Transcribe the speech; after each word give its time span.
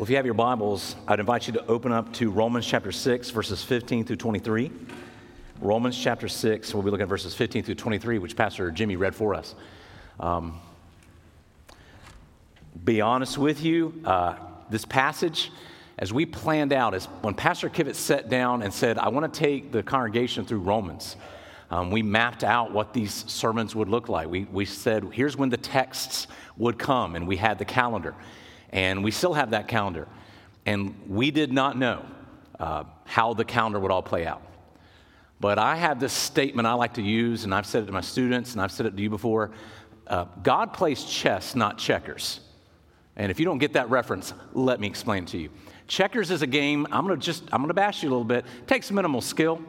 Well, 0.00 0.06
if 0.06 0.10
you 0.10 0.16
have 0.16 0.24
your 0.24 0.32
Bibles, 0.32 0.96
I'd 1.06 1.20
invite 1.20 1.46
you 1.46 1.52
to 1.52 1.66
open 1.66 1.92
up 1.92 2.10
to 2.14 2.30
Romans 2.30 2.66
chapter 2.66 2.90
6, 2.90 3.28
verses 3.28 3.62
15 3.62 4.06
through 4.06 4.16
23. 4.16 4.70
Romans 5.60 5.94
chapter 5.94 6.26
6, 6.26 6.72
we'll 6.72 6.82
be 6.82 6.90
looking 6.90 7.02
at 7.02 7.08
verses 7.10 7.34
15 7.34 7.64
through 7.64 7.74
23, 7.74 8.16
which 8.16 8.34
Pastor 8.34 8.70
Jimmy 8.70 8.96
read 8.96 9.14
for 9.14 9.34
us. 9.34 9.54
Um, 10.18 10.58
be 12.82 13.02
honest 13.02 13.36
with 13.36 13.62
you, 13.62 14.00
uh, 14.06 14.36
this 14.70 14.86
passage, 14.86 15.52
as 15.98 16.14
we 16.14 16.24
planned 16.24 16.72
out, 16.72 16.94
is 16.94 17.04
when 17.20 17.34
Pastor 17.34 17.68
Kivett 17.68 17.94
sat 17.94 18.30
down 18.30 18.62
and 18.62 18.72
said, 18.72 18.96
I 18.96 19.10
want 19.10 19.30
to 19.30 19.38
take 19.38 19.70
the 19.70 19.82
congregation 19.82 20.46
through 20.46 20.60
Romans. 20.60 21.16
Um, 21.70 21.90
we 21.90 22.02
mapped 22.02 22.42
out 22.42 22.72
what 22.72 22.94
these 22.94 23.30
sermons 23.30 23.76
would 23.76 23.90
look 23.90 24.08
like. 24.08 24.30
We, 24.30 24.44
we 24.44 24.64
said, 24.64 25.04
here's 25.12 25.36
when 25.36 25.50
the 25.50 25.58
texts 25.58 26.26
would 26.56 26.78
come, 26.78 27.16
and 27.16 27.28
we 27.28 27.36
had 27.36 27.58
the 27.58 27.66
calendar. 27.66 28.14
And 28.70 29.04
we 29.04 29.10
still 29.10 29.34
have 29.34 29.50
that 29.50 29.68
calendar. 29.68 30.08
And 30.64 30.94
we 31.08 31.30
did 31.30 31.52
not 31.52 31.76
know 31.76 32.04
uh, 32.58 32.84
how 33.04 33.34
the 33.34 33.44
calendar 33.44 33.80
would 33.80 33.90
all 33.90 34.02
play 34.02 34.26
out. 34.26 34.42
But 35.40 35.58
I 35.58 35.76
have 35.76 35.98
this 35.98 36.12
statement 36.12 36.68
I 36.68 36.74
like 36.74 36.94
to 36.94 37.02
use, 37.02 37.44
and 37.44 37.54
I've 37.54 37.66
said 37.66 37.82
it 37.82 37.86
to 37.86 37.92
my 37.92 38.02
students, 38.02 38.52
and 38.52 38.60
I've 38.60 38.70
said 38.70 38.86
it 38.86 38.96
to 38.96 39.02
you 39.02 39.08
before. 39.08 39.50
Uh, 40.06 40.26
God 40.42 40.74
plays 40.74 41.02
chess, 41.04 41.54
not 41.54 41.78
checkers. 41.78 42.40
And 43.16 43.30
if 43.30 43.40
you 43.40 43.46
don't 43.46 43.58
get 43.58 43.72
that 43.72 43.90
reference, 43.90 44.34
let 44.52 44.80
me 44.80 44.86
explain 44.86 45.24
to 45.26 45.38
you. 45.38 45.50
Checkers 45.88 46.30
is 46.30 46.42
a 46.42 46.46
game, 46.46 46.86
I'm 46.92 47.06
gonna 47.06 47.16
just, 47.16 47.42
I'm 47.52 47.62
gonna 47.62 47.74
bash 47.74 48.02
you 48.02 48.08
a 48.08 48.12
little 48.12 48.24
bit. 48.24 48.44
It 48.60 48.68
takes 48.68 48.90
minimal 48.90 49.20
skill 49.20 49.60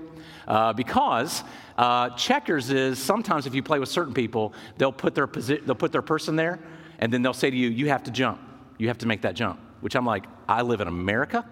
uh, 0.48 0.74
because 0.74 1.44
uh, 1.78 2.10
checkers 2.12 2.70
is 2.70 3.00
sometimes 3.00 3.48
if 3.48 3.56
you 3.56 3.64
play 3.64 3.80
with 3.80 3.90
certain 3.90 4.14
people, 4.14 4.54
they'll 4.78 4.92
put, 4.92 5.16
their 5.16 5.28
posi- 5.28 5.66
they'll 5.66 5.74
put 5.74 5.92
their 5.92 6.02
person 6.02 6.36
there 6.36 6.60
and 7.00 7.12
then 7.12 7.22
they'll 7.22 7.34
say 7.34 7.50
to 7.50 7.58
you, 7.58 7.70
you 7.70 7.90
have 7.90 8.04
to 8.04 8.12
jump. 8.12 8.40
You 8.82 8.88
have 8.88 8.98
to 8.98 9.08
make 9.08 9.22
that 9.22 9.36
jump. 9.36 9.60
Which 9.82 9.96
I'm 9.96 10.08
like, 10.08 10.26
I 10.50 10.64
live 10.64 10.82
in 10.82 10.88
America. 10.88 11.46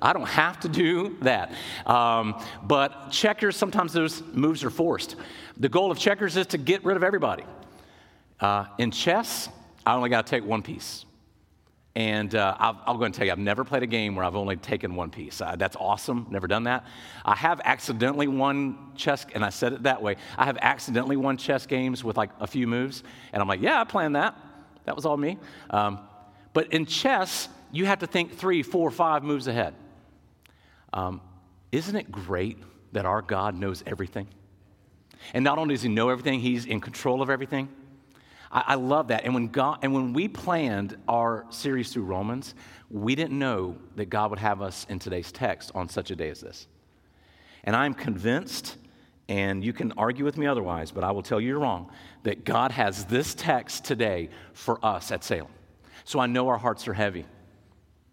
I 0.00 0.14
don't 0.14 0.26
have 0.26 0.58
to 0.60 0.68
do 0.70 1.18
that. 1.20 1.52
Um, 1.84 2.42
but 2.62 3.10
checkers, 3.10 3.56
sometimes 3.56 3.92
those 3.92 4.22
moves 4.32 4.64
are 4.64 4.70
forced. 4.70 5.16
The 5.58 5.68
goal 5.68 5.90
of 5.90 5.98
checkers 5.98 6.38
is 6.38 6.46
to 6.46 6.58
get 6.58 6.82
rid 6.82 6.96
of 6.96 7.04
everybody. 7.04 7.44
Uh, 8.40 8.64
in 8.78 8.90
chess, 8.90 9.50
I 9.84 9.94
only 9.94 10.08
got 10.08 10.26
to 10.26 10.30
take 10.30 10.46
one 10.46 10.62
piece. 10.62 11.04
And 11.94 12.34
uh, 12.34 12.56
I'll, 12.58 12.80
I'll, 12.86 12.96
go 12.96 13.04
and 13.04 13.14
tell 13.14 13.26
you, 13.26 13.32
I've 13.32 13.38
never 13.38 13.62
played 13.62 13.82
a 13.82 13.86
game 13.86 14.16
where 14.16 14.24
I've 14.24 14.34
only 14.34 14.56
taken 14.56 14.94
one 14.94 15.10
piece. 15.10 15.42
Uh, 15.42 15.56
that's 15.56 15.76
awesome. 15.76 16.26
Never 16.30 16.46
done 16.46 16.64
that. 16.64 16.86
I 17.22 17.34
have 17.34 17.60
accidentally 17.66 18.28
won 18.28 18.92
chess, 18.96 19.26
and 19.34 19.44
I 19.44 19.50
said 19.50 19.74
it 19.74 19.82
that 19.82 20.00
way. 20.00 20.16
I 20.38 20.46
have 20.46 20.56
accidentally 20.62 21.18
won 21.18 21.36
chess 21.36 21.66
games 21.66 22.02
with 22.02 22.16
like 22.16 22.30
a 22.40 22.46
few 22.46 22.66
moves, 22.66 23.02
and 23.34 23.42
I'm 23.42 23.46
like, 23.46 23.60
yeah, 23.60 23.78
I 23.78 23.84
planned 23.84 24.16
that. 24.16 24.34
That 24.84 24.96
was 24.96 25.06
all 25.06 25.16
me. 25.16 25.38
Um, 25.70 26.00
but 26.52 26.72
in 26.72 26.86
chess, 26.86 27.48
you 27.70 27.86
have 27.86 28.00
to 28.00 28.06
think 28.06 28.36
three, 28.36 28.62
four, 28.62 28.90
five 28.90 29.22
moves 29.22 29.46
ahead. 29.46 29.74
Um, 30.92 31.20
isn't 31.70 31.96
it 31.96 32.12
great 32.12 32.58
that 32.92 33.06
our 33.06 33.22
God 33.22 33.54
knows 33.54 33.82
everything? 33.86 34.28
And 35.32 35.44
not 35.44 35.58
only 35.58 35.74
does 35.74 35.82
He 35.82 35.88
know 35.88 36.10
everything, 36.10 36.40
He's 36.40 36.66
in 36.66 36.80
control 36.80 37.22
of 37.22 37.30
everything. 37.30 37.68
I, 38.50 38.64
I 38.68 38.74
love 38.74 39.08
that. 39.08 39.24
And 39.24 39.34
when, 39.34 39.48
God, 39.48 39.78
and 39.82 39.94
when 39.94 40.12
we 40.12 40.28
planned 40.28 40.96
our 41.08 41.46
series 41.50 41.92
through 41.92 42.04
Romans, 42.04 42.54
we 42.90 43.14
didn't 43.14 43.38
know 43.38 43.76
that 43.96 44.06
God 44.06 44.30
would 44.30 44.38
have 44.38 44.60
us 44.60 44.86
in 44.88 44.98
today's 44.98 45.32
text 45.32 45.72
on 45.74 45.88
such 45.88 46.10
a 46.10 46.16
day 46.16 46.28
as 46.28 46.40
this. 46.40 46.66
And 47.64 47.74
I'm 47.74 47.94
convinced, 47.94 48.76
and 49.28 49.64
you 49.64 49.72
can 49.72 49.92
argue 49.92 50.24
with 50.24 50.36
me 50.36 50.46
otherwise, 50.46 50.90
but 50.90 51.04
I 51.04 51.10
will 51.12 51.22
tell 51.22 51.40
you 51.40 51.48
you're 51.48 51.60
wrong, 51.60 51.90
that 52.24 52.44
God 52.44 52.72
has 52.72 53.04
this 53.04 53.34
text 53.34 53.84
today 53.84 54.30
for 54.52 54.84
us 54.84 55.12
at 55.12 55.24
Salem. 55.24 55.50
So 56.04 56.18
I 56.18 56.26
know 56.26 56.48
our 56.48 56.58
hearts 56.58 56.88
are 56.88 56.92
heavy. 56.92 57.24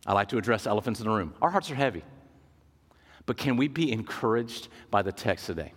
I 0.06 0.14
like 0.14 0.30
to 0.30 0.38
address 0.38 0.68
elephants 0.68 1.00
in 1.00 1.08
the 1.08 1.12
room. 1.14 1.34
Our 1.42 1.50
hearts 1.50 1.70
are 1.72 1.76
heavy. 1.76 2.04
But 3.26 3.38
can 3.38 3.58
we 3.58 3.68
be 3.68 3.92
encouraged 3.92 4.70
by 4.90 5.02
the 5.02 5.12
text 5.12 5.46
today? 5.46 5.74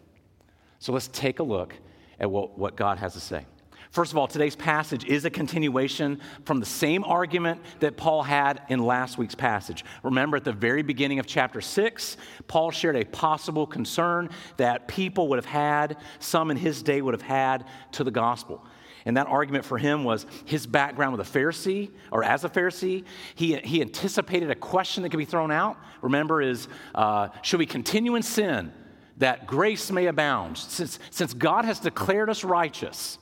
So 0.78 0.92
let's 0.92 1.08
take 1.08 1.38
a 1.38 1.42
look 1.42 1.74
at 2.18 2.30
what, 2.30 2.58
what 2.58 2.76
God 2.76 2.98
has 2.98 3.14
to 3.14 3.20
say. 3.20 3.46
First 3.92 4.10
of 4.12 4.16
all, 4.16 4.26
today's 4.26 4.56
passage 4.56 5.04
is 5.04 5.26
a 5.26 5.30
continuation 5.30 6.18
from 6.46 6.60
the 6.60 6.66
same 6.66 7.04
argument 7.04 7.60
that 7.80 7.98
Paul 7.98 8.22
had 8.22 8.62
in 8.70 8.78
last 8.78 9.18
week's 9.18 9.34
passage. 9.34 9.84
Remember, 10.02 10.38
at 10.38 10.44
the 10.44 10.52
very 10.54 10.82
beginning 10.82 11.18
of 11.18 11.26
chapter 11.26 11.60
6, 11.60 12.16
Paul 12.48 12.70
shared 12.70 12.96
a 12.96 13.04
possible 13.04 13.66
concern 13.66 14.30
that 14.56 14.88
people 14.88 15.28
would 15.28 15.36
have 15.36 15.44
had, 15.44 15.98
some 16.20 16.50
in 16.50 16.56
his 16.56 16.82
day 16.82 17.02
would 17.02 17.12
have 17.12 17.20
had, 17.20 17.66
to 17.92 18.02
the 18.02 18.10
gospel. 18.10 18.64
And 19.04 19.18
that 19.18 19.26
argument 19.26 19.66
for 19.66 19.76
him 19.76 20.04
was 20.04 20.24
his 20.46 20.66
background 20.66 21.14
with 21.14 21.28
a 21.28 21.38
Pharisee, 21.38 21.90
or 22.10 22.24
as 22.24 22.44
a 22.44 22.48
Pharisee. 22.48 23.04
He, 23.34 23.56
he 23.56 23.82
anticipated 23.82 24.50
a 24.50 24.54
question 24.54 25.02
that 25.02 25.10
could 25.10 25.18
be 25.18 25.26
thrown 25.26 25.50
out. 25.50 25.76
Remember, 26.00 26.40
is 26.40 26.66
uh, 26.94 27.28
should 27.42 27.58
we 27.58 27.66
continue 27.66 28.14
in 28.14 28.22
sin 28.22 28.72
that 29.18 29.46
grace 29.46 29.90
may 29.90 30.06
abound? 30.06 30.56
Since, 30.56 30.98
since 31.10 31.34
God 31.34 31.66
has 31.66 31.78
declared 31.78 32.30
us 32.30 32.42
righteous, 32.42 33.18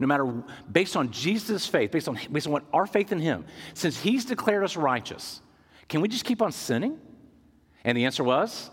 no 0.00 0.06
matter 0.06 0.24
based 0.72 0.96
on 0.96 1.12
Jesus' 1.12 1.66
faith, 1.66 1.92
based 1.92 2.08
on, 2.08 2.18
based 2.32 2.46
on 2.46 2.52
what 2.52 2.64
our 2.72 2.86
faith 2.86 3.12
in 3.12 3.20
Him, 3.20 3.44
since 3.74 4.00
He's 4.00 4.24
declared 4.24 4.64
us 4.64 4.76
righteous, 4.76 5.40
can 5.88 6.00
we 6.00 6.08
just 6.08 6.24
keep 6.24 6.42
on 6.42 6.50
sinning? 6.50 6.98
And 7.84 7.96
the 7.96 8.06
answer 8.06 8.24
was, 8.24 8.70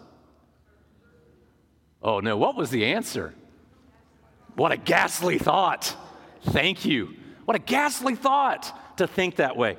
oh 2.01 2.21
no, 2.21 2.37
what 2.37 2.55
was 2.55 2.69
the 2.69 2.85
answer? 2.85 3.35
What 4.55 4.71
a 4.71 4.77
ghastly 4.77 5.37
thought. 5.37 5.95
Thank 6.41 6.85
you. 6.85 7.13
What 7.45 7.55
a 7.55 7.59
ghastly 7.59 8.15
thought 8.15 8.97
to 8.97 9.05
think 9.05 9.35
that 9.35 9.55
way. 9.55 9.77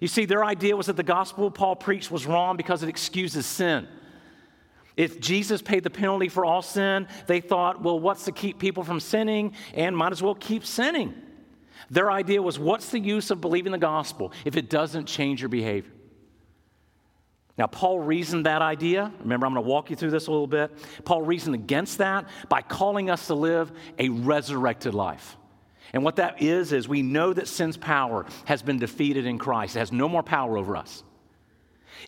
You 0.00 0.08
see, 0.08 0.24
their 0.24 0.44
idea 0.44 0.76
was 0.76 0.86
that 0.86 0.96
the 0.96 1.02
gospel 1.02 1.50
Paul 1.50 1.76
preached 1.76 2.10
was 2.10 2.26
wrong 2.26 2.56
because 2.56 2.82
it 2.82 2.88
excuses 2.88 3.46
sin. 3.46 3.88
If 4.98 5.20
Jesus 5.20 5.62
paid 5.62 5.84
the 5.84 5.90
penalty 5.90 6.28
for 6.28 6.44
all 6.44 6.60
sin, 6.60 7.06
they 7.28 7.40
thought, 7.40 7.80
well, 7.80 8.00
what's 8.00 8.24
to 8.24 8.32
keep 8.32 8.58
people 8.58 8.82
from 8.82 8.98
sinning? 8.98 9.54
And 9.72 9.96
might 9.96 10.10
as 10.10 10.20
well 10.20 10.34
keep 10.34 10.66
sinning. 10.66 11.14
Their 11.88 12.10
idea 12.10 12.42
was, 12.42 12.58
what's 12.58 12.90
the 12.90 12.98
use 12.98 13.30
of 13.30 13.40
believing 13.40 13.70
the 13.70 13.78
gospel 13.78 14.32
if 14.44 14.56
it 14.56 14.68
doesn't 14.68 15.06
change 15.06 15.40
your 15.40 15.50
behavior? 15.50 15.92
Now, 17.56 17.68
Paul 17.68 18.00
reasoned 18.00 18.46
that 18.46 18.60
idea. 18.60 19.12
Remember, 19.20 19.46
I'm 19.46 19.54
going 19.54 19.64
to 19.64 19.70
walk 19.70 19.88
you 19.88 19.94
through 19.94 20.10
this 20.10 20.26
a 20.26 20.32
little 20.32 20.48
bit. 20.48 20.72
Paul 21.04 21.22
reasoned 21.22 21.54
against 21.54 21.98
that 21.98 22.26
by 22.48 22.60
calling 22.60 23.08
us 23.08 23.28
to 23.28 23.34
live 23.34 23.70
a 24.00 24.08
resurrected 24.08 24.94
life. 24.94 25.36
And 25.92 26.02
what 26.02 26.16
that 26.16 26.42
is, 26.42 26.72
is 26.72 26.88
we 26.88 27.02
know 27.02 27.32
that 27.32 27.46
sin's 27.46 27.76
power 27.76 28.26
has 28.46 28.62
been 28.62 28.80
defeated 28.80 29.26
in 29.26 29.38
Christ, 29.38 29.76
it 29.76 29.78
has 29.78 29.92
no 29.92 30.08
more 30.08 30.24
power 30.24 30.58
over 30.58 30.76
us. 30.76 31.04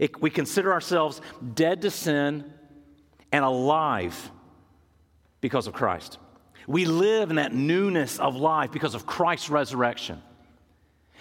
It, 0.00 0.20
we 0.20 0.30
consider 0.30 0.72
ourselves 0.72 1.20
dead 1.54 1.82
to 1.82 1.90
sin 1.92 2.52
and 3.32 3.44
alive 3.44 4.30
because 5.40 5.66
of 5.66 5.72
Christ. 5.72 6.18
We 6.66 6.84
live 6.84 7.30
in 7.30 7.36
that 7.36 7.54
newness 7.54 8.18
of 8.18 8.36
life 8.36 8.70
because 8.70 8.94
of 8.94 9.06
Christ's 9.06 9.50
resurrection. 9.50 10.22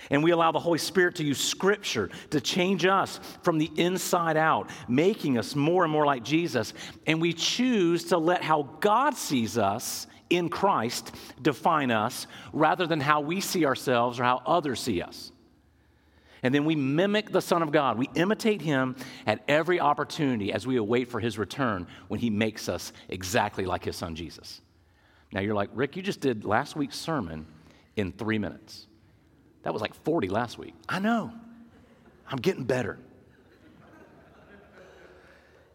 And 0.09 0.23
we 0.23 0.31
allow 0.31 0.51
the 0.51 0.59
Holy 0.59 0.79
Spirit 0.79 1.15
to 1.15 1.23
use 1.23 1.39
Scripture 1.39 2.09
to 2.29 2.39
change 2.39 2.85
us 2.85 3.19
from 3.43 3.57
the 3.57 3.69
inside 3.75 4.37
out, 4.37 4.69
making 4.87 5.37
us 5.37 5.55
more 5.55 5.83
and 5.83 5.91
more 5.91 6.05
like 6.05 6.23
Jesus. 6.23 6.73
And 7.05 7.21
we 7.21 7.33
choose 7.33 8.05
to 8.05 8.17
let 8.17 8.41
how 8.41 8.63
God 8.79 9.15
sees 9.15 9.57
us 9.57 10.07
in 10.29 10.49
Christ 10.49 11.15
define 11.41 11.91
us 11.91 12.27
rather 12.53 12.87
than 12.87 12.99
how 12.99 13.21
we 13.21 13.41
see 13.41 13.65
ourselves 13.65 14.19
or 14.19 14.23
how 14.23 14.41
others 14.45 14.79
see 14.79 15.01
us. 15.01 15.31
And 16.43 16.53
then 16.53 16.65
we 16.65 16.75
mimic 16.75 17.31
the 17.31 17.41
Son 17.41 17.61
of 17.61 17.71
God. 17.71 17.97
We 17.97 18.09
imitate 18.15 18.61
him 18.61 18.95
at 19.25 19.43
every 19.47 19.79
opportunity 19.79 20.53
as 20.53 20.65
we 20.65 20.77
await 20.77 21.09
for 21.09 21.19
his 21.19 21.37
return 21.37 21.87
when 22.07 22.19
he 22.19 22.29
makes 22.29 22.69
us 22.69 22.93
exactly 23.09 23.65
like 23.65 23.83
his 23.83 23.95
son 23.95 24.15
Jesus. 24.15 24.61
Now 25.31 25.41
you're 25.41 25.55
like, 25.55 25.69
Rick, 25.73 25.95
you 25.95 26.01
just 26.01 26.21
did 26.21 26.45
last 26.45 26.75
week's 26.75 26.97
sermon 26.97 27.45
in 27.95 28.11
three 28.11 28.39
minutes. 28.39 28.87
That 29.63 29.73
was 29.73 29.81
like 29.81 29.93
40 29.93 30.29
last 30.29 30.57
week. 30.57 30.73
I 30.87 30.99
know. 30.99 31.33
I'm 32.29 32.39
getting 32.39 32.63
better. 32.63 32.97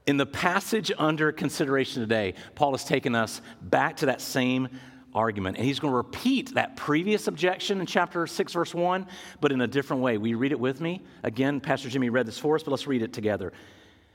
In 0.07 0.17
the 0.17 0.27
passage 0.27 0.93
under 0.99 1.33
consideration 1.33 2.03
today, 2.03 2.35
Paul 2.55 2.73
has 2.73 2.85
taken 2.85 3.15
us 3.15 3.41
back 3.63 3.97
to 3.99 4.07
that 4.07 4.21
same 4.21 4.69
argument. 5.15 5.57
And 5.57 5.67
he's 5.67 5.79
going 5.79 5.93
to 5.93 5.97
repeat 5.97 6.55
that 6.55 6.77
previous 6.77 7.27
objection 7.27 7.81
in 7.81 7.87
chapter 7.87 8.27
6, 8.27 8.53
verse 8.53 8.75
1, 8.75 9.07
but 9.41 9.53
in 9.53 9.61
a 9.61 9.67
different 9.67 10.03
way. 10.03 10.19
We 10.19 10.35
read 10.35 10.53
it 10.53 10.61
with 10.61 10.81
me? 10.81 11.03
Again, 11.23 11.61
Pastor 11.61 11.89
Jimmy 11.89 12.11
read 12.11 12.27
this 12.27 12.39
for 12.39 12.57
us, 12.57 12.63
but 12.63 12.71
let's 12.71 12.87
read 12.87 13.03
it 13.03 13.13
together. 13.13 13.53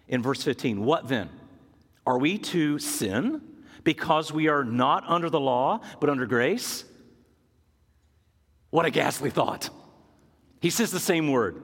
In 0.07 0.21
verse 0.21 0.43
15, 0.43 0.83
what 0.83 1.07
then? 1.07 1.29
Are 2.05 2.17
we 2.17 2.37
to 2.39 2.79
sin 2.79 3.41
because 3.83 4.31
we 4.31 4.47
are 4.47 4.63
not 4.63 5.03
under 5.07 5.29
the 5.29 5.39
law, 5.39 5.81
but 5.99 6.09
under 6.09 6.25
grace? 6.25 6.83
What 8.71 8.85
a 8.85 8.89
ghastly 8.89 9.29
thought. 9.29 9.69
He 10.61 10.69
says 10.69 10.91
the 10.91 10.99
same 10.99 11.31
word. 11.31 11.63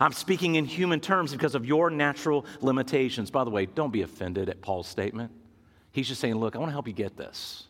I'm 0.00 0.12
speaking 0.12 0.56
in 0.56 0.64
human 0.64 1.00
terms 1.00 1.32
because 1.32 1.54
of 1.54 1.64
your 1.64 1.90
natural 1.90 2.46
limitations. 2.60 3.30
By 3.30 3.44
the 3.44 3.50
way, 3.50 3.66
don't 3.66 3.92
be 3.92 4.02
offended 4.02 4.48
at 4.48 4.60
Paul's 4.60 4.88
statement. 4.88 5.30
He's 5.92 6.08
just 6.08 6.20
saying, 6.20 6.34
look, 6.34 6.56
I 6.56 6.58
want 6.58 6.70
to 6.70 6.72
help 6.72 6.88
you 6.88 6.94
get 6.94 7.16
this. 7.16 7.68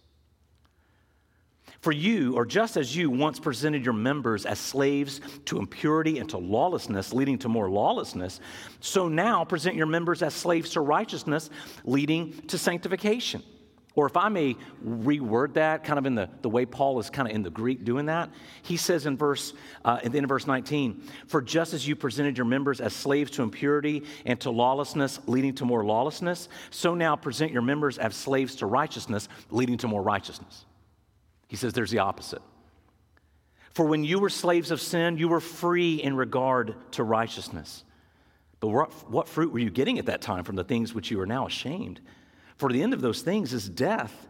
For 1.81 1.93
you, 1.93 2.35
or 2.35 2.47
just 2.47 2.79
as 2.79 2.97
you 2.97 3.11
once 3.11 3.39
presented 3.39 3.85
your 3.85 3.93
members 3.93 4.47
as 4.47 4.59
slaves 4.59 5.21
to 5.45 5.59
impurity 5.59 6.19
and 6.19 6.29
to 6.31 6.39
lawlessness, 6.39 7.13
leading 7.13 7.37
to 7.41 7.49
more 7.51 7.69
lawlessness, 7.69 8.41
so 8.81 9.09
now 9.09 9.45
present 9.45 9.77
your 9.77 9.87
members 9.87 10.23
as 10.23 10.33
slaves 10.33 10.71
to 10.71 10.81
righteousness, 10.81 11.51
leading 11.85 12.33
to 12.47 12.57
sanctification. 12.57 13.43
Or 13.97 14.07
if 14.07 14.17
I 14.17 14.29
may 14.29 14.57
reword 14.85 15.55
that, 15.55 15.85
kind 15.85 16.01
of 16.01 16.07
in 16.07 16.17
the, 16.17 16.29
the 16.43 16.49
way 16.49 16.67
Paul 16.67 16.99
is 16.99 17.11
kind 17.11 17.29
of 17.29 17.35
in 17.35 17.43
the 17.43 17.51
Greek 17.51 17.85
doing 17.85 18.07
that, 18.07 18.29
he 18.63 18.77
says 18.77 19.07
in 19.07 19.17
verse, 19.17 19.53
uh, 19.85 20.01
in 20.03 20.11
the 20.11 20.19
end 20.19 20.25
of 20.25 20.31
verse 20.31 20.49
19, 20.49 21.05
For 21.29 21.41
just 21.41 21.75
as 21.75 21.87
you 21.87 21.95
presented 21.95 22.37
your 22.37 22.45
members 22.45 22.81
as 22.81 22.93
slaves 22.93 23.31
to 23.33 23.43
impurity 23.43 24.03
and 24.27 24.41
to 24.41 24.51
lawlessness, 24.51 25.21
leading 25.27 25.55
to 25.57 25.65
more 25.65 25.85
lawlessness, 25.85 26.49
so 26.71 26.95
now 26.95 27.15
present 27.15 27.53
your 27.53 27.63
members 27.63 27.97
as 27.99 28.17
slaves 28.17 28.57
to 28.57 28.67
righteousness, 28.67 29.29
leading 29.51 29.79
to 29.79 29.87
more 29.87 30.03
righteousness. 30.03 30.65
He 31.47 31.55
says 31.55 31.73
there's 31.73 31.93
the 31.93 32.01
opposite. 32.01 32.43
For 33.75 33.87
when 33.87 34.03
you 34.03 34.19
were 34.19 34.31
slaves 34.31 34.73
of 34.73 34.81
sin, 34.81 35.19
you 35.19 35.29
were 35.29 35.41
free 35.41 35.97
in 35.97 36.17
regard 36.17 36.75
to 36.93 37.05
righteousness. 37.05 37.85
But 38.59 38.69
what, 38.69 39.11
what 39.11 39.29
fruit 39.29 39.53
were 39.53 39.59
you 39.61 39.71
getting 39.71 40.01
at 40.01 40.07
that 40.07 40.21
time 40.21 40.43
from 40.43 40.57
the 40.57 40.65
things 40.65 40.95
which 40.95 41.11
you 41.13 41.21
are 41.21 41.27
now 41.27 41.47
ashamed? 41.47 42.01
For 42.65 42.73
the 42.73 42.83
end 42.83 42.95
of 42.95 43.03
those 43.03 43.21
things 43.21 43.53
is 43.53 43.69
death. 43.69 44.27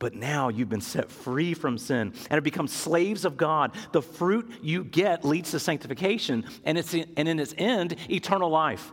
But 0.00 0.16
now 0.16 0.48
you've 0.48 0.68
been 0.68 0.80
set 0.80 1.12
free 1.12 1.54
from 1.54 1.78
sin 1.78 2.08
and 2.08 2.32
have 2.32 2.42
become 2.42 2.66
slaves 2.66 3.24
of 3.24 3.36
God. 3.36 3.70
The 3.92 4.02
fruit 4.02 4.50
you 4.60 4.82
get 4.82 5.24
leads 5.24 5.52
to 5.52 5.60
sanctification, 5.60 6.44
and, 6.64 6.76
it's 6.76 6.92
in, 6.92 7.08
and 7.16 7.28
in 7.28 7.38
its 7.38 7.54
end, 7.56 7.94
eternal 8.10 8.50
life. 8.50 8.90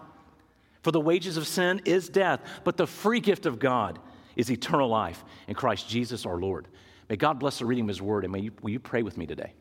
For 0.84 0.92
the 0.92 1.00
wages 1.00 1.36
of 1.36 1.48
sin 1.48 1.82
is 1.84 2.10
death, 2.10 2.42
but 2.64 2.78
the 2.78 2.86
free 2.86 3.20
gift 3.20 3.48
of 3.48 3.58
God 3.58 3.98
is 4.36 4.52
eternal 4.52 4.88
life 4.88 5.24
in 5.48 5.56
Christ 5.56 5.90
Jesus 5.90 6.28
our 6.28 6.38
Lord. 6.38 6.68
May 7.10 7.16
God 7.16 7.40
bless 7.40 7.58
the 7.58 7.66
reading 7.66 7.86
of 7.86 7.90
His 7.90 8.04
word, 8.04 8.24
and 8.24 8.32
may 8.32 8.42
you, 8.42 8.52
will 8.62 8.70
you 8.70 8.80
pray 8.80 9.02
with 9.02 9.18
me 9.18 9.26
today? 9.26 9.54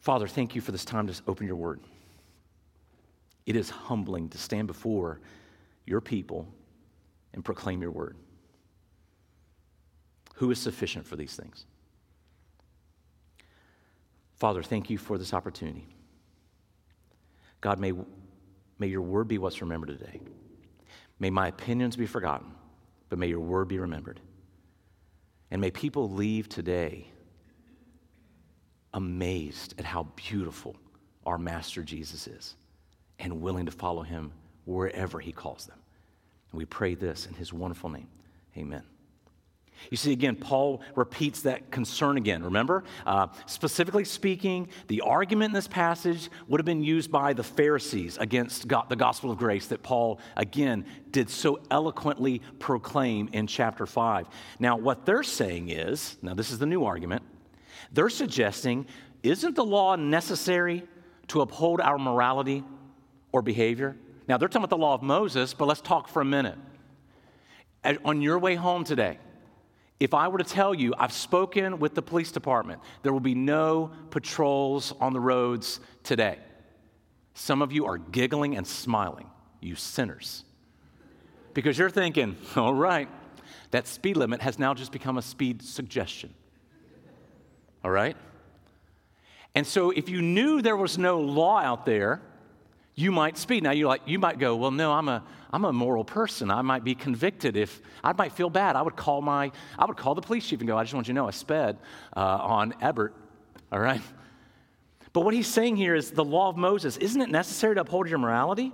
Father, 0.00 0.26
thank 0.26 0.56
you 0.56 0.60
for 0.60 0.72
this 0.72 0.84
time 0.84 1.06
to 1.06 1.22
open 1.28 1.46
your 1.46 1.54
word. 1.54 1.78
It 3.46 3.54
is 3.54 3.70
humbling 3.70 4.30
to 4.30 4.38
stand 4.38 4.66
before 4.66 5.20
your 5.86 6.00
people 6.00 6.48
and 7.34 7.44
proclaim 7.44 7.80
your 7.80 7.90
word. 7.90 8.16
Who 10.36 10.50
is 10.50 10.58
sufficient 10.58 11.06
for 11.06 11.16
these 11.16 11.34
things? 11.34 11.66
Father, 14.36 14.62
thank 14.62 14.90
you 14.90 14.98
for 14.98 15.18
this 15.18 15.32
opportunity. 15.32 15.86
God, 17.60 17.78
may, 17.78 17.92
may 18.78 18.88
your 18.88 19.02
word 19.02 19.28
be 19.28 19.38
what's 19.38 19.60
remembered 19.60 19.96
today. 19.98 20.20
May 21.20 21.30
my 21.30 21.46
opinions 21.48 21.96
be 21.96 22.06
forgotten, 22.06 22.50
but 23.08 23.18
may 23.18 23.28
your 23.28 23.40
word 23.40 23.68
be 23.68 23.78
remembered. 23.78 24.18
And 25.52 25.60
may 25.60 25.70
people 25.70 26.10
leave 26.10 26.48
today 26.48 27.06
amazed 28.94 29.74
at 29.78 29.84
how 29.84 30.04
beautiful 30.16 30.76
our 31.24 31.38
Master 31.38 31.82
Jesus 31.82 32.26
is 32.26 32.56
and 33.18 33.40
willing 33.40 33.66
to 33.66 33.72
follow 33.72 34.02
him 34.02 34.32
wherever 34.64 35.20
he 35.20 35.30
calls 35.30 35.66
them. 35.66 35.78
And 36.52 36.58
we 36.58 36.66
pray 36.66 36.94
this 36.94 37.26
in 37.26 37.34
his 37.34 37.52
wonderful 37.52 37.90
name. 37.90 38.08
Amen. 38.56 38.82
You 39.90 39.96
see, 39.96 40.12
again, 40.12 40.36
Paul 40.36 40.80
repeats 40.94 41.42
that 41.42 41.70
concern 41.70 42.16
again. 42.16 42.44
Remember? 42.44 42.84
Uh, 43.04 43.28
specifically 43.46 44.04
speaking, 44.04 44.68
the 44.86 45.00
argument 45.00 45.50
in 45.50 45.54
this 45.54 45.66
passage 45.66 46.30
would 46.46 46.60
have 46.60 46.66
been 46.66 46.84
used 46.84 47.10
by 47.10 47.32
the 47.32 47.42
Pharisees 47.42 48.16
against 48.18 48.68
God, 48.68 48.88
the 48.88 48.96
gospel 48.96 49.30
of 49.30 49.38
grace 49.38 49.66
that 49.68 49.82
Paul, 49.82 50.20
again, 50.36 50.84
did 51.10 51.28
so 51.28 51.60
eloquently 51.70 52.42
proclaim 52.58 53.28
in 53.32 53.46
chapter 53.46 53.86
5. 53.86 54.28
Now, 54.58 54.76
what 54.76 55.04
they're 55.04 55.22
saying 55.22 55.70
is 55.70 56.16
now, 56.22 56.34
this 56.34 56.50
is 56.50 56.58
the 56.58 56.66
new 56.66 56.84
argument. 56.84 57.22
They're 57.92 58.08
suggesting, 58.08 58.86
isn't 59.22 59.56
the 59.56 59.64
law 59.64 59.96
necessary 59.96 60.84
to 61.28 61.40
uphold 61.40 61.80
our 61.80 61.98
morality 61.98 62.62
or 63.32 63.42
behavior? 63.42 63.96
Now, 64.28 64.38
they're 64.38 64.48
talking 64.48 64.64
about 64.64 64.70
the 64.70 64.82
law 64.82 64.94
of 64.94 65.02
Moses, 65.02 65.54
but 65.54 65.66
let's 65.66 65.80
talk 65.80 66.08
for 66.08 66.22
a 66.22 66.24
minute. 66.24 66.58
On 68.04 68.22
your 68.22 68.38
way 68.38 68.54
home 68.54 68.84
today, 68.84 69.18
if 69.98 70.14
I 70.14 70.28
were 70.28 70.38
to 70.38 70.44
tell 70.44 70.74
you 70.74 70.94
I've 70.98 71.12
spoken 71.12 71.78
with 71.78 71.94
the 71.94 72.02
police 72.02 72.32
department, 72.32 72.80
there 73.02 73.12
will 73.12 73.20
be 73.20 73.34
no 73.34 73.90
patrols 74.10 74.92
on 75.00 75.12
the 75.12 75.20
roads 75.20 75.80
today. 76.02 76.38
Some 77.34 77.62
of 77.62 77.72
you 77.72 77.86
are 77.86 77.98
giggling 77.98 78.56
and 78.56 78.66
smiling, 78.66 79.28
you 79.60 79.74
sinners. 79.74 80.44
Because 81.54 81.78
you're 81.78 81.90
thinking, 81.90 82.36
all 82.56 82.74
right, 82.74 83.08
that 83.70 83.86
speed 83.86 84.16
limit 84.16 84.42
has 84.42 84.58
now 84.58 84.74
just 84.74 84.92
become 84.92 85.18
a 85.18 85.22
speed 85.22 85.62
suggestion. 85.62 86.34
All 87.84 87.90
right? 87.90 88.16
And 89.54 89.66
so 89.66 89.90
if 89.90 90.08
you 90.08 90.22
knew 90.22 90.62
there 90.62 90.76
was 90.76 90.98
no 90.98 91.20
law 91.20 91.58
out 91.58 91.84
there, 91.84 92.22
you 92.94 93.10
might 93.10 93.38
speed. 93.38 93.62
Now 93.62 93.70
you 93.70 93.88
like 93.88 94.02
you 94.06 94.18
might 94.18 94.38
go, 94.38 94.56
well, 94.56 94.70
no, 94.70 94.92
I'm 94.92 95.08
a 95.08 95.24
I'm 95.50 95.64
a 95.64 95.72
moral 95.72 96.04
person. 96.04 96.50
I 96.50 96.62
might 96.62 96.84
be 96.84 96.94
convicted 96.94 97.56
if 97.56 97.80
I 98.02 98.12
might 98.12 98.32
feel 98.32 98.50
bad. 98.50 98.76
I 98.76 98.82
would 98.82 98.96
call 98.96 99.22
my 99.22 99.50
I 99.78 99.86
would 99.86 99.96
call 99.96 100.14
the 100.14 100.22
police 100.22 100.46
chief 100.46 100.60
and 100.60 100.68
go, 100.68 100.76
I 100.76 100.82
just 100.82 100.94
want 100.94 101.08
you 101.08 101.14
to 101.14 101.16
know 101.16 101.28
I 101.28 101.30
sped 101.30 101.78
uh, 102.16 102.20
on 102.20 102.74
Ebert. 102.80 103.14
All 103.70 103.80
right. 103.80 104.02
But 105.12 105.22
what 105.22 105.34
he's 105.34 105.46
saying 105.46 105.76
here 105.76 105.94
is 105.94 106.10
the 106.10 106.24
law 106.24 106.48
of 106.48 106.56
Moses. 106.56 106.96
Isn't 106.96 107.20
it 107.20 107.28
necessary 107.28 107.74
to 107.74 107.82
uphold 107.82 108.08
your 108.08 108.18
morality? 108.18 108.72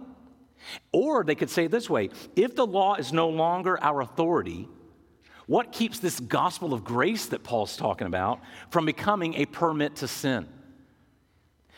Or 0.93 1.25
they 1.25 1.35
could 1.35 1.51
say 1.51 1.65
it 1.65 1.71
this 1.71 1.89
way 1.89 2.11
if 2.37 2.57
the 2.57 2.67
law 2.67 2.95
is 2.97 3.13
no 3.13 3.29
longer 3.29 3.83
our 3.83 4.01
authority, 4.01 4.69
what 5.47 5.73
keeps 5.73 5.99
this 5.99 6.19
gospel 6.21 6.75
of 6.75 6.85
grace 6.85 7.27
that 7.27 7.43
Paul's 7.43 7.77
talking 7.77 8.07
about 8.07 8.41
from 8.71 8.85
becoming 8.85 9.35
a 9.35 9.47
permit 9.47 9.97
to 9.97 10.09
sin? 10.09 10.47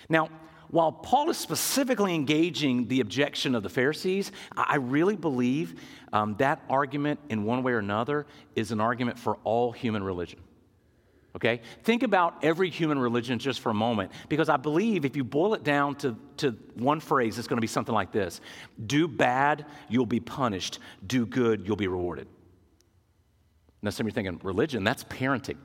Now, 0.09 0.29
while 0.71 0.93
Paul 0.93 1.31
is 1.31 1.37
specifically 1.37 2.15
engaging 2.15 2.87
the 2.89 3.01
objection 3.01 3.55
of 3.55 3.63
the 3.63 3.69
Pharisees, 3.69 4.31
I 4.57 4.77
really 4.77 5.17
believe 5.17 5.81
um, 6.13 6.37
that 6.39 6.63
argument, 6.69 7.21
in 7.29 7.45
one 7.45 7.63
way 7.63 7.73
or 7.73 7.79
another, 7.79 8.27
is 8.55 8.73
an 8.73 8.81
argument 8.81 9.19
for 9.19 9.39
all 9.45 9.73
human 9.73 10.03
religion. 10.03 10.41
Okay? 11.37 11.61
Think 11.85 12.03
about 12.03 12.45
every 12.45 12.71
human 12.71 12.99
religion 12.99 13.39
just 13.39 13.61
for 13.61 13.71
a 13.71 13.75
moment, 13.75 14.13
because 14.29 14.49
I 14.49 14.57
believe 14.57 15.05
if 15.05 15.17
you 15.17 15.25
boil 15.25 15.55
it 15.55 15.63
down 15.63 15.95
to, 15.97 16.17
to 16.39 16.51
one 16.75 17.01
phrase, 17.01 17.39
it's 17.39 17.49
going 17.49 17.59
to 17.59 17.63
be 17.63 17.67
something 17.67 17.95
like 17.95 18.13
this 18.13 18.41
Do 18.87 19.09
bad, 19.09 19.67
you'll 19.89 20.07
be 20.07 20.21
punished. 20.21 20.79
Do 21.07 21.27
good, 21.27 21.67
you'll 21.67 21.77
be 21.77 21.89
rewarded. 21.89 22.27
Now, 23.83 23.91
some 23.91 24.07
of 24.07 24.09
you 24.09 24.13
are 24.13 24.23
thinking, 24.23 24.41
religion, 24.45 24.85
that's 24.85 25.05
parenting. 25.05 25.57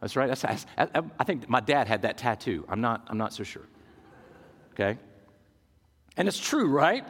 That's 0.00 0.16
right. 0.16 0.28
That's, 0.28 0.66
I, 0.76 1.02
I 1.18 1.24
think 1.24 1.48
my 1.48 1.60
dad 1.60 1.88
had 1.88 2.02
that 2.02 2.18
tattoo. 2.18 2.64
I'm 2.68 2.80
not, 2.80 3.06
I'm 3.08 3.18
not 3.18 3.32
so 3.32 3.42
sure. 3.42 3.66
Okay? 4.74 4.98
And 6.16 6.28
it's 6.28 6.38
true, 6.38 6.68
right? 6.68 7.04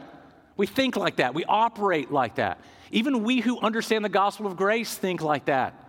We 0.55 0.67
think 0.67 0.95
like 0.95 1.17
that. 1.17 1.33
We 1.33 1.45
operate 1.45 2.11
like 2.11 2.35
that. 2.35 2.59
Even 2.91 3.23
we 3.23 3.41
who 3.41 3.59
understand 3.59 4.03
the 4.05 4.09
gospel 4.09 4.47
of 4.47 4.55
grace 4.55 4.95
think 4.95 5.21
like 5.21 5.45
that. 5.45 5.83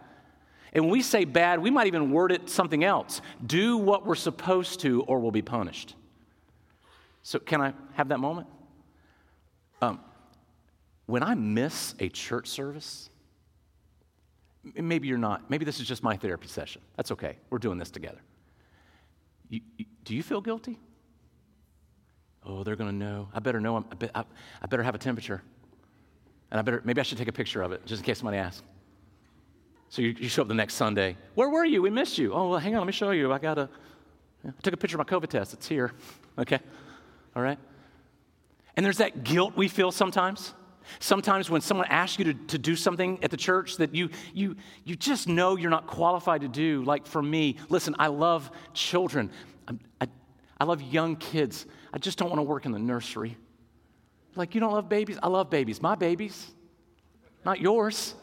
And 0.73 0.85
when 0.85 0.93
we 0.93 1.03
say 1.03 1.25
bad, 1.25 1.61
we 1.61 1.71
might 1.71 1.87
even 1.87 2.11
word 2.11 2.33
it 2.33 2.51
something 2.51 2.85
else. 2.85 3.21
Do 3.45 3.79
what 3.79 4.05
we're 4.05 4.15
supposed 4.15 4.81
to, 4.81 5.03
or 5.05 5.19
we'll 5.19 5.31
be 5.31 5.43
punished. 5.43 5.95
So, 7.23 7.39
can 7.39 7.61
I 7.61 7.73
have 7.95 8.09
that 8.09 8.21
moment? 8.21 8.49
Um, 9.81 10.01
when 11.07 11.23
I 11.23 11.35
miss 11.35 11.95
a 12.01 12.09
church 12.09 12.49
service, 12.49 13.09
Maybe 14.75 15.09
you're 15.09 15.19
not. 15.19 15.51
Maybe 15.51 15.65
this 15.65 15.81
is 15.81 15.87
just 15.87 16.03
my 16.03 16.17
therapy 16.17 16.49
session. 16.49 16.83
That's 16.97 17.11
okay. 17.13 17.37
We're 17.51 17.59
doing 17.59 17.79
this 17.79 17.91
together. 17.91 18.19
You, 19.49 19.61
you, 19.77 19.87
do 20.05 20.15
you 20.15 20.23
feel 20.23 20.41
guilty? 20.41 20.79
Oh, 22.45 22.65
they're 22.65 22.77
going 22.77 22.91
to 22.91 22.97
know. 22.97 23.29
I 23.33 23.41
better 23.41 23.61
know. 23.61 23.85
I, 23.91 23.95
be, 23.95 24.09
I, 24.15 24.25
I 24.63 24.67
better 24.67 24.83
have 24.83 24.95
a 24.95 24.99
temperature. 24.99 25.43
And 26.51 26.59
I 26.59 26.63
better, 26.63 26.83
maybe 26.85 27.01
I 27.01 27.05
should 27.05 27.19
take 27.19 27.29
a 27.29 27.33
picture 27.33 27.63
of 27.63 27.73
it 27.73 27.85
just 27.87 28.01
in 28.01 28.07
case 28.07 28.19
somebody 28.19 28.39
asks. 28.39 28.63
So 29.91 30.03
you, 30.03 30.15
you 30.19 30.29
show 30.29 30.43
up 30.43 30.49
the 30.49 30.55
next 30.55 30.75
Sunday. 30.75 31.17
Where 31.35 31.49
were 31.49 31.65
you? 31.65 31.81
We 31.83 31.91
missed 31.91 32.19
you. 32.19 32.35
Oh, 32.35 32.51
well, 32.51 32.59
hang 32.59 32.75
on. 32.75 32.81
Let 32.81 32.87
me 32.87 32.93
show 32.93 33.11
you. 33.11 33.33
I 33.33 33.39
got 33.39 33.59
a, 33.59 33.69
I 34.47 34.51
took 34.63 34.75
a 34.75 34.77
picture 34.77 35.01
of 35.01 35.07
my 35.07 35.19
COVID 35.19 35.29
test. 35.29 35.55
It's 35.55 35.67
here. 35.67 35.93
Okay. 36.39 36.59
All 37.35 37.43
right. 37.43 37.59
And 38.77 38.85
there's 38.85 38.99
that 38.99 39.25
guilt 39.25 39.57
we 39.57 39.69
feel 39.69 39.91
sometimes. 39.91 40.55
Sometimes 41.01 41.51
when 41.51 41.61
someone 41.61 41.87
asks 41.89 42.19
you 42.19 42.25
to, 42.27 42.35
to 42.35 42.59
do 42.59 42.77
something 42.77 43.23
at 43.23 43.31
the 43.31 43.37
church 43.37 43.77
that 43.77 43.95
you, 43.95 44.11
you, 44.33 44.57
you 44.85 44.97
just 44.97 45.29
know 45.29 45.57
you're 45.57 45.71
not 45.71 45.87
qualified 45.87 46.41
to 46.41 46.49
do, 46.49 46.83
like 46.85 47.07
for 47.07 47.23
me, 47.23 47.57
listen, 47.69 47.95
I 47.99 48.09
love 48.09 48.51
children. 48.75 49.31
I, 50.01 50.09
I 50.61 50.65
love 50.65 50.83
young 50.83 51.17
kids. 51.17 51.67
I 51.93 51.99
just 51.99 52.19
don't 52.19 52.29
want 52.29 52.39
to 52.39 52.45
work 52.45 52.67
in 52.67 52.73
the 52.73 52.79
nursery. 52.79 53.37
Like, 54.35 54.55
you 54.55 54.61
don't 54.61 54.73
love 54.73 54.89
babies? 54.89 55.19
I 55.23 55.29
love 55.29 55.51
babies. 55.51 55.81
My 55.81 55.95
babies, 55.95 56.53
not 57.45 57.61
yours. 57.61 58.15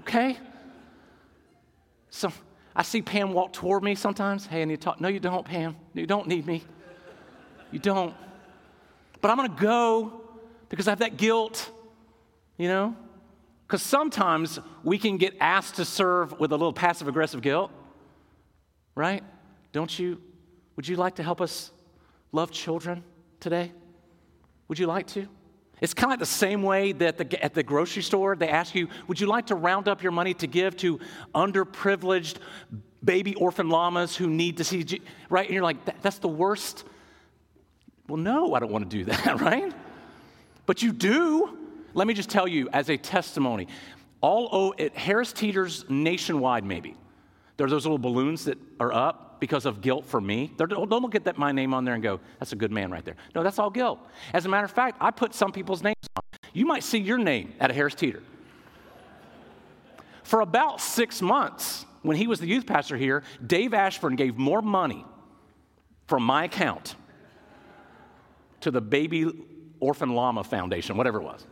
Okay? 0.00 0.36
So 2.10 2.32
I 2.74 2.82
see 2.82 3.02
Pam 3.02 3.32
walk 3.32 3.52
toward 3.52 3.82
me 3.82 3.94
sometimes. 3.94 4.46
Hey, 4.46 4.62
I 4.62 4.64
need 4.64 4.80
to 4.80 4.84
talk. 4.84 5.00
No, 5.00 5.08
you 5.08 5.20
don't, 5.20 5.44
Pam. 5.44 5.76
You 5.94 6.06
don't 6.06 6.26
need 6.26 6.46
me. 6.46 6.62
You 7.70 7.78
don't. 7.78 8.14
But 9.20 9.30
I'm 9.30 9.36
going 9.36 9.54
to 9.54 9.62
go 9.62 10.21
because 10.72 10.88
I 10.88 10.92
have 10.92 11.00
that 11.00 11.18
guilt, 11.18 11.70
you 12.56 12.66
know? 12.66 12.96
Because 13.66 13.82
sometimes 13.82 14.58
we 14.82 14.96
can 14.96 15.18
get 15.18 15.34
asked 15.38 15.74
to 15.74 15.84
serve 15.84 16.40
with 16.40 16.50
a 16.50 16.56
little 16.56 16.72
passive 16.72 17.08
aggressive 17.08 17.42
guilt, 17.42 17.70
right? 18.94 19.22
Don't 19.72 19.98
you? 19.98 20.18
Would 20.76 20.88
you 20.88 20.96
like 20.96 21.16
to 21.16 21.22
help 21.22 21.42
us 21.42 21.70
love 22.32 22.50
children 22.50 23.04
today? 23.38 23.70
Would 24.68 24.78
you 24.78 24.86
like 24.86 25.08
to? 25.08 25.28
It's 25.82 25.92
kind 25.92 26.06
of 26.06 26.10
like 26.12 26.20
the 26.20 26.26
same 26.26 26.62
way 26.62 26.92
that 26.92 27.18
the, 27.18 27.44
at 27.44 27.52
the 27.52 27.62
grocery 27.62 28.02
store 28.02 28.34
they 28.34 28.48
ask 28.48 28.74
you, 28.74 28.88
Would 29.08 29.20
you 29.20 29.26
like 29.26 29.48
to 29.48 29.54
round 29.54 29.88
up 29.88 30.02
your 30.02 30.12
money 30.12 30.32
to 30.34 30.46
give 30.46 30.74
to 30.78 31.00
underprivileged 31.34 32.36
baby 33.04 33.34
orphan 33.34 33.68
llamas 33.68 34.16
who 34.16 34.26
need 34.26 34.56
to 34.56 34.64
see, 34.64 35.02
right? 35.28 35.44
And 35.44 35.52
you're 35.52 35.62
like, 35.62 36.00
That's 36.00 36.18
the 36.18 36.28
worst. 36.28 36.84
Well, 38.08 38.16
no, 38.16 38.54
I 38.54 38.58
don't 38.58 38.72
want 38.72 38.90
to 38.90 38.96
do 38.96 39.04
that, 39.12 39.38
right? 39.42 39.70
But 40.66 40.82
you 40.82 40.92
do. 40.92 41.58
Let 41.94 42.06
me 42.06 42.14
just 42.14 42.30
tell 42.30 42.48
you 42.48 42.68
as 42.72 42.88
a 42.88 42.96
testimony. 42.96 43.68
All 44.20 44.74
at 44.78 44.96
Harris 44.96 45.32
Teeter's 45.32 45.84
nationwide, 45.88 46.64
maybe, 46.64 46.96
there 47.56 47.66
are 47.66 47.70
those 47.70 47.84
little 47.84 47.98
balloons 47.98 48.44
that 48.44 48.56
are 48.80 48.92
up 48.92 49.40
because 49.40 49.66
of 49.66 49.80
guilt 49.80 50.06
for 50.06 50.20
me. 50.20 50.52
They're, 50.56 50.68
Don't 50.68 50.88
look 50.88 51.16
at 51.16 51.24
that, 51.24 51.36
my 51.36 51.50
name 51.50 51.74
on 51.74 51.84
there 51.84 51.94
and 51.94 52.02
go, 52.02 52.20
that's 52.38 52.52
a 52.52 52.56
good 52.56 52.70
man 52.70 52.92
right 52.92 53.04
there. 53.04 53.16
No, 53.34 53.42
that's 53.42 53.58
all 53.58 53.70
guilt. 53.70 53.98
As 54.32 54.46
a 54.46 54.48
matter 54.48 54.64
of 54.64 54.70
fact, 54.70 54.98
I 55.00 55.10
put 55.10 55.34
some 55.34 55.50
people's 55.50 55.82
names 55.82 55.96
on. 56.16 56.22
You 56.52 56.64
might 56.64 56.84
see 56.84 56.98
your 56.98 57.18
name 57.18 57.52
at 57.58 57.70
a 57.70 57.74
Harris 57.74 57.96
Teeter. 57.96 58.22
For 60.22 60.40
about 60.40 60.80
six 60.80 61.20
months, 61.20 61.84
when 62.02 62.16
he 62.16 62.26
was 62.26 62.38
the 62.38 62.46
youth 62.46 62.66
pastor 62.66 62.96
here, 62.96 63.24
Dave 63.44 63.74
Ashburn 63.74 64.14
gave 64.16 64.38
more 64.38 64.62
money 64.62 65.04
from 66.06 66.22
my 66.22 66.44
account 66.44 66.94
to 68.60 68.70
the 68.70 68.80
baby 68.80 69.26
Orphan 69.82 70.14
Llama 70.14 70.44
Foundation, 70.44 70.96
whatever 70.96 71.20
it 71.20 71.24
was. 71.24 71.44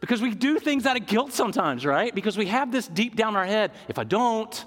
Because 0.00 0.20
we 0.20 0.34
do 0.34 0.58
things 0.58 0.84
out 0.84 0.96
of 1.00 1.06
guilt 1.06 1.32
sometimes, 1.32 1.86
right? 1.86 2.12
Because 2.14 2.36
we 2.36 2.46
have 2.46 2.72
this 2.72 2.88
deep 2.88 3.14
down 3.14 3.30
in 3.30 3.36
our 3.36 3.46
head 3.46 3.70
if 3.88 3.98
I 3.98 4.04
don't, 4.04 4.64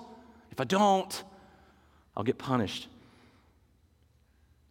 if 0.52 0.62
I 0.62 0.64
don't, 0.64 1.24
I'll 2.16 2.24
get 2.24 2.38
punished. 2.38 2.88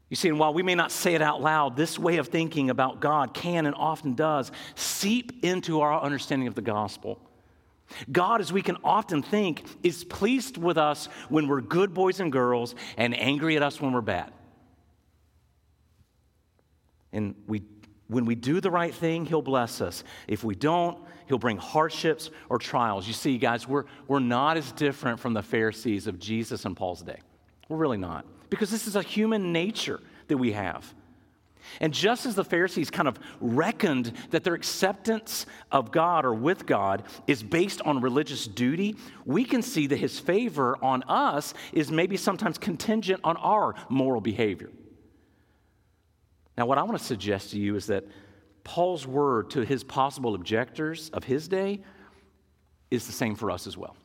You 0.09 0.17
see, 0.17 0.29
and 0.29 0.39
while 0.39 0.55
we 0.55 0.63
may 0.63 0.75
not 0.75 0.91
say 0.91 1.15
it 1.15 1.21
out 1.21 1.43
loud, 1.43 1.77
this 1.77 1.99
way 1.99 2.17
of 2.17 2.29
thinking 2.29 2.71
about 2.71 3.01
God 3.01 3.35
can 3.35 3.67
and 3.67 3.75
often 3.75 4.15
does 4.15 4.51
seep 4.75 5.45
into 5.45 5.83
our 5.83 6.01
understanding 6.01 6.49
of 6.49 6.55
the 6.55 6.63
gospel. 6.63 7.21
God, 8.11 8.41
as 8.41 8.51
we 8.51 8.63
can 8.63 8.79
often 8.83 9.23
think, 9.23 9.65
is 9.83 10.05
pleased 10.05 10.57
with 10.57 10.79
us 10.79 11.11
when 11.29 11.47
we're 11.47 11.61
good 11.61 11.93
boys 11.93 12.21
and 12.21 12.33
girls 12.33 12.75
and 12.97 13.19
angry 13.19 13.57
at 13.57 13.63
us 13.63 13.83
when 13.83 13.93
we're 13.93 14.01
bad. 14.01 14.33
And 17.13 17.35
we, 17.47 17.63
when 18.09 18.25
we 18.25 18.35
do 18.35 18.61
the 18.61 18.71
right 18.71 18.95
thing, 18.95 19.27
He'll 19.27 19.43
bless 19.43 19.81
us. 19.81 20.05
If 20.27 20.45
we 20.45 20.55
don't, 20.55 20.99
He'll 21.27 21.39
bring 21.39 21.59
hardships 21.59 22.31
or 22.49 22.59
trials. 22.59 23.07
You 23.07 23.13
see, 23.13 23.39
guys, 23.39 23.69
we're, 23.69 23.85
we're 24.07 24.19
not 24.19 24.57
as 24.57 24.73
different 24.73 25.21
from 25.21 25.35
the 25.35 25.43
Pharisees 25.43 26.07
of 26.07 26.19
Jesus 26.19 26.65
and 26.65 26.77
Paul's 26.77 27.03
day. 27.03 27.19
We're 27.69 27.77
really 27.77 27.99
not. 27.99 28.25
Because 28.51 28.71
this 28.71 28.87
is 28.87 28.97
a 28.97 29.03
human 29.03 29.53
nature 29.53 30.01
that 30.29 30.39
we 30.39 30.53
have. 30.53 30.95
And 31.81 31.93
just 31.93 32.27
as 32.27 32.35
the 32.35 32.45
Pharisees 32.45 32.91
kind 32.91 33.09
of 33.09 33.19
reckoned 33.41 34.13
that 34.31 34.45
their 34.45 34.55
acceptance 34.55 35.47
of 35.71 35.93
God 35.93 36.25
or 36.25 36.33
with 36.33 36.67
God 36.67 37.05
is 37.27 37.43
based 37.43 37.83
on 37.83 38.01
religious 38.01 38.47
duty, 38.47 38.97
we 39.27 39.45
can 39.45 39.63
see 39.63 39.87
that 39.89 39.99
his 39.99 40.19
favor 40.19 40.77
on 40.83 41.03
us 41.05 41.55
is 41.73 41.91
maybe 41.91 42.17
sometimes 42.17 42.59
contingent 42.59 43.21
on 43.23 43.37
our 43.37 43.75
moral 43.89 44.21
behavior. 44.21 44.71
Now, 46.59 46.67
what 46.67 46.77
I 46.77 46.83
want 46.83 46.99
to 46.99 47.05
suggest 47.05 47.53
to 47.53 47.59
you 47.59 47.77
is 47.77 47.87
that 47.87 48.05
Paul's 48.65 49.07
word 49.07 49.51
to 49.51 49.61
his 49.61 49.85
possible 49.85 50.35
objectors 50.35 51.09
of 51.11 51.23
his 51.23 51.47
day 51.47 51.81
is 52.91 53.07
the 53.07 53.13
same 53.13 53.37
for 53.37 53.53
us 53.53 53.69
as 53.69 53.77
well. 53.77 53.97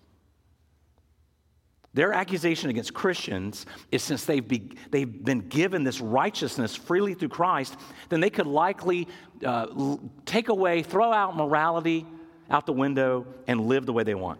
Their 1.95 2.13
accusation 2.13 2.69
against 2.69 2.93
Christians 2.93 3.65
is 3.91 4.03
since 4.03 4.25
they've, 4.25 4.47
be, 4.47 4.71
they've 4.91 5.25
been 5.25 5.47
given 5.49 5.83
this 5.83 5.99
righteousness 5.99 6.75
freely 6.75 7.15
through 7.15 7.29
Christ, 7.29 7.75
then 8.09 8.19
they 8.19 8.29
could 8.29 8.47
likely 8.47 9.07
uh, 9.43 9.97
take 10.25 10.49
away, 10.49 10.83
throw 10.83 11.11
out 11.11 11.35
morality 11.35 12.05
out 12.51 12.67
the 12.67 12.73
window, 12.73 13.25
and 13.47 13.61
live 13.61 13.87
the 13.87 13.93
way 13.93 14.03
they 14.03 14.15
want. 14.15 14.39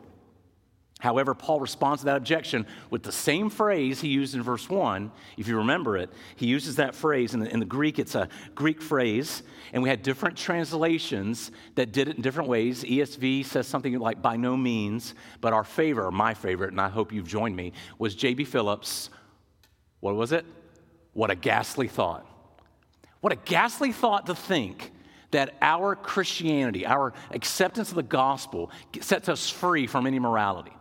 However, 1.04 1.34
Paul 1.34 1.60
responds 1.60 2.00
to 2.00 2.06
that 2.06 2.16
objection 2.16 2.66
with 2.90 3.04
the 3.04 3.12
same 3.12 3.50
phrase 3.50 4.00
he 4.00 4.08
used 4.08 4.36
in 4.36 4.42
verse 4.42 4.70
1. 4.70 5.12
If 5.36 5.50
you 5.50 5.58
remember 5.58 5.98
it, 5.98 6.10
he 6.38 6.48
uses 6.48 6.78
that 6.78 6.96
phrase. 6.96 7.34
In 7.34 7.42
the, 7.42 7.52
in 7.52 7.60
the, 7.60 7.66
Greek, 7.66 8.00
it's 8.00 8.16
a 8.16 8.30
Greek 8.56 8.82
phrase, 8.82 9.44
and 9.74 9.84
we 9.84 9.90
had 9.90 10.02
different 10.02 10.38
translations 10.38 11.52
that 11.76 11.92
did 11.92 12.08
it 12.08 12.16
in 12.16 12.22
different 12.22 12.48
ways. 12.48 12.86
ESV 12.86 13.46
says 13.46 13.68
something 13.68 14.00
like 14.00 14.22
by 14.22 14.38
no 14.38 14.56
means, 14.56 15.14
but 15.42 15.52
our 15.52 15.66
favorite, 15.66 16.14
my 16.14 16.34
favorite, 16.34 16.72
and 16.72 16.80
I 16.80 16.88
hope 16.88 17.12
you've 17.12 17.28
joined 17.28 17.58
me, 17.58 17.74
was 18.00 18.16
J.B. 18.16 18.46
Phillips. 18.46 19.10
What 20.00 20.16
was 20.16 20.32
it? 20.32 20.46
What 21.12 21.32
a 21.32 21.36
ghastly 21.36 21.90
thought. 21.90 22.26
What 23.20 23.34
a 23.34 23.38
ghastly 23.44 23.92
thought 23.92 24.28
to 24.28 24.36
think 24.36 24.94
that 25.32 25.54
our 25.62 25.98
Christianity, 25.98 26.86
our 26.86 27.12
acceptance 27.32 27.90
of 27.90 27.96
the 27.96 28.04
gospel, 28.04 28.72
sets 29.02 29.28
us 29.28 29.50
free 29.50 29.86
from 29.86 30.08
any 30.08 30.20
morality 30.20 30.72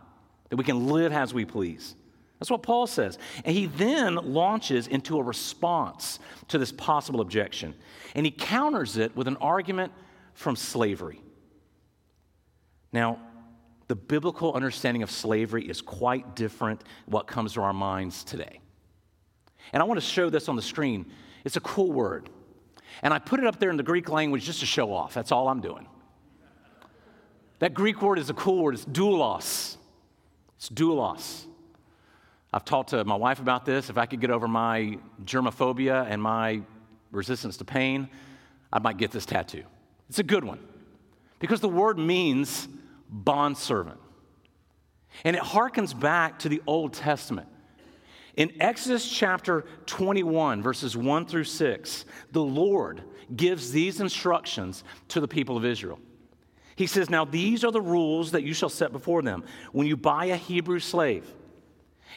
that 0.53 0.57
we 0.57 0.63
can 0.63 0.85
live 0.85 1.11
as 1.11 1.33
we 1.33 1.45
please. 1.45 1.95
That's 2.37 2.51
what 2.51 2.61
Paul 2.61 2.85
says. 2.85 3.17
And 3.43 3.55
he 3.55 3.65
then 3.65 4.13
launches 4.13 4.85
into 4.85 5.17
a 5.17 5.23
response 5.23 6.19
to 6.49 6.59
this 6.59 6.71
possible 6.71 7.21
objection. 7.21 7.73
And 8.13 8.23
he 8.23 8.31
counters 8.31 8.97
it 8.97 9.15
with 9.15 9.27
an 9.27 9.35
argument 9.37 9.93
from 10.35 10.55
slavery. 10.55 11.23
Now, 12.91 13.17
the 13.87 13.95
biblical 13.95 14.53
understanding 14.53 15.01
of 15.01 15.09
slavery 15.09 15.67
is 15.67 15.81
quite 15.81 16.35
different 16.35 16.83
what 17.07 17.25
comes 17.25 17.53
to 17.53 17.63
our 17.63 17.73
minds 17.73 18.23
today. 18.23 18.59
And 19.71 19.81
I 19.81 19.87
want 19.87 19.99
to 19.99 20.05
show 20.05 20.29
this 20.29 20.47
on 20.47 20.55
the 20.55 20.61
screen. 20.61 21.07
It's 21.45 21.55
a 21.55 21.61
cool 21.61 21.91
word. 21.91 22.29
And 23.01 23.11
I 23.11 23.17
put 23.17 23.39
it 23.39 23.47
up 23.47 23.57
there 23.57 23.71
in 23.71 23.77
the 23.77 23.81
Greek 23.81 24.07
language 24.07 24.45
just 24.45 24.59
to 24.59 24.67
show 24.67 24.93
off. 24.93 25.15
That's 25.15 25.31
all 25.31 25.47
I'm 25.47 25.61
doing. 25.61 25.87
That 27.57 27.73
Greek 27.73 28.03
word 28.03 28.19
is 28.19 28.29
a 28.29 28.35
cool 28.35 28.61
word. 28.61 28.75
It's 28.75 28.85
doulos. 28.85 29.77
It's 30.63 30.69
doulos. 30.69 31.43
I've 32.53 32.63
talked 32.63 32.91
to 32.91 33.03
my 33.03 33.17
wife 33.17 33.41
about 33.41 33.65
this. 33.65 33.89
If 33.89 33.97
I 33.97 34.05
could 34.05 34.21
get 34.21 34.31
over 34.31 34.47
my 34.47 34.97
germophobia 35.25 36.07
and 36.09 36.21
my 36.21 36.61
resistance 37.11 37.57
to 37.57 37.65
pain, 37.65 38.07
I 38.71 38.79
might 38.79 38.95
get 38.95 39.11
this 39.11 39.25
tattoo. 39.25 39.63
It's 40.07 40.19
a 40.19 40.23
good 40.23 40.45
one 40.45 40.59
because 41.39 41.59
the 41.59 41.67
word 41.67 41.99
means 41.99 42.69
bondservant. 43.09 43.99
And 45.25 45.35
it 45.35 45.41
harkens 45.41 45.99
back 45.99 46.39
to 46.39 46.49
the 46.49 46.61
Old 46.65 46.93
Testament. 46.93 47.49
In 48.37 48.53
Exodus 48.61 49.05
chapter 49.05 49.65
21, 49.87 50.63
verses 50.63 50.95
1 50.95 51.25
through 51.25 51.43
6, 51.43 52.05
the 52.31 52.41
Lord 52.41 53.03
gives 53.35 53.73
these 53.73 53.99
instructions 53.99 54.85
to 55.09 55.19
the 55.19 55.27
people 55.27 55.57
of 55.57 55.65
Israel. 55.65 55.99
He 56.75 56.87
says, 56.87 57.09
Now 57.09 57.25
these 57.25 57.63
are 57.63 57.71
the 57.71 57.81
rules 57.81 58.31
that 58.31 58.43
you 58.43 58.53
shall 58.53 58.69
set 58.69 58.91
before 58.91 59.21
them. 59.21 59.43
When 59.71 59.87
you 59.87 59.97
buy 59.97 60.25
a 60.25 60.37
Hebrew 60.37 60.79
slave, 60.79 61.27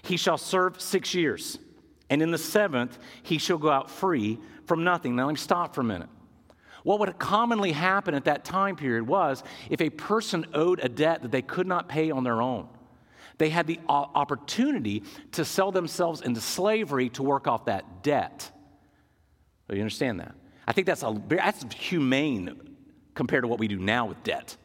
he 0.03 0.17
shall 0.17 0.39
serve 0.39 0.81
six 0.81 1.15
years, 1.15 1.59
and 2.11 2.23
in 2.23 2.31
the 2.31 2.39
seventh, 2.39 2.99
he 3.23 3.39
shall 3.39 3.59
go 3.59 3.71
out 3.71 3.91
free 3.91 4.39
from 4.67 4.85
nothing. 4.85 5.17
Now 5.17 5.27
let 5.27 5.33
me 5.33 5.39
stop 5.39 5.75
for 5.75 5.81
a 5.81 5.85
minute. 5.85 6.09
What 6.83 7.01
would 7.01 7.19
commonly 7.19 7.73
happen 7.73 8.15
at 8.15 8.27
that 8.27 8.45
time 8.45 8.77
period 8.77 9.07
was 9.07 9.43
if 9.71 9.81
a 9.81 9.91
person 9.91 10.47
owed 10.55 10.79
a 10.81 10.89
debt 10.89 11.23
that 11.23 11.33
they 11.33 11.43
could 11.43 11.67
not 11.67 11.89
pay 11.89 12.11
on 12.11 12.23
their 12.23 12.41
own, 12.41 12.69
they 13.39 13.51
had 13.51 13.67
the 13.67 13.81
opportunity 13.89 15.03
to 15.33 15.45
sell 15.45 15.73
themselves 15.73 16.21
into 16.23 16.41
slavery 16.41 17.09
to 17.11 17.23
work 17.23 17.47
off 17.49 17.67
that 17.67 18.03
debt. 18.03 18.51
Do 19.69 19.75
you 19.75 19.83
understand 19.83 20.21
that? 20.21 20.35
I 20.67 20.73
think 20.73 20.87
that's 20.87 21.03
a 21.03 21.21
that's 21.29 21.65
humane 21.75 22.76
compared 23.17 23.43
to 23.43 23.49
what 23.49 23.59
we 23.59 23.67
do 23.67 23.79
now 23.79 24.07
with 24.07 24.23
debt. 24.23 24.57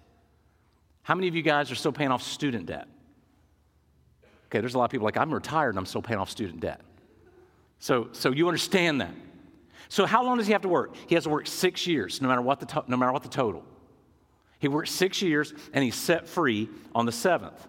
How 1.01 1.15
many 1.15 1.27
of 1.27 1.35
you 1.35 1.41
guys 1.41 1.71
are 1.71 1.75
still 1.75 1.91
paying 1.91 2.11
off 2.11 2.21
student 2.21 2.67
debt? 2.67 2.87
Okay, 4.45 4.59
there's 4.59 4.75
a 4.75 4.77
lot 4.77 4.85
of 4.85 4.91
people 4.91 5.05
like, 5.05 5.17
I'm 5.17 5.33
retired 5.33 5.69
and 5.69 5.79
I'm 5.79 5.85
still 5.87 6.01
paying 6.01 6.19
off 6.19 6.29
student 6.29 6.59
debt. 6.59 6.81
So, 7.79 8.09
so 8.11 8.31
you 8.31 8.47
understand 8.47 9.01
that. 9.01 9.13
So, 9.89 10.05
how 10.05 10.23
long 10.23 10.37
does 10.37 10.45
he 10.45 10.53
have 10.53 10.61
to 10.61 10.69
work? 10.69 10.95
He 11.07 11.15
has 11.15 11.23
to 11.23 11.29
work 11.29 11.47
six 11.47 11.87
years, 11.87 12.21
no 12.21 12.27
matter 12.27 12.41
what 12.41 12.59
the, 12.59 12.65
to- 12.67 12.83
no 12.87 12.95
matter 12.95 13.11
what 13.11 13.23
the 13.23 13.29
total. 13.29 13.63
He 14.59 14.67
works 14.67 14.91
six 14.91 15.21
years 15.21 15.53
and 15.73 15.83
he's 15.83 15.95
set 15.95 16.27
free 16.27 16.69
on 16.93 17.05
the 17.07 17.11
seventh. 17.11 17.67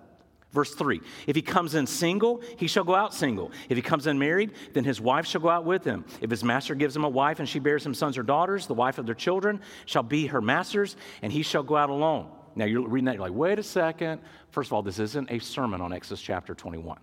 Verse 0.52 0.74
3 0.74 1.00
If 1.26 1.34
he 1.34 1.42
comes 1.42 1.74
in 1.74 1.86
single, 1.86 2.42
he 2.56 2.66
shall 2.66 2.84
go 2.84 2.94
out 2.94 3.14
single. 3.14 3.50
If 3.68 3.76
he 3.76 3.82
comes 3.82 4.06
in 4.06 4.18
married, 4.18 4.52
then 4.74 4.84
his 4.84 5.00
wife 5.00 5.26
shall 5.26 5.40
go 5.40 5.48
out 5.48 5.64
with 5.64 5.84
him. 5.84 6.04
If 6.20 6.30
his 6.30 6.44
master 6.44 6.74
gives 6.74 6.94
him 6.94 7.04
a 7.04 7.08
wife 7.08 7.38
and 7.38 7.48
she 7.48 7.58
bears 7.58 7.84
him 7.84 7.94
sons 7.94 8.18
or 8.18 8.22
daughters, 8.22 8.66
the 8.66 8.74
wife 8.74 8.98
of 8.98 9.06
their 9.06 9.14
children 9.14 9.60
shall 9.86 10.02
be 10.02 10.26
her 10.26 10.40
master's, 10.40 10.96
and 11.22 11.32
he 11.32 11.42
shall 11.42 11.62
go 11.62 11.76
out 11.76 11.90
alone. 11.90 12.30
Now 12.54 12.66
you're 12.66 12.86
reading 12.86 13.06
that, 13.06 13.14
you're 13.14 13.22
like, 13.22 13.34
wait 13.34 13.58
a 13.58 13.62
second. 13.62 14.20
First 14.50 14.68
of 14.68 14.74
all, 14.74 14.82
this 14.82 14.98
isn't 14.98 15.30
a 15.30 15.38
sermon 15.38 15.80
on 15.80 15.92
Exodus 15.92 16.20
chapter 16.20 16.54
21. 16.54 16.98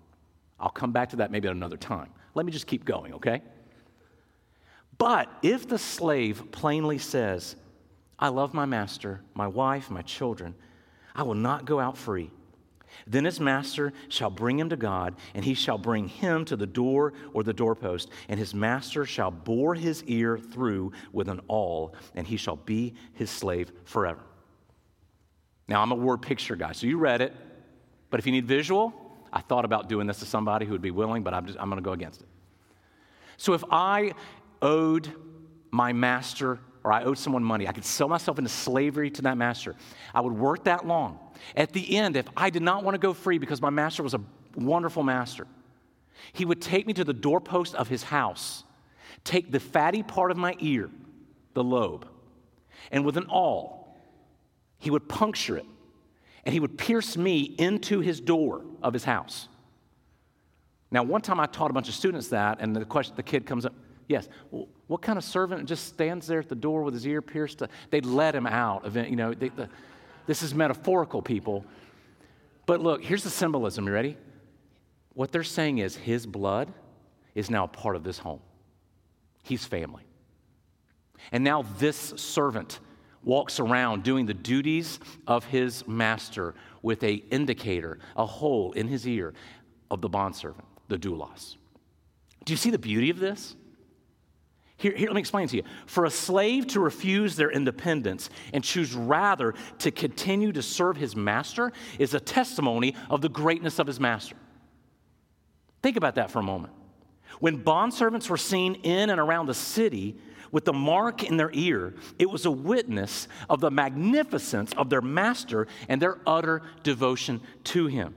I'll 0.59 0.69
come 0.69 0.91
back 0.91 1.09
to 1.09 1.15
that 1.17 1.31
maybe 1.31 1.47
at 1.47 1.55
another 1.55 1.77
time. 1.77 2.09
Let 2.35 2.45
me 2.45 2.51
just 2.51 2.67
keep 2.67 2.85
going, 2.85 3.15
okay? 3.15 3.41
But 4.99 5.31
if 5.41 5.67
the 5.67 5.79
slave 5.79 6.51
plainly 6.51 6.99
says, 6.99 7.55
I 8.19 8.27
love 8.27 8.53
my 8.53 8.65
master, 8.65 9.21
my 9.33 9.47
wife, 9.47 9.89
my 9.89 10.01
children, 10.03 10.53
I 11.15 11.23
will 11.23 11.35
not 11.35 11.65
go 11.65 11.79
out 11.79 11.97
free. 11.97 12.29
Then 13.07 13.25
his 13.25 13.39
master 13.39 13.93
shall 14.07 14.29
bring 14.29 14.59
him 14.59 14.69
to 14.69 14.75
God, 14.75 15.15
and 15.33 15.43
he 15.43 15.53
shall 15.53 15.77
bring 15.77 16.07
him 16.07 16.45
to 16.45 16.55
the 16.55 16.67
door 16.67 17.13
or 17.33 17.43
the 17.43 17.53
doorpost, 17.53 18.09
and 18.27 18.39
his 18.39 18.53
master 18.53 19.05
shall 19.05 19.31
bore 19.31 19.75
his 19.75 20.03
ear 20.03 20.37
through 20.37 20.91
with 21.11 21.29
an 21.29 21.41
awl, 21.47 21.95
and 22.15 22.27
he 22.27 22.37
shall 22.37 22.57
be 22.57 22.93
his 23.13 23.29
slave 23.29 23.71
forever. 23.85 24.21
Now, 25.67 25.81
I'm 25.81 25.91
a 25.91 25.95
word 25.95 26.21
picture 26.21 26.55
guy, 26.55 26.71
so 26.71 26.87
you 26.87 26.97
read 26.97 27.21
it, 27.21 27.33
but 28.09 28.19
if 28.19 28.25
you 28.25 28.31
need 28.31 28.45
visual, 28.45 28.93
I 29.31 29.41
thought 29.41 29.65
about 29.65 29.87
doing 29.87 30.07
this 30.07 30.19
to 30.19 30.25
somebody 30.25 30.65
who 30.65 30.71
would 30.71 30.81
be 30.81 30.91
willing, 30.91 31.23
but 31.23 31.33
I'm, 31.33 31.47
I'm 31.59 31.69
going 31.69 31.81
to 31.81 31.81
go 31.81 31.91
against 31.93 32.21
it. 32.21 32.27
So 33.37 33.53
if 33.53 33.63
I 33.71 34.13
owed 34.61 35.13
my 35.71 35.93
master 35.93 36.59
or 36.83 36.91
I 36.91 37.03
owed 37.03 37.17
someone 37.17 37.43
money, 37.43 37.67
I 37.67 37.71
could 37.71 37.85
sell 37.85 38.07
myself 38.07 38.37
into 38.37 38.49
slavery 38.49 39.11
to 39.11 39.21
that 39.23 39.37
master. 39.37 39.75
I 40.13 40.21
would 40.21 40.33
work 40.33 40.63
that 40.63 40.87
long. 40.87 41.19
At 41.55 41.73
the 41.73 41.97
end, 41.97 42.15
if 42.15 42.27
I 42.35 42.49
did 42.49 42.61
not 42.61 42.83
want 42.83 42.95
to 42.95 42.99
go 42.99 43.13
free 43.13 43.37
because 43.37 43.61
my 43.61 43.69
master 43.69 44.03
was 44.03 44.13
a 44.13 44.21
wonderful 44.55 45.03
master, 45.03 45.47
he 46.33 46.45
would 46.45 46.61
take 46.61 46.85
me 46.85 46.93
to 46.93 47.03
the 47.03 47.13
doorpost 47.13 47.75
of 47.75 47.87
his 47.87 48.03
house, 48.03 48.63
take 49.23 49.51
the 49.51 49.59
fatty 49.59 50.03
part 50.03 50.31
of 50.31 50.37
my 50.37 50.55
ear, 50.59 50.89
the 51.53 51.63
lobe, 51.63 52.07
and 52.91 53.05
with 53.05 53.17
an 53.17 53.25
awl, 53.27 53.97
he 54.77 54.89
would 54.89 55.07
puncture 55.09 55.57
it, 55.57 55.65
and 56.45 56.53
he 56.53 56.59
would 56.59 56.77
pierce 56.77 57.17
me 57.17 57.41
into 57.41 57.99
his 57.99 58.19
door 58.19 58.63
of 58.81 58.93
his 58.93 59.03
house. 59.03 59.47
Now, 60.91 61.03
one 61.03 61.21
time 61.21 61.39
I 61.39 61.45
taught 61.45 61.69
a 61.69 61.73
bunch 61.73 61.89
of 61.89 61.95
students 61.95 62.29
that, 62.29 62.59
and 62.61 62.75
the 62.75 62.85
question, 62.85 63.15
the 63.15 63.23
kid 63.23 63.45
comes 63.45 63.65
up, 63.65 63.73
Yes. 64.09 64.27
Well, 64.49 64.67
what 64.87 65.03
kind 65.03 65.17
of 65.17 65.23
servant 65.23 65.69
just 65.69 65.87
stands 65.87 66.25
there 66.25 66.39
at 66.39 66.49
the 66.49 66.55
door 66.55 66.81
with 66.81 66.95
his 66.95 67.05
ear 67.05 67.21
pierced? 67.21 67.61
They'd 67.91 68.07
let 68.07 68.35
him 68.35 68.47
out. 68.47 68.93
You 68.95 69.15
know, 69.15 69.33
they, 69.35 69.49
the, 69.49 69.69
this 70.29 70.43
is 70.43 70.53
metaphorical, 70.53 71.23
people. 71.23 71.65
But 72.67 72.81
look, 72.81 73.03
here's 73.03 73.23
the 73.23 73.31
symbolism. 73.31 73.87
You 73.87 73.93
ready? 73.93 74.15
What 75.15 75.31
they're 75.31 75.43
saying 75.43 75.79
is 75.79 75.95
his 75.95 76.27
blood 76.27 76.71
is 77.33 77.49
now 77.49 77.65
part 77.65 77.95
of 77.95 78.03
this 78.03 78.19
home. 78.19 78.39
He's 79.41 79.65
family. 79.65 80.03
And 81.31 81.43
now 81.43 81.63
this 81.79 82.13
servant 82.15 82.79
walks 83.23 83.59
around 83.59 84.03
doing 84.03 84.27
the 84.27 84.35
duties 84.35 84.99
of 85.25 85.45
his 85.45 85.87
master 85.87 86.53
with 86.83 87.03
a 87.03 87.13
indicator, 87.31 87.97
a 88.15 88.27
hole 88.27 88.71
in 88.73 88.87
his 88.87 89.07
ear 89.07 89.33
of 89.89 89.99
the 89.99 90.09
bondservant, 90.09 90.67
the 90.89 90.97
doulos. 90.99 91.55
Do 92.45 92.53
you 92.53 92.57
see 92.57 92.69
the 92.69 92.77
beauty 92.77 93.09
of 93.09 93.17
this? 93.17 93.55
Here, 94.79 94.95
here, 94.95 95.09
let 95.09 95.15
me 95.15 95.19
explain 95.19 95.49
to 95.49 95.57
you. 95.57 95.63
For 95.87 96.05
a 96.05 96.09
slave 96.09 96.67
to 96.67 96.79
refuse 96.79 97.35
their 97.35 97.51
independence 97.51 98.29
and 98.53 98.63
choose 98.63 98.95
rather 98.95 99.53
to 99.79 99.91
continue 99.91 100.53
to 100.53 100.61
serve 100.61 100.95
his 100.95 101.17
master 101.17 101.73
is 101.99 102.13
a 102.13 102.19
testimony 102.19 102.95
of 103.09 103.19
the 103.19 103.27
greatness 103.27 103.77
of 103.79 103.87
his 103.87 103.99
master. 103.99 104.37
Think 105.83 105.97
about 105.97 106.15
that 106.15 106.31
for 106.31 106.39
a 106.39 106.43
moment. 106.43 106.73
When 107.41 107.61
bondservants 107.61 108.29
were 108.29 108.37
seen 108.37 108.75
in 108.75 109.09
and 109.09 109.19
around 109.19 109.47
the 109.47 109.53
city 109.53 110.15
with 110.49 110.63
the 110.63 110.73
mark 110.73 111.23
in 111.23 111.35
their 111.35 111.51
ear, 111.51 111.93
it 112.17 112.29
was 112.29 112.45
a 112.45 112.51
witness 112.51 113.27
of 113.49 113.59
the 113.59 113.69
magnificence 113.69 114.71
of 114.77 114.89
their 114.89 115.01
master 115.01 115.67
and 115.89 116.01
their 116.01 116.19
utter 116.25 116.61
devotion 116.83 117.41
to 117.65 117.87
him. 117.87 118.15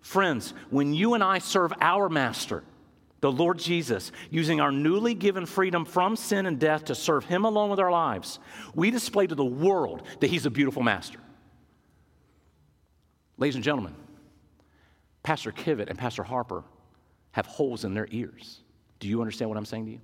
Friends, 0.00 0.54
when 0.70 0.94
you 0.94 1.14
and 1.14 1.24
I 1.24 1.38
serve 1.38 1.72
our 1.80 2.08
master, 2.08 2.62
the 3.24 3.32
Lord 3.32 3.58
Jesus, 3.58 4.12
using 4.28 4.60
our 4.60 4.70
newly 4.70 5.14
given 5.14 5.46
freedom 5.46 5.86
from 5.86 6.14
sin 6.14 6.44
and 6.44 6.60
death 6.60 6.84
to 6.84 6.94
serve 6.94 7.24
Him 7.24 7.46
alone 7.46 7.70
with 7.70 7.80
our 7.80 7.90
lives, 7.90 8.38
we 8.74 8.90
display 8.90 9.26
to 9.26 9.34
the 9.34 9.42
world 9.42 10.02
that 10.20 10.26
He's 10.26 10.44
a 10.44 10.50
beautiful 10.50 10.82
master. 10.82 11.18
Ladies 13.38 13.54
and 13.54 13.64
gentlemen, 13.64 13.94
Pastor 15.22 15.52
Kivett 15.52 15.88
and 15.88 15.98
Pastor 15.98 16.22
Harper 16.22 16.64
have 17.32 17.46
holes 17.46 17.86
in 17.86 17.94
their 17.94 18.06
ears. 18.10 18.60
Do 19.00 19.08
you 19.08 19.22
understand 19.22 19.48
what 19.48 19.56
I'm 19.56 19.64
saying 19.64 19.86
to 19.86 19.92
you? 19.92 20.00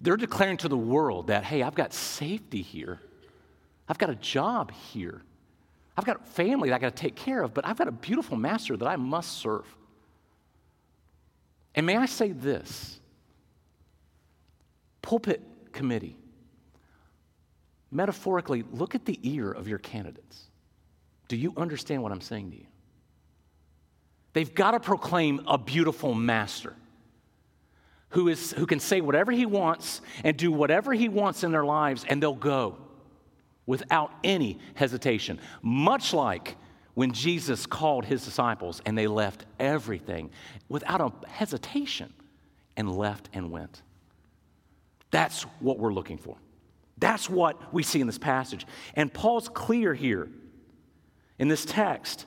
They're 0.00 0.16
declaring 0.16 0.56
to 0.58 0.68
the 0.68 0.78
world 0.78 1.26
that, 1.26 1.44
hey, 1.44 1.62
I've 1.62 1.74
got 1.74 1.92
safety 1.92 2.62
here, 2.62 3.02
I've 3.86 3.98
got 3.98 4.08
a 4.08 4.14
job 4.14 4.72
here, 4.72 5.20
I've 5.94 6.06
got 6.06 6.26
family 6.26 6.70
that 6.70 6.76
I 6.76 6.78
got 6.78 6.96
to 6.96 7.02
take 7.02 7.16
care 7.16 7.42
of, 7.42 7.52
but 7.52 7.66
I've 7.66 7.76
got 7.76 7.86
a 7.86 7.92
beautiful 7.92 8.38
master 8.38 8.78
that 8.78 8.88
I 8.88 8.96
must 8.96 9.32
serve. 9.34 9.66
And 11.76 11.84
may 11.84 11.96
I 11.96 12.06
say 12.06 12.32
this 12.32 12.98
pulpit 15.02 15.42
committee, 15.72 16.16
metaphorically, 17.92 18.64
look 18.72 18.94
at 18.94 19.04
the 19.04 19.20
ear 19.22 19.52
of 19.52 19.68
your 19.68 19.78
candidates. 19.78 20.44
Do 21.28 21.36
you 21.36 21.52
understand 21.56 22.02
what 22.02 22.12
I'm 22.12 22.20
saying 22.20 22.50
to 22.52 22.56
you? 22.56 22.66
They've 24.32 24.54
got 24.54 24.72
to 24.72 24.80
proclaim 24.80 25.42
a 25.46 25.58
beautiful 25.58 26.14
master 26.14 26.74
who, 28.10 28.28
is, 28.28 28.52
who 28.52 28.66
can 28.66 28.80
say 28.80 29.00
whatever 29.00 29.32
he 29.32 29.46
wants 29.46 30.00
and 30.24 30.36
do 30.36 30.50
whatever 30.50 30.92
he 30.92 31.08
wants 31.08 31.44
in 31.44 31.52
their 31.52 31.64
lives, 31.64 32.04
and 32.08 32.22
they'll 32.22 32.34
go 32.34 32.76
without 33.66 34.12
any 34.22 34.58
hesitation. 34.74 35.40
Much 35.62 36.14
like 36.14 36.56
when 36.96 37.12
Jesus 37.12 37.66
called 37.66 38.06
his 38.06 38.24
disciples 38.24 38.80
and 38.86 38.96
they 38.96 39.06
left 39.06 39.44
everything 39.60 40.30
without 40.70 41.02
a 41.02 41.28
hesitation 41.28 42.10
and 42.74 42.90
left 42.90 43.28
and 43.34 43.50
went. 43.50 43.82
That's 45.10 45.42
what 45.60 45.78
we're 45.78 45.92
looking 45.92 46.16
for. 46.16 46.38
That's 46.96 47.28
what 47.28 47.74
we 47.74 47.82
see 47.82 48.00
in 48.00 48.06
this 48.06 48.16
passage. 48.16 48.66
And 48.94 49.12
Paul's 49.12 49.50
clear 49.50 49.92
here 49.92 50.30
in 51.38 51.48
this 51.48 51.66
text. 51.66 52.24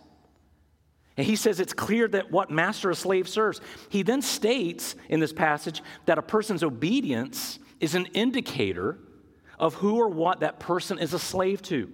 And 1.17 1.25
he 1.25 1.35
says 1.35 1.59
it's 1.59 1.73
clear 1.73 2.07
that 2.07 2.29
what 2.29 2.51
master 2.51 2.91
a 2.91 2.95
slave 2.95 3.27
serves. 3.27 3.61
He 3.89 4.03
then 4.03 4.21
states 4.21 4.95
in 5.09 5.19
this 5.19 5.33
passage 5.33 5.81
that 6.05 6.19
a 6.19 6.21
person's 6.21 6.61
obedience 6.61 7.57
is 7.79 7.95
an 7.95 8.05
indicator 8.13 8.99
of 9.57 9.73
who 9.73 9.95
or 9.95 10.09
what 10.09 10.41
that 10.41 10.59
person 10.59 10.99
is 10.99 11.15
a 11.15 11.19
slave 11.19 11.63
to. 11.63 11.91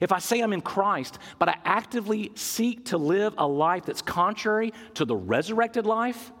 If 0.00 0.12
I 0.12 0.18
say 0.18 0.40
I'm 0.40 0.52
in 0.52 0.60
Christ, 0.60 1.18
but 1.38 1.48
I 1.48 1.56
actively 1.64 2.32
seek 2.34 2.86
to 2.86 2.98
live 2.98 3.34
a 3.38 3.46
life 3.46 3.84
that's 3.84 4.02
contrary 4.02 4.72
to 4.94 5.04
the 5.04 5.16
resurrected 5.16 5.86
life 5.86 6.32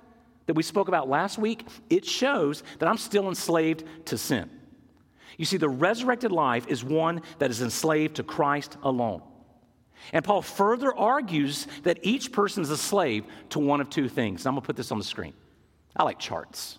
that 0.46 0.54
we 0.54 0.62
spoke 0.62 0.88
about 0.88 1.08
last 1.08 1.38
week, 1.38 1.66
it 1.90 2.04
shows 2.04 2.62
that 2.78 2.88
I'm 2.88 2.98
still 2.98 3.28
enslaved 3.28 3.84
to 4.06 4.18
sin. 4.18 4.50
You 5.36 5.44
see, 5.44 5.56
the 5.56 5.68
resurrected 5.68 6.32
life 6.32 6.66
is 6.68 6.84
one 6.84 7.22
that 7.38 7.50
is 7.50 7.62
enslaved 7.62 8.16
to 8.16 8.22
Christ 8.22 8.76
alone. 8.82 9.22
And 10.12 10.24
Paul 10.24 10.42
further 10.42 10.94
argues 10.94 11.66
that 11.84 12.00
each 12.02 12.32
person 12.32 12.62
is 12.62 12.70
a 12.70 12.76
slave 12.76 13.24
to 13.50 13.58
one 13.58 13.80
of 13.80 13.88
two 13.88 14.08
things. 14.08 14.46
I'm 14.46 14.54
going 14.54 14.62
to 14.62 14.66
put 14.66 14.76
this 14.76 14.90
on 14.90 14.98
the 14.98 15.04
screen. 15.04 15.32
I 15.96 16.02
like 16.02 16.18
charts. 16.18 16.78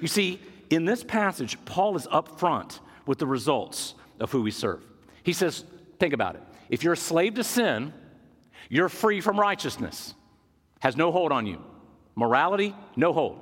You 0.00 0.08
see, 0.08 0.40
in 0.70 0.84
this 0.84 1.02
passage, 1.02 1.56
Paul 1.64 1.96
is 1.96 2.06
upfront 2.08 2.80
with 3.06 3.18
the 3.18 3.26
results 3.26 3.94
of 4.20 4.30
who 4.30 4.42
we 4.42 4.50
serve. 4.50 4.82
He 5.24 5.32
says, 5.32 5.64
think 5.98 6.14
about 6.14 6.36
it. 6.36 6.42
If 6.68 6.84
you're 6.84 6.92
a 6.92 6.96
slave 6.96 7.34
to 7.34 7.44
sin, 7.44 7.92
you're 8.68 8.88
free 8.88 9.20
from 9.20 9.40
righteousness, 9.40 10.14
has 10.80 10.96
no 10.96 11.10
hold 11.10 11.32
on 11.32 11.46
you. 11.46 11.60
Morality, 12.14 12.74
no 12.94 13.12
hold. 13.12 13.40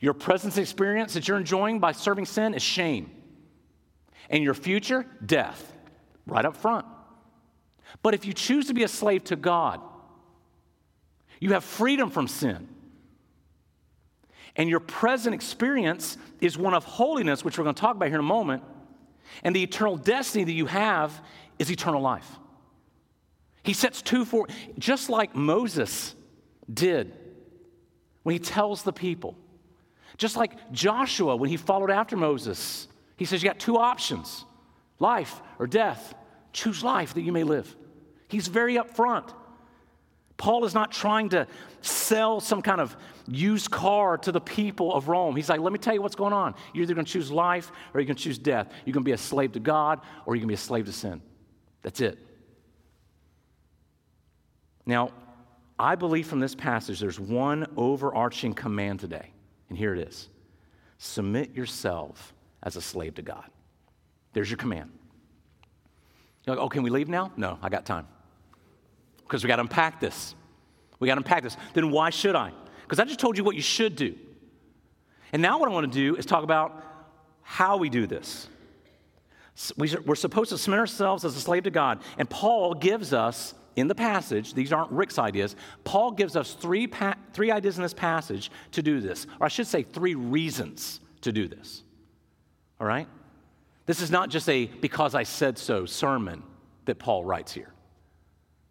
Your 0.00 0.14
present 0.14 0.56
experience 0.56 1.14
that 1.14 1.28
you're 1.28 1.36
enjoying 1.36 1.80
by 1.80 1.92
serving 1.92 2.26
sin 2.26 2.54
is 2.54 2.62
shame. 2.62 3.10
And 4.30 4.42
your 4.42 4.54
future, 4.54 5.04
death, 5.24 5.72
right 6.26 6.44
up 6.44 6.56
front. 6.56 6.86
But 8.02 8.14
if 8.14 8.24
you 8.24 8.32
choose 8.32 8.66
to 8.68 8.74
be 8.74 8.84
a 8.84 8.88
slave 8.88 9.24
to 9.24 9.36
God, 9.36 9.80
you 11.40 11.52
have 11.52 11.64
freedom 11.64 12.10
from 12.10 12.28
sin. 12.28 12.68
And 14.56 14.70
your 14.70 14.80
present 14.80 15.34
experience 15.34 16.16
is 16.40 16.56
one 16.56 16.74
of 16.74 16.84
holiness, 16.84 17.44
which 17.44 17.58
we're 17.58 17.64
going 17.64 17.74
to 17.74 17.80
talk 17.80 17.96
about 17.96 18.08
here 18.08 18.16
in 18.16 18.20
a 18.20 18.22
moment. 18.22 18.62
And 19.42 19.54
the 19.54 19.62
eternal 19.62 19.96
destiny 19.96 20.44
that 20.44 20.52
you 20.52 20.66
have 20.66 21.20
is 21.58 21.70
eternal 21.70 22.00
life. 22.00 22.28
He 23.62 23.72
sets 23.72 24.02
two 24.02 24.24
for, 24.24 24.46
just 24.78 25.08
like 25.08 25.34
Moses 25.34 26.14
did 26.72 27.12
when 28.22 28.34
he 28.34 28.38
tells 28.38 28.82
the 28.82 28.92
people 28.92 29.36
Just 30.16 30.36
like 30.36 30.72
Joshua, 30.72 31.36
when 31.36 31.50
he 31.50 31.56
followed 31.56 31.90
after 31.90 32.16
Moses, 32.16 32.88
he 33.16 33.24
says, 33.24 33.42
You 33.42 33.48
got 33.48 33.58
two 33.58 33.78
options 33.78 34.44
life 34.98 35.40
or 35.58 35.66
death. 35.66 36.14
Choose 36.52 36.84
life 36.84 37.14
that 37.14 37.22
you 37.22 37.32
may 37.32 37.42
live. 37.42 37.74
He's 38.28 38.46
very 38.46 38.76
upfront. 38.76 39.32
Paul 40.36 40.64
is 40.64 40.74
not 40.74 40.90
trying 40.90 41.28
to 41.30 41.46
sell 41.80 42.40
some 42.40 42.60
kind 42.60 42.80
of 42.80 42.96
used 43.28 43.70
car 43.70 44.18
to 44.18 44.32
the 44.32 44.40
people 44.40 44.92
of 44.92 45.08
Rome. 45.08 45.36
He's 45.36 45.48
like, 45.48 45.60
let 45.60 45.72
me 45.72 45.78
tell 45.78 45.94
you 45.94 46.02
what's 46.02 46.16
going 46.16 46.32
on. 46.32 46.54
You're 46.72 46.82
either 46.82 46.94
going 46.94 47.06
to 47.06 47.12
choose 47.12 47.30
life 47.30 47.70
or 47.92 48.00
you're 48.00 48.06
going 48.06 48.16
to 48.16 48.22
choose 48.22 48.38
death. 48.38 48.68
You're 48.84 48.94
going 48.94 49.04
to 49.04 49.08
be 49.08 49.12
a 49.12 49.18
slave 49.18 49.52
to 49.52 49.60
God 49.60 50.00
or 50.26 50.34
you're 50.34 50.40
going 50.40 50.48
to 50.48 50.52
be 50.52 50.54
a 50.54 50.56
slave 50.56 50.86
to 50.86 50.92
sin. 50.92 51.22
That's 51.82 52.00
it. 52.00 52.18
Now, 54.86 55.12
I 55.78 55.94
believe 55.94 56.26
from 56.26 56.40
this 56.40 56.54
passage 56.54 57.00
there's 57.00 57.18
one 57.18 57.66
overarching 57.76 58.54
command 58.54 59.00
today, 59.00 59.30
and 59.68 59.78
here 59.78 59.94
it 59.94 60.08
is 60.08 60.28
submit 60.98 61.54
yourself 61.54 62.32
as 62.62 62.76
a 62.76 62.80
slave 62.80 63.14
to 63.16 63.22
God. 63.22 63.44
There's 64.32 64.50
your 64.50 64.56
command. 64.56 64.90
You're 66.46 66.56
like, 66.56 66.64
oh, 66.64 66.68
can 66.68 66.82
we 66.82 66.90
leave 66.90 67.08
now? 67.08 67.32
No, 67.36 67.58
I 67.62 67.68
got 67.68 67.84
time. 67.84 68.06
Because 69.34 69.42
we 69.42 69.48
got 69.48 69.56
to 69.56 69.62
unpack 69.62 69.98
this. 69.98 70.36
We 71.00 71.08
got 71.08 71.16
to 71.16 71.18
unpack 71.18 71.42
this. 71.42 71.56
Then 71.72 71.90
why 71.90 72.10
should 72.10 72.36
I? 72.36 72.52
Because 72.82 73.00
I 73.00 73.04
just 73.04 73.18
told 73.18 73.36
you 73.36 73.42
what 73.42 73.56
you 73.56 73.62
should 73.62 73.96
do. 73.96 74.14
And 75.32 75.42
now 75.42 75.58
what 75.58 75.68
I 75.68 75.72
want 75.72 75.92
to 75.92 75.98
do 75.98 76.14
is 76.14 76.24
talk 76.24 76.44
about 76.44 76.84
how 77.42 77.76
we 77.76 77.88
do 77.88 78.06
this. 78.06 78.48
We're 79.76 80.14
supposed 80.14 80.50
to 80.50 80.56
submit 80.58 80.78
ourselves 80.78 81.24
as 81.24 81.34
a 81.34 81.40
slave 81.40 81.64
to 81.64 81.72
God. 81.72 81.98
And 82.16 82.30
Paul 82.30 82.74
gives 82.74 83.12
us, 83.12 83.54
in 83.74 83.88
the 83.88 83.94
passage, 83.96 84.54
these 84.54 84.72
aren't 84.72 84.92
Rick's 84.92 85.18
ideas, 85.18 85.56
Paul 85.82 86.12
gives 86.12 86.36
us 86.36 86.54
three, 86.54 86.86
pa- 86.86 87.16
three 87.32 87.50
ideas 87.50 87.76
in 87.76 87.82
this 87.82 87.92
passage 87.92 88.52
to 88.70 88.84
do 88.84 89.00
this. 89.00 89.26
Or 89.40 89.46
I 89.46 89.48
should 89.48 89.66
say, 89.66 89.82
three 89.82 90.14
reasons 90.14 91.00
to 91.22 91.32
do 91.32 91.48
this. 91.48 91.82
All 92.80 92.86
right? 92.86 93.08
This 93.86 94.00
is 94.00 94.12
not 94.12 94.28
just 94.28 94.48
a 94.48 94.66
because 94.66 95.16
I 95.16 95.24
said 95.24 95.58
so 95.58 95.86
sermon 95.86 96.44
that 96.84 97.00
Paul 97.00 97.24
writes 97.24 97.52
here. 97.52 97.73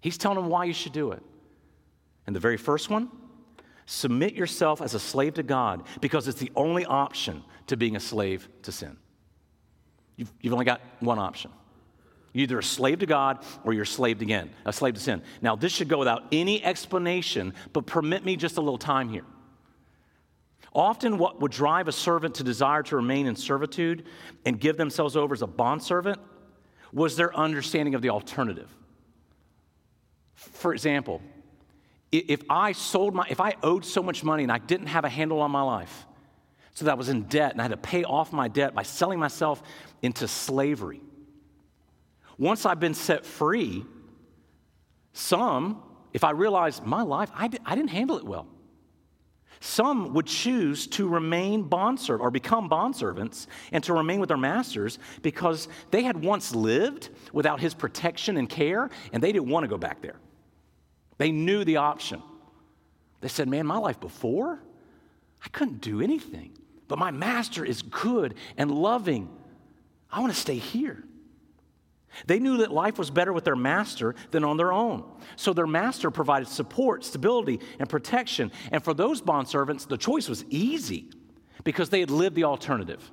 He's 0.03 0.17
telling 0.17 0.35
them 0.35 0.49
why 0.49 0.65
you 0.65 0.73
should 0.73 0.91
do 0.91 1.13
it. 1.13 1.23
And 2.27 2.35
the 2.35 2.41
very 2.41 2.57
first 2.57 2.89
one 2.89 3.09
submit 3.85 4.33
yourself 4.33 4.81
as 4.81 4.93
a 4.93 4.99
slave 4.99 5.35
to 5.35 5.43
God 5.43 5.83
because 6.01 6.27
it's 6.27 6.39
the 6.39 6.51
only 6.57 6.83
option 6.85 7.41
to 7.67 7.77
being 7.77 7.95
a 7.95 8.01
slave 8.01 8.49
to 8.63 8.71
sin. 8.73 8.97
You've, 10.17 10.31
you've 10.41 10.51
only 10.51 10.65
got 10.65 10.81
one 10.99 11.19
option. 11.19 11.51
You're 12.33 12.43
either 12.43 12.59
a 12.59 12.63
slave 12.63 12.99
to 12.99 13.05
God 13.05 13.45
or 13.63 13.71
you're 13.71 13.83
a 13.83 13.87
slave 13.87 14.21
again, 14.21 14.49
a 14.65 14.73
slave 14.73 14.95
to 14.95 14.99
sin. 14.99 15.21
Now, 15.41 15.55
this 15.55 15.71
should 15.71 15.87
go 15.87 15.99
without 15.99 16.23
any 16.33 16.61
explanation, 16.61 17.53
but 17.71 17.85
permit 17.85 18.25
me 18.25 18.35
just 18.35 18.57
a 18.57 18.61
little 18.61 18.77
time 18.77 19.07
here. 19.07 19.25
Often, 20.73 21.17
what 21.17 21.39
would 21.39 21.51
drive 21.51 21.87
a 21.87 21.93
servant 21.93 22.35
to 22.35 22.43
desire 22.43 22.83
to 22.83 22.97
remain 22.97 23.25
in 23.25 23.37
servitude 23.37 24.05
and 24.45 24.59
give 24.59 24.75
themselves 24.75 25.15
over 25.15 25.33
as 25.33 25.41
a 25.41 25.47
bondservant 25.47 26.19
was 26.91 27.15
their 27.15 27.33
understanding 27.37 27.95
of 27.95 28.01
the 28.01 28.09
alternative. 28.09 28.69
For 30.51 30.73
example, 30.73 31.21
if 32.11 32.41
I 32.49 32.73
sold 32.73 33.15
my, 33.15 33.25
if 33.29 33.39
I 33.39 33.55
owed 33.63 33.85
so 33.85 34.03
much 34.03 34.23
money 34.23 34.43
and 34.43 34.51
I 34.51 34.59
didn't 34.59 34.87
have 34.87 35.05
a 35.05 35.09
handle 35.09 35.41
on 35.41 35.51
my 35.51 35.61
life, 35.61 36.05
so 36.73 36.85
that 36.85 36.91
I 36.91 36.95
was 36.95 37.09
in 37.09 37.23
debt 37.23 37.51
and 37.51 37.61
I 37.61 37.65
had 37.65 37.71
to 37.71 37.77
pay 37.77 38.03
off 38.03 38.33
my 38.33 38.47
debt 38.47 38.73
by 38.73 38.83
selling 38.83 39.19
myself 39.19 39.61
into 40.01 40.27
slavery. 40.27 41.01
Once 42.37 42.65
I've 42.65 42.79
been 42.79 42.95
set 42.95 43.25
free, 43.25 43.85
some, 45.13 45.81
if 46.13 46.23
I 46.23 46.31
realized 46.31 46.83
my 46.83 47.03
life, 47.03 47.29
I, 47.35 47.47
did, 47.47 47.61
I 47.65 47.75
didn't 47.75 47.91
handle 47.91 48.17
it 48.17 48.25
well. 48.25 48.47
Some 49.59 50.13
would 50.15 50.25
choose 50.25 50.87
to 50.87 51.07
remain 51.07 51.69
bondservants 51.69 52.19
or 52.19 52.31
become 52.31 52.69
bondservants 52.69 53.47
and 53.71 53.83
to 53.85 53.93
remain 53.93 54.19
with 54.19 54.27
their 54.27 54.37
masters 54.37 54.99
because 55.21 55.69
they 55.91 56.03
had 56.03 56.21
once 56.21 56.53
lived 56.53 57.09
without 57.31 57.61
his 57.61 57.73
protection 57.73 58.35
and 58.37 58.49
care 58.49 58.89
and 59.13 59.23
they 59.23 59.31
didn't 59.31 59.47
want 59.47 59.63
to 59.63 59.69
go 59.69 59.77
back 59.77 60.01
there. 60.01 60.17
They 61.17 61.31
knew 61.31 61.63
the 61.63 61.77
option. 61.77 62.21
They 63.21 63.27
said, 63.27 63.47
Man, 63.47 63.65
my 63.65 63.77
life 63.77 63.99
before, 63.99 64.59
I 65.43 65.49
couldn't 65.49 65.81
do 65.81 66.01
anything, 66.01 66.57
but 66.87 66.99
my 66.99 67.11
master 67.11 67.63
is 67.65 67.81
good 67.81 68.35
and 68.57 68.71
loving. 68.71 69.29
I 70.11 70.19
want 70.19 70.33
to 70.33 70.39
stay 70.39 70.57
here. 70.57 71.03
They 72.27 72.39
knew 72.39 72.57
that 72.57 72.71
life 72.71 72.99
was 72.99 73.09
better 73.09 73.33
with 73.33 73.43
their 73.43 73.55
master 73.55 74.15
than 74.31 74.43
on 74.43 74.57
their 74.57 74.71
own. 74.71 75.03
So 75.35 75.51
their 75.51 75.67
master 75.67 76.11
provided 76.11 76.47
support, 76.47 77.03
stability, 77.03 77.59
and 77.79 77.89
protection. 77.89 78.51
And 78.71 78.83
for 78.83 78.93
those 78.93 79.21
bondservants, 79.21 79.87
the 79.87 79.97
choice 79.97 80.29
was 80.29 80.45
easy 80.49 81.09
because 81.63 81.89
they 81.89 81.99
had 81.99 82.11
lived 82.11 82.35
the 82.35 82.43
alternative. 82.43 83.11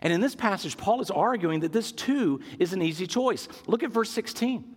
And 0.00 0.12
in 0.12 0.20
this 0.20 0.34
passage, 0.34 0.76
Paul 0.76 1.00
is 1.00 1.10
arguing 1.10 1.60
that 1.60 1.72
this 1.72 1.92
too 1.92 2.40
is 2.58 2.72
an 2.72 2.82
easy 2.82 3.06
choice. 3.06 3.48
Look 3.66 3.82
at 3.82 3.90
verse 3.90 4.10
16. 4.10 4.71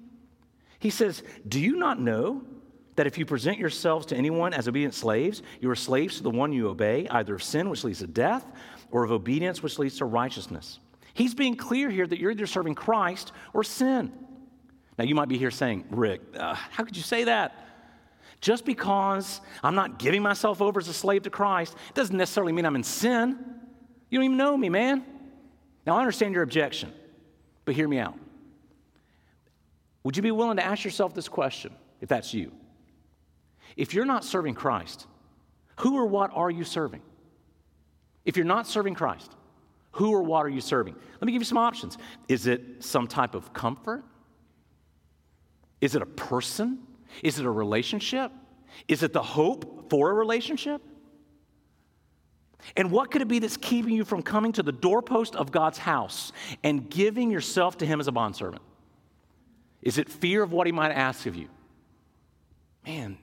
He 0.80 0.90
says, 0.90 1.24
Do 1.48 1.60
you 1.60 1.76
not 1.78 2.00
know 2.00 2.44
that 2.96 3.08
if 3.08 3.18
you 3.18 3.26
present 3.26 3.60
yourselves 3.60 4.06
to 4.08 4.16
anyone 4.16 4.54
as 4.54 4.68
obedient 4.68 4.94
slaves, 4.94 5.44
you 5.60 5.70
are 5.70 5.76
slaves 5.76 6.18
to 6.18 6.24
the 6.24 6.30
one 6.30 6.54
you 6.54 6.70
obey, 6.70 7.08
either 7.10 7.36
of 7.36 7.44
sin, 7.44 7.70
which 7.70 7.84
leads 7.84 8.00
to 8.00 8.08
death, 8.08 8.46
or 8.92 9.04
of 9.04 9.12
obedience, 9.12 9.62
which 9.62 9.78
leads 9.80 9.98
to 9.98 10.06
righteousness? 10.06 10.80
He's 11.14 11.34
being 11.34 11.56
clear 11.56 11.90
here 11.90 12.08
that 12.08 12.20
you're 12.20 12.32
either 12.32 12.46
serving 12.46 12.76
Christ 12.76 13.32
or 13.54 13.64
sin. 13.64 14.12
Now, 14.98 15.04
you 15.06 15.16
might 15.16 15.28
be 15.28 15.38
here 15.38 15.52
saying, 15.52 15.86
Rick, 15.90 16.22
uh, 16.38 16.54
how 16.54 16.84
could 16.84 16.96
you 16.96 17.04
say 17.04 17.26
that? 17.26 17.66
Just 18.42 18.66
because 18.66 19.42
I'm 19.64 19.76
not 19.76 20.00
giving 20.00 20.22
myself 20.22 20.62
over 20.62 20.80
as 20.80 20.88
a 20.88 20.94
slave 20.94 21.24
to 21.24 21.30
Christ 21.30 21.76
doesn't 21.94 22.16
necessarily 22.16 22.54
mean 22.54 22.66
I'm 22.66 22.76
in 22.76 22.84
sin. 22.84 23.38
You 24.10 24.20
don't 24.20 24.26
even 24.26 24.38
know 24.38 24.56
me, 24.56 24.70
man. 24.70 25.04
Now, 25.86 25.98
I 25.98 26.00
understand 26.00 26.34
your 26.34 26.44
objection, 26.44 26.94
but 27.66 27.76
hear 27.76 27.88
me 27.88 28.00
out. 28.00 28.18
Would 30.06 30.16
you 30.16 30.22
be 30.22 30.30
willing 30.30 30.58
to 30.58 30.64
ask 30.64 30.84
yourself 30.84 31.16
this 31.16 31.28
question, 31.28 31.74
if 32.00 32.08
that's 32.08 32.32
you? 32.32 32.52
If 33.76 33.96
you're 33.96 34.06
not 34.06 34.24
serving 34.24 34.54
Christ, 34.54 35.08
who 35.78 35.98
or 35.98 36.06
what 36.06 36.30
are 36.32 36.52
you 36.52 36.64
serving? 36.64 37.02
If 38.24 38.38
you're 38.38 38.46
not 38.46 38.68
serving 38.68 38.94
Christ, 38.94 39.36
who 39.94 40.12
or 40.12 40.22
what 40.22 40.46
are 40.46 40.50
you 40.50 40.62
serving? 40.62 40.94
Let 40.94 41.26
me 41.26 41.32
give 41.32 41.42
you 41.42 41.46
some 41.46 41.58
options. 41.58 41.98
Is 42.28 42.46
it 42.46 42.62
some 42.84 43.08
type 43.08 43.34
of 43.34 43.52
comfort? 43.52 44.04
Is 45.82 45.96
it 45.96 46.04
a 46.04 46.06
person? 46.06 46.84
Is 47.24 47.40
it 47.40 47.46
a 47.48 47.52
relationship? 47.52 48.32
Is 48.88 49.02
it 49.02 49.12
the 49.12 49.24
hope 49.24 49.90
for 49.90 50.12
a 50.12 50.14
relationship? 50.14 50.84
And 52.78 52.92
what 52.92 53.10
could 53.10 53.24
it 53.24 53.28
be 53.28 53.40
that's 53.40 53.58
keeping 53.58 53.94
you 53.94 54.06
from 54.06 54.22
coming 54.22 54.52
to 54.52 54.62
the 54.62 54.72
doorpost 54.72 55.36
of 55.36 55.52
God's 55.52 55.80
house 55.80 56.32
and 56.64 56.92
giving 56.92 57.32
yourself 57.32 57.80
to 57.80 57.88
Him 57.88 58.00
as 58.00 58.08
a 58.08 58.12
bondservant? 58.12 58.62
Is 59.86 60.00
it 60.00 60.10
fear 60.10 60.44
of 60.44 60.52
what 60.52 60.68
He 60.68 60.74
might 60.74 60.92
ask 60.92 61.28
of 61.28 61.36
you? 61.36 61.48
Man, 62.86 63.18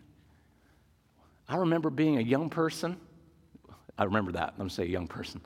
I 1.49 1.57
remember 1.57 1.91
being 1.91 2.17
a 2.17 2.23
young 2.23 2.49
person. 2.49 2.97
I 3.99 4.05
remember 4.05 4.33
that. 4.33 4.57
Going 4.57 4.69
to 4.69 4.75
say 4.75 4.87
young 4.87 5.09
person. 5.09 5.43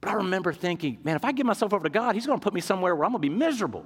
But 0.00 0.10
I 0.10 0.14
remember 0.14 0.52
thinking, 0.52 0.98
man, 1.02 1.16
if 1.16 1.24
I 1.24 1.32
give 1.32 1.46
myself 1.46 1.72
over 1.72 1.82
to 1.82 1.90
God, 1.90 2.14
He's 2.14 2.26
going 2.26 2.38
to 2.38 2.44
put 2.44 2.54
me 2.54 2.60
somewhere 2.60 2.94
where 2.94 3.04
I'm 3.04 3.12
going 3.12 3.22
to 3.22 3.28
be 3.28 3.34
miserable. 3.34 3.84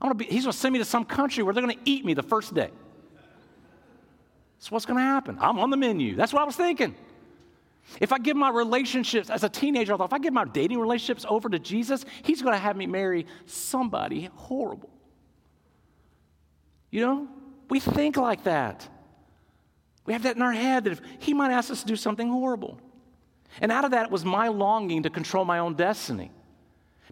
I'm 0.00 0.10
going 0.10 0.18
to 0.18 0.24
be, 0.24 0.32
he's 0.32 0.44
going 0.44 0.52
to 0.52 0.58
send 0.58 0.72
me 0.72 0.78
to 0.78 0.84
some 0.84 1.04
country 1.04 1.42
where 1.42 1.52
they're 1.52 1.64
going 1.64 1.76
to 1.76 1.90
eat 1.90 2.04
me 2.04 2.14
the 2.14 2.22
first 2.22 2.54
day. 2.54 2.70
That's 4.58 4.70
what's 4.70 4.86
going 4.86 4.98
to 4.98 5.02
happen. 5.02 5.38
I'm 5.40 5.58
on 5.58 5.70
the 5.70 5.76
menu. 5.76 6.14
That's 6.14 6.32
what 6.32 6.42
I 6.42 6.44
was 6.44 6.54
thinking. 6.54 6.94
If 8.00 8.12
I 8.12 8.18
give 8.18 8.36
my 8.36 8.50
relationships 8.50 9.28
as 9.28 9.42
a 9.42 9.48
teenager, 9.48 9.94
I 9.94 9.96
thought 9.96 10.10
if 10.10 10.12
I 10.12 10.18
give 10.18 10.32
my 10.32 10.44
dating 10.44 10.78
relationships 10.78 11.26
over 11.28 11.48
to 11.48 11.58
Jesus, 11.58 12.04
He's 12.22 12.42
going 12.42 12.54
to 12.54 12.58
have 12.58 12.76
me 12.76 12.86
marry 12.86 13.26
somebody 13.46 14.30
horrible. 14.34 14.90
You 16.90 17.00
know, 17.02 17.28
we 17.68 17.80
think 17.80 18.16
like 18.16 18.44
that. 18.44 18.88
We 20.06 20.12
have 20.14 20.22
that 20.22 20.36
in 20.36 20.42
our 20.42 20.52
head 20.52 20.84
that 20.84 20.92
if 20.92 21.00
He 21.18 21.34
might 21.34 21.50
ask 21.50 21.70
us 21.70 21.82
to 21.82 21.86
do 21.86 21.96
something 21.96 22.28
horrible. 22.28 22.78
And 23.60 23.72
out 23.72 23.84
of 23.84 23.90
that 23.90 24.10
was 24.10 24.24
my 24.24 24.48
longing 24.48 25.02
to 25.02 25.10
control 25.10 25.44
my 25.44 25.58
own 25.58 25.74
destiny. 25.74 26.30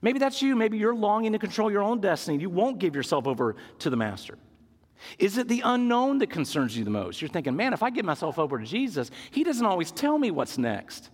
Maybe 0.02 0.18
that's 0.18 0.42
you. 0.42 0.54
Maybe 0.56 0.78
you're 0.78 0.94
longing 0.94 1.32
to 1.32 1.38
control 1.38 1.70
your 1.70 1.82
own 1.82 2.00
destiny. 2.00 2.38
You 2.38 2.50
won't 2.50 2.78
give 2.78 2.94
yourself 2.94 3.26
over 3.26 3.56
to 3.80 3.90
the 3.90 3.96
master. 3.96 4.38
Is 5.18 5.38
it 5.38 5.48
the 5.48 5.62
unknown 5.64 6.18
that 6.18 6.30
concerns 6.30 6.76
you 6.76 6.84
the 6.84 6.90
most? 6.90 7.20
You're 7.20 7.28
thinking, 7.28 7.56
man, 7.56 7.72
if 7.72 7.82
I 7.82 7.90
give 7.90 8.04
myself 8.04 8.38
over 8.38 8.58
to 8.58 8.64
Jesus, 8.64 9.10
he 9.30 9.44
doesn't 9.44 9.64
always 9.64 9.90
tell 9.92 10.18
me 10.18 10.30
what's 10.30 10.58
next. 10.58 11.10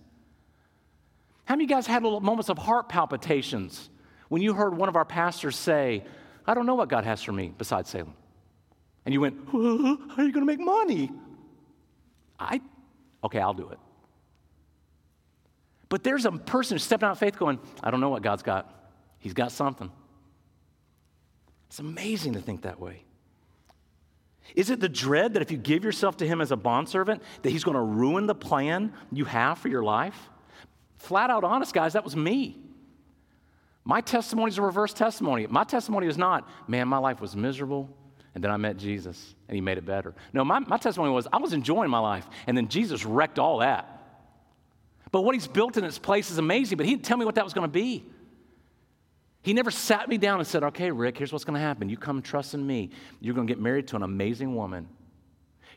How 1.45 1.55
many 1.55 1.65
of 1.65 1.69
you 1.69 1.75
guys 1.75 1.87
had 1.87 2.03
little 2.03 2.21
moments 2.21 2.49
of 2.49 2.57
heart 2.57 2.87
palpitations 2.87 3.89
when 4.29 4.41
you 4.41 4.53
heard 4.53 4.75
one 4.75 4.89
of 4.89 4.95
our 4.95 5.05
pastors 5.05 5.57
say, 5.57 6.05
I 6.47 6.53
don't 6.53 6.65
know 6.65 6.75
what 6.75 6.89
God 6.89 7.03
has 7.03 7.21
for 7.21 7.33
me 7.33 7.53
besides 7.57 7.89
Salem? 7.89 8.13
And 9.05 9.13
you 9.13 9.21
went, 9.21 9.37
How 9.51 9.57
are 9.57 10.23
you 10.23 10.31
going 10.31 10.33
to 10.33 10.45
make 10.45 10.59
money? 10.59 11.11
I, 12.39 12.61
okay, 13.23 13.39
I'll 13.39 13.53
do 13.53 13.69
it. 13.69 13.79
But 15.89 16.03
there's 16.03 16.25
a 16.25 16.31
person 16.31 16.75
who's 16.75 16.83
stepping 16.83 17.07
out 17.07 17.11
of 17.11 17.19
faith 17.19 17.37
going, 17.37 17.59
I 17.83 17.91
don't 17.91 17.99
know 17.99 18.09
what 18.09 18.23
God's 18.23 18.43
got. 18.43 18.91
He's 19.19 19.33
got 19.33 19.51
something. 19.51 19.91
It's 21.67 21.79
amazing 21.79 22.33
to 22.33 22.41
think 22.41 22.63
that 22.63 22.79
way. 22.79 23.03
Is 24.55 24.69
it 24.69 24.79
the 24.79 24.89
dread 24.89 25.33
that 25.33 25.41
if 25.41 25.51
you 25.51 25.57
give 25.57 25.83
yourself 25.83 26.17
to 26.17 26.27
him 26.27 26.41
as 26.41 26.51
a 26.51 26.57
bondservant, 26.57 27.21
that 27.41 27.49
he's 27.49 27.63
going 27.63 27.75
to 27.75 27.81
ruin 27.81 28.27
the 28.27 28.35
plan 28.35 28.93
you 29.11 29.25
have 29.25 29.57
for 29.57 29.69
your 29.69 29.83
life? 29.83 30.29
Flat 30.97 31.29
out 31.29 31.43
honest, 31.43 31.73
guys, 31.73 31.93
that 31.93 32.03
was 32.03 32.15
me. 32.15 32.57
My 33.85 34.01
testimony 34.01 34.49
is 34.49 34.57
a 34.57 34.61
reverse 34.61 34.93
testimony. 34.93 35.47
My 35.47 35.63
testimony 35.63 36.07
is 36.07 36.17
not, 36.17 36.49
man, 36.67 36.87
my 36.87 36.97
life 36.97 37.19
was 37.19 37.35
miserable, 37.35 37.89
and 38.35 38.43
then 38.43 38.51
I 38.51 38.57
met 38.57 38.77
Jesus, 38.77 39.35
and 39.47 39.55
he 39.55 39.61
made 39.61 39.77
it 39.77 39.85
better. 39.85 40.13
No, 40.33 40.43
my, 40.43 40.59
my 40.59 40.77
testimony 40.77 41.11
was, 41.11 41.27
I 41.31 41.37
was 41.37 41.53
enjoying 41.53 41.89
my 41.89 41.99
life, 41.99 42.27
and 42.47 42.57
then 42.57 42.67
Jesus 42.67 43.05
wrecked 43.05 43.37
all 43.37 43.59
that. 43.59 43.89
But 45.11 45.21
what 45.21 45.35
he's 45.35 45.47
built 45.47 45.77
in 45.77 45.83
its 45.83 45.99
place 45.99 46.31
is 46.31 46.39
amazing, 46.39 46.77
but 46.77 46.87
he 46.87 46.93
didn't 46.93 47.05
tell 47.05 47.17
me 47.17 47.25
what 47.25 47.35
that 47.35 47.43
was 47.43 47.53
going 47.53 47.67
to 47.67 47.71
be. 47.71 48.03
He 49.43 49.53
never 49.53 49.69
sat 49.69 50.09
me 50.09 50.17
down 50.17 50.39
and 50.39 50.47
said, 50.47 50.63
Okay, 50.63 50.89
Rick, 50.89 51.17
here's 51.17 51.31
what's 51.31 51.43
going 51.43 51.55
to 51.55 51.59
happen. 51.59 51.89
You 51.89 51.97
come 51.97 52.21
trust 52.21 52.53
in 52.53 52.65
me. 52.65 52.89
You're 53.19 53.35
going 53.35 53.45
to 53.45 53.53
get 53.53 53.61
married 53.61 53.87
to 53.89 53.95
an 53.97 54.03
amazing 54.03 54.55
woman. 54.55 54.87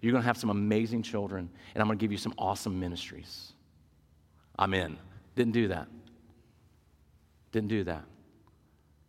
You're 0.01 0.13
going 0.13 0.23
to 0.23 0.27
have 0.27 0.39
some 0.39 0.51
amazing 0.51 1.03
children, 1.03 1.51
and 1.75 1.83
I'm 1.83 1.89
going 1.89 1.99
to 1.99 2.03
give 2.03 2.13
you 2.13 2.19
some 2.19 2.33
awesome 2.39 2.79
ministries. 2.79 3.53
I'm 4.59 4.73
in. 4.73 4.97
Didn't 5.35 5.53
do 5.53 5.69
that. 5.69 5.89
Didn't 7.53 7.69
do 7.69 7.85
that. 7.85 8.05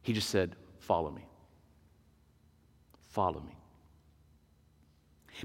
He 0.02 0.12
just 0.12 0.30
said, 0.30 0.56
Follow 0.80 1.12
me. 1.12 1.24
Follow 3.18 3.42
me. 3.42 3.58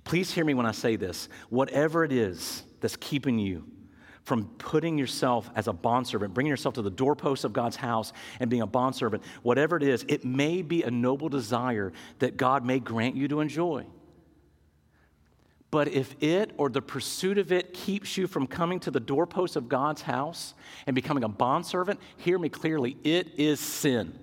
Please 0.04 0.30
hear 0.30 0.44
me 0.44 0.52
when 0.52 0.66
I 0.66 0.72
say 0.72 0.96
this. 0.96 1.30
Whatever 1.48 2.04
it 2.04 2.12
is 2.12 2.64
that's 2.82 2.96
keeping 2.96 3.38
you 3.38 3.64
from 4.24 4.44
putting 4.58 4.98
yourself 4.98 5.48
as 5.54 5.68
a 5.68 5.72
bondservant, 5.72 6.34
bringing 6.34 6.50
yourself 6.50 6.74
to 6.74 6.82
the 6.82 6.90
doorpost 6.90 7.44
of 7.44 7.54
God's 7.54 7.76
house 7.76 8.12
and 8.40 8.50
being 8.50 8.60
a 8.60 8.66
bondservant, 8.66 9.22
whatever 9.42 9.78
it 9.78 9.84
is, 9.84 10.04
it 10.06 10.22
may 10.22 10.60
be 10.60 10.82
a 10.82 10.90
noble 10.90 11.30
desire 11.30 11.94
that 12.18 12.36
God 12.36 12.62
may 12.62 12.78
grant 12.78 13.16
you 13.16 13.26
to 13.28 13.40
enjoy. 13.40 13.86
But 15.70 15.88
if 15.88 16.14
it 16.22 16.50
or 16.58 16.68
the 16.68 16.82
pursuit 16.82 17.38
of 17.38 17.52
it 17.52 17.72
keeps 17.72 18.18
you 18.18 18.26
from 18.26 18.46
coming 18.46 18.80
to 18.80 18.90
the 18.90 19.00
doorpost 19.00 19.56
of 19.56 19.70
God's 19.70 20.02
house 20.02 20.52
and 20.86 20.94
becoming 20.94 21.24
a 21.24 21.28
bondservant, 21.28 22.00
hear 22.18 22.38
me 22.38 22.50
clearly, 22.50 22.98
it 23.02 23.28
is 23.38 23.60
sin. 23.60 24.18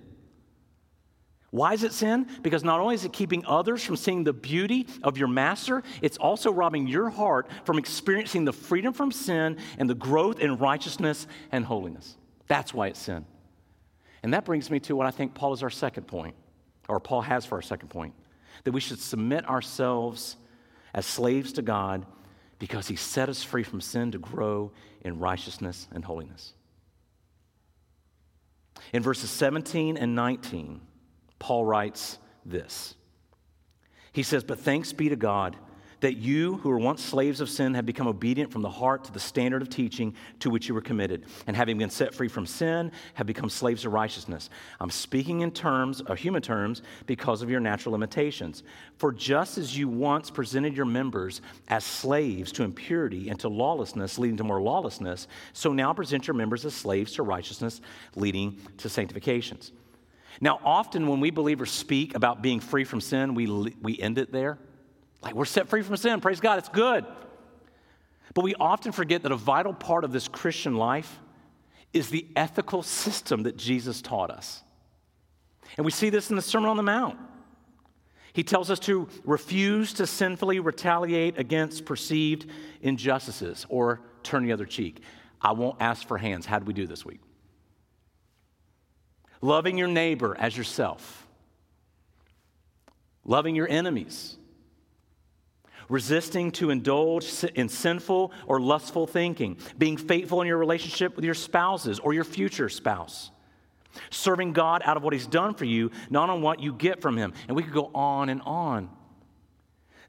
Why 1.50 1.72
is 1.72 1.82
it 1.82 1.92
sin? 1.92 2.28
Because 2.42 2.62
not 2.62 2.78
only 2.78 2.94
is 2.94 3.04
it 3.04 3.12
keeping 3.12 3.44
others 3.44 3.84
from 3.84 3.96
seeing 3.96 4.22
the 4.22 4.32
beauty 4.32 4.86
of 5.02 5.18
your 5.18 5.26
master, 5.26 5.82
it's 6.00 6.16
also 6.16 6.52
robbing 6.52 6.86
your 6.86 7.10
heart 7.10 7.48
from 7.64 7.76
experiencing 7.76 8.44
the 8.44 8.52
freedom 8.52 8.92
from 8.92 9.10
sin 9.10 9.56
and 9.78 9.90
the 9.90 9.94
growth 9.94 10.38
in 10.38 10.58
righteousness 10.58 11.26
and 11.50 11.64
holiness. 11.64 12.16
That's 12.46 12.72
why 12.72 12.88
it's 12.88 13.00
sin. 13.00 13.26
And 14.22 14.34
that 14.34 14.44
brings 14.44 14.70
me 14.70 14.78
to 14.80 14.94
what 14.94 15.06
I 15.06 15.10
think 15.10 15.34
Paul 15.34 15.52
is 15.52 15.62
our 15.62 15.70
second 15.70 16.04
point, 16.04 16.36
or 16.88 17.00
Paul 17.00 17.22
has 17.22 17.44
for 17.44 17.56
our 17.56 17.62
second 17.62 17.88
point 17.88 18.14
that 18.64 18.72
we 18.72 18.80
should 18.80 19.00
submit 19.00 19.48
ourselves 19.48 20.36
as 20.94 21.06
slaves 21.06 21.52
to 21.54 21.62
God 21.62 22.06
because 22.58 22.86
he 22.86 22.96
set 22.96 23.28
us 23.28 23.42
free 23.42 23.62
from 23.62 23.80
sin 23.80 24.12
to 24.12 24.18
grow 24.18 24.70
in 25.00 25.18
righteousness 25.18 25.88
and 25.92 26.04
holiness. 26.04 26.52
In 28.92 29.02
verses 29.02 29.30
17 29.30 29.96
and 29.96 30.14
19, 30.14 30.80
Paul 31.40 31.64
writes 31.64 32.18
this. 32.46 32.94
He 34.12 34.22
says, 34.22 34.44
But 34.44 34.60
thanks 34.60 34.92
be 34.92 35.08
to 35.08 35.16
God 35.16 35.56
that 36.00 36.16
you, 36.16 36.56
who 36.58 36.70
were 36.70 36.78
once 36.78 37.02
slaves 37.02 37.40
of 37.40 37.48
sin, 37.48 37.74
have 37.74 37.86
become 37.86 38.08
obedient 38.08 38.50
from 38.50 38.62
the 38.62 38.70
heart 38.70 39.04
to 39.04 39.12
the 39.12 39.20
standard 39.20 39.62
of 39.62 39.68
teaching 39.68 40.14
to 40.40 40.50
which 40.50 40.68
you 40.68 40.74
were 40.74 40.80
committed, 40.80 41.26
and 41.46 41.56
having 41.56 41.78
been 41.78 41.90
set 41.90 42.14
free 42.14 42.28
from 42.28 42.46
sin, 42.46 42.90
have 43.14 43.26
become 43.26 43.50
slaves 43.50 43.84
of 43.84 43.92
righteousness. 43.92 44.50
I'm 44.80 44.90
speaking 44.90 45.40
in 45.40 45.50
terms, 45.50 46.00
of 46.00 46.18
human 46.18 46.42
terms, 46.42 46.82
because 47.06 47.42
of 47.42 47.50
your 47.50 47.60
natural 47.60 47.92
limitations. 47.92 48.62
For 48.96 49.12
just 49.12 49.58
as 49.58 49.76
you 49.76 49.88
once 49.88 50.30
presented 50.30 50.76
your 50.76 50.86
members 50.86 51.40
as 51.68 51.84
slaves 51.84 52.52
to 52.52 52.62
impurity 52.62 53.28
and 53.28 53.38
to 53.40 53.48
lawlessness, 53.48 54.18
leading 54.18 54.38
to 54.38 54.44
more 54.44 54.62
lawlessness, 54.62 55.28
so 55.52 55.72
now 55.72 55.92
present 55.92 56.26
your 56.26 56.34
members 56.34 56.64
as 56.64 56.74
slaves 56.74 57.12
to 57.12 57.22
righteousness, 57.22 57.80
leading 58.16 58.58
to 58.78 58.88
sanctifications. 58.88 59.72
Now, 60.40 60.60
often 60.64 61.06
when 61.06 61.20
we 61.20 61.30
believers 61.30 61.70
speak 61.70 62.14
about 62.14 62.42
being 62.42 62.60
free 62.60 62.84
from 62.84 63.00
sin, 63.00 63.34
we, 63.34 63.46
we 63.46 63.98
end 63.98 64.18
it 64.18 64.32
there. 64.32 64.58
Like, 65.22 65.34
we're 65.34 65.44
set 65.44 65.68
free 65.68 65.82
from 65.82 65.96
sin. 65.96 66.20
Praise 66.20 66.40
God, 66.40 66.58
it's 66.58 66.68
good. 66.68 67.04
But 68.34 68.44
we 68.44 68.54
often 68.54 68.92
forget 68.92 69.22
that 69.24 69.32
a 69.32 69.36
vital 69.36 69.74
part 69.74 70.04
of 70.04 70.12
this 70.12 70.28
Christian 70.28 70.76
life 70.76 71.18
is 71.92 72.10
the 72.10 72.26
ethical 72.36 72.82
system 72.82 73.42
that 73.42 73.56
Jesus 73.56 74.00
taught 74.00 74.30
us. 74.30 74.62
And 75.76 75.84
we 75.84 75.90
see 75.90 76.10
this 76.10 76.30
in 76.30 76.36
the 76.36 76.42
Sermon 76.42 76.70
on 76.70 76.76
the 76.76 76.82
Mount. 76.82 77.18
He 78.32 78.44
tells 78.44 78.70
us 78.70 78.78
to 78.80 79.08
refuse 79.24 79.92
to 79.94 80.06
sinfully 80.06 80.60
retaliate 80.60 81.38
against 81.38 81.84
perceived 81.84 82.46
injustices 82.80 83.66
or 83.68 84.00
turn 84.22 84.44
the 84.44 84.52
other 84.52 84.66
cheek. 84.66 85.02
I 85.40 85.52
won't 85.52 85.76
ask 85.80 86.06
for 86.06 86.16
hands. 86.16 86.46
How 86.46 86.58
did 86.58 86.68
we 86.68 86.74
do 86.74 86.86
this 86.86 87.04
week? 87.04 87.20
Loving 89.40 89.78
your 89.78 89.88
neighbor 89.88 90.36
as 90.38 90.56
yourself, 90.56 91.26
loving 93.24 93.56
your 93.56 93.68
enemies 93.68 94.36
resisting 95.90 96.52
to 96.52 96.70
indulge 96.70 97.44
in 97.54 97.68
sinful 97.68 98.32
or 98.46 98.60
lustful 98.60 99.06
thinking, 99.06 99.58
being 99.76 99.96
faithful 99.96 100.40
in 100.40 100.46
your 100.46 100.56
relationship 100.56 101.16
with 101.16 101.24
your 101.24 101.34
spouses 101.34 101.98
or 101.98 102.14
your 102.14 102.24
future 102.24 102.68
spouse, 102.68 103.30
serving 104.08 104.52
God 104.52 104.82
out 104.84 104.96
of 104.96 105.02
what 105.02 105.12
He's 105.12 105.26
done 105.26 105.52
for 105.52 105.64
you, 105.66 105.90
not 106.08 106.30
on 106.30 106.40
what 106.40 106.60
you 106.60 106.72
get 106.72 107.02
from 107.02 107.16
Him. 107.16 107.34
And 107.48 107.56
we 107.56 107.64
could 107.64 107.74
go 107.74 107.90
on 107.92 108.30
and 108.30 108.40
on. 108.42 108.88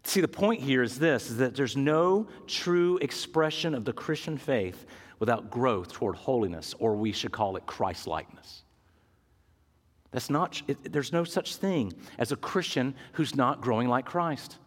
See, 0.04 0.22
the 0.22 0.28
point 0.28 0.62
here 0.62 0.84
is 0.84 0.98
this 0.98 1.30
is 1.30 1.38
that 1.38 1.56
there's 1.56 1.76
no 1.76 2.28
true 2.48 2.98
expression 3.00 3.76
of 3.76 3.84
the 3.84 3.94
Christian 3.94 4.38
faith 4.38 4.86
without 5.20 5.52
growth 5.52 5.94
toward 5.94 6.16
holiness, 6.16 6.74
or 6.80 6.96
we 6.96 7.12
should 7.12 7.32
call 7.32 7.58
it 7.58 7.66
Christ 7.66 8.08
likeness. 8.08 8.64
That's 10.12 10.30
not, 10.30 10.62
it, 10.68 10.92
there's 10.92 11.14
no 11.14 11.24
such 11.24 11.56
thing 11.56 11.94
as 12.18 12.32
a 12.32 12.36
Christian 12.36 12.96
who's 13.14 13.36
not 13.36 13.62
growing 13.62 13.88
like 13.88 14.06
Christ. 14.06 14.58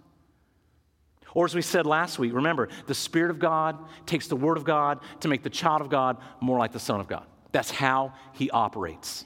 Or, 1.34 1.44
as 1.44 1.54
we 1.54 1.62
said 1.62 1.84
last 1.84 2.18
week, 2.18 2.32
remember, 2.32 2.68
the 2.86 2.94
Spirit 2.94 3.30
of 3.30 3.38
God 3.38 3.76
takes 4.06 4.28
the 4.28 4.36
Word 4.36 4.56
of 4.56 4.64
God 4.64 5.00
to 5.20 5.28
make 5.28 5.42
the 5.42 5.50
child 5.50 5.80
of 5.80 5.88
God 5.88 6.16
more 6.40 6.58
like 6.58 6.72
the 6.72 6.78
Son 6.78 7.00
of 7.00 7.08
God. 7.08 7.26
That's 7.52 7.70
how 7.70 8.14
He 8.32 8.50
operates. 8.50 9.24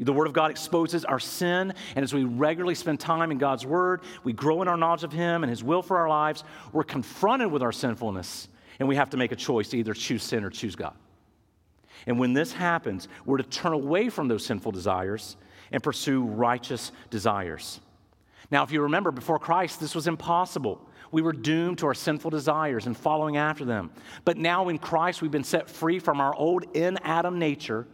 The 0.00 0.12
Word 0.12 0.26
of 0.26 0.32
God 0.32 0.50
exposes 0.50 1.04
our 1.04 1.20
sin, 1.20 1.72
and 1.94 2.02
as 2.02 2.12
we 2.12 2.24
regularly 2.24 2.74
spend 2.74 2.98
time 2.98 3.30
in 3.30 3.38
God's 3.38 3.64
Word, 3.64 4.02
we 4.24 4.32
grow 4.32 4.60
in 4.60 4.66
our 4.66 4.76
knowledge 4.76 5.04
of 5.04 5.12
Him 5.12 5.44
and 5.44 5.50
His 5.50 5.62
will 5.62 5.82
for 5.82 5.96
our 5.98 6.08
lives. 6.08 6.42
We're 6.72 6.82
confronted 6.82 7.50
with 7.50 7.62
our 7.62 7.72
sinfulness, 7.72 8.48
and 8.80 8.88
we 8.88 8.96
have 8.96 9.10
to 9.10 9.16
make 9.16 9.30
a 9.30 9.36
choice 9.36 9.68
to 9.68 9.78
either 9.78 9.94
choose 9.94 10.24
sin 10.24 10.42
or 10.42 10.50
choose 10.50 10.74
God. 10.74 10.94
And 12.06 12.18
when 12.18 12.32
this 12.32 12.52
happens, 12.52 13.08
we're 13.24 13.38
to 13.38 13.42
turn 13.44 13.72
away 13.72 14.08
from 14.08 14.28
those 14.28 14.44
sinful 14.44 14.72
desires 14.72 15.36
and 15.72 15.82
pursue 15.82 16.24
righteous 16.24 16.92
desires. 17.10 17.80
Now, 18.50 18.62
if 18.62 18.72
you 18.72 18.82
remember, 18.82 19.10
before 19.10 19.38
Christ, 19.38 19.80
this 19.80 19.94
was 19.94 20.06
impossible 20.06 20.86
we 21.14 21.22
were 21.22 21.32
doomed 21.32 21.78
to 21.78 21.86
our 21.86 21.94
sinful 21.94 22.32
desires 22.32 22.86
and 22.86 22.96
following 22.96 23.36
after 23.36 23.64
them. 23.64 23.92
But 24.24 24.36
now 24.36 24.68
in 24.68 24.78
Christ, 24.80 25.22
we've 25.22 25.30
been 25.30 25.44
set 25.44 25.70
free 25.70 26.00
from 26.00 26.20
our 26.20 26.34
old 26.34 26.64
in 26.74 26.98
Adam 27.04 27.38
nature 27.38 27.86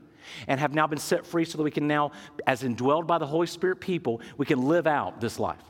and 0.49 0.59
have 0.59 0.73
now 0.73 0.87
been 0.87 0.99
set 0.99 1.27
free 1.27 1.45
so 1.45 1.59
that 1.59 1.63
we 1.63 1.71
can 1.71 1.87
now, 1.87 2.13
as 2.47 2.63
indwelled 2.63 3.07
by 3.07 3.19
the 3.19 3.27
Holy 3.27 3.47
Spirit 3.47 3.79
people, 3.79 4.23
we 4.39 4.47
can 4.47 4.67
live 4.67 4.87
out 4.87 5.21
this 5.21 5.39
life 5.39 5.63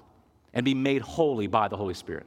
and 0.55 0.65
be 0.65 0.75
made 0.75 1.03
holy 1.03 1.49
by 1.49 1.67
the 1.67 1.77
Holy 1.77 1.95
Spirit. 1.95 2.25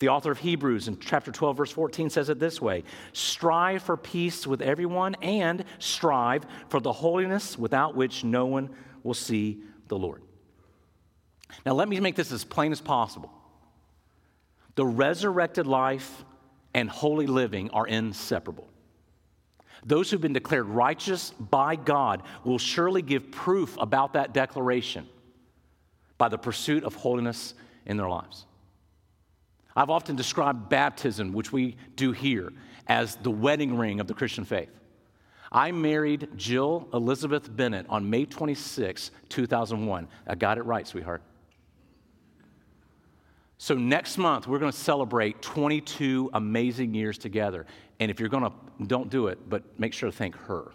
The 0.00 0.08
author 0.08 0.30
of 0.30 0.38
Hebrews 0.38 0.88
in 0.88 0.98
chapter 0.98 1.30
12, 1.30 1.56
verse 1.58 1.70
14 1.70 2.08
says 2.08 2.30
it 2.30 2.40
this 2.40 2.60
way 2.60 2.84
Strive 3.12 3.82
for 3.82 3.96
peace 3.96 4.46
with 4.46 4.62
everyone 4.62 5.14
and 5.16 5.64
strive 5.78 6.44
for 6.68 6.80
the 6.80 6.92
holiness 6.92 7.58
without 7.58 7.94
which 7.94 8.24
no 8.24 8.46
one 8.46 8.70
will 9.02 9.14
see 9.14 9.60
the 9.88 9.98
Lord. 9.98 10.22
Now, 11.66 11.72
let 11.72 11.88
me 11.88 12.00
make 12.00 12.16
this 12.16 12.32
as 12.32 12.44
plain 12.44 12.72
as 12.72 12.80
possible. 12.80 13.30
The 14.74 14.86
resurrected 14.86 15.66
life 15.66 16.24
and 16.72 16.88
holy 16.88 17.26
living 17.26 17.68
are 17.70 17.86
inseparable. 17.86 18.68
Those 19.84 20.10
who've 20.10 20.20
been 20.20 20.32
declared 20.32 20.66
righteous 20.66 21.30
by 21.32 21.76
God 21.76 22.22
will 22.44 22.58
surely 22.58 23.02
give 23.02 23.30
proof 23.30 23.76
about 23.78 24.14
that 24.14 24.32
declaration 24.32 25.06
by 26.16 26.28
the 26.28 26.38
pursuit 26.38 26.84
of 26.84 26.94
holiness 26.94 27.54
in 27.84 27.98
their 27.98 28.08
lives. 28.08 28.46
I've 29.76 29.90
often 29.90 30.16
described 30.16 30.68
baptism, 30.68 31.32
which 31.32 31.52
we 31.52 31.76
do 31.96 32.12
here, 32.12 32.52
as 32.86 33.16
the 33.16 33.30
wedding 33.30 33.76
ring 33.76 34.00
of 34.00 34.06
the 34.06 34.14
Christian 34.14 34.44
faith. 34.44 34.70
I 35.52 35.72
married 35.72 36.28
Jill 36.36 36.88
Elizabeth 36.92 37.54
Bennett 37.54 37.86
on 37.88 38.08
May 38.08 38.24
26, 38.24 39.10
2001. 39.28 40.08
I 40.26 40.34
got 40.34 40.58
it 40.58 40.62
right, 40.62 40.86
sweetheart. 40.86 41.22
So, 43.58 43.74
next 43.74 44.16
month, 44.16 44.46
we're 44.46 44.58
going 44.58 44.72
to 44.72 44.78
celebrate 44.78 45.42
22 45.42 46.30
amazing 46.32 46.94
years 46.94 47.18
together. 47.18 47.66
And 47.98 48.10
if 48.10 48.18
you're 48.18 48.30
going 48.30 48.44
to, 48.44 48.52
don't 48.86 49.10
do 49.10 49.26
it, 49.26 49.50
but 49.50 49.78
make 49.78 49.92
sure 49.92 50.10
to 50.10 50.16
thank 50.16 50.34
her. 50.36 50.72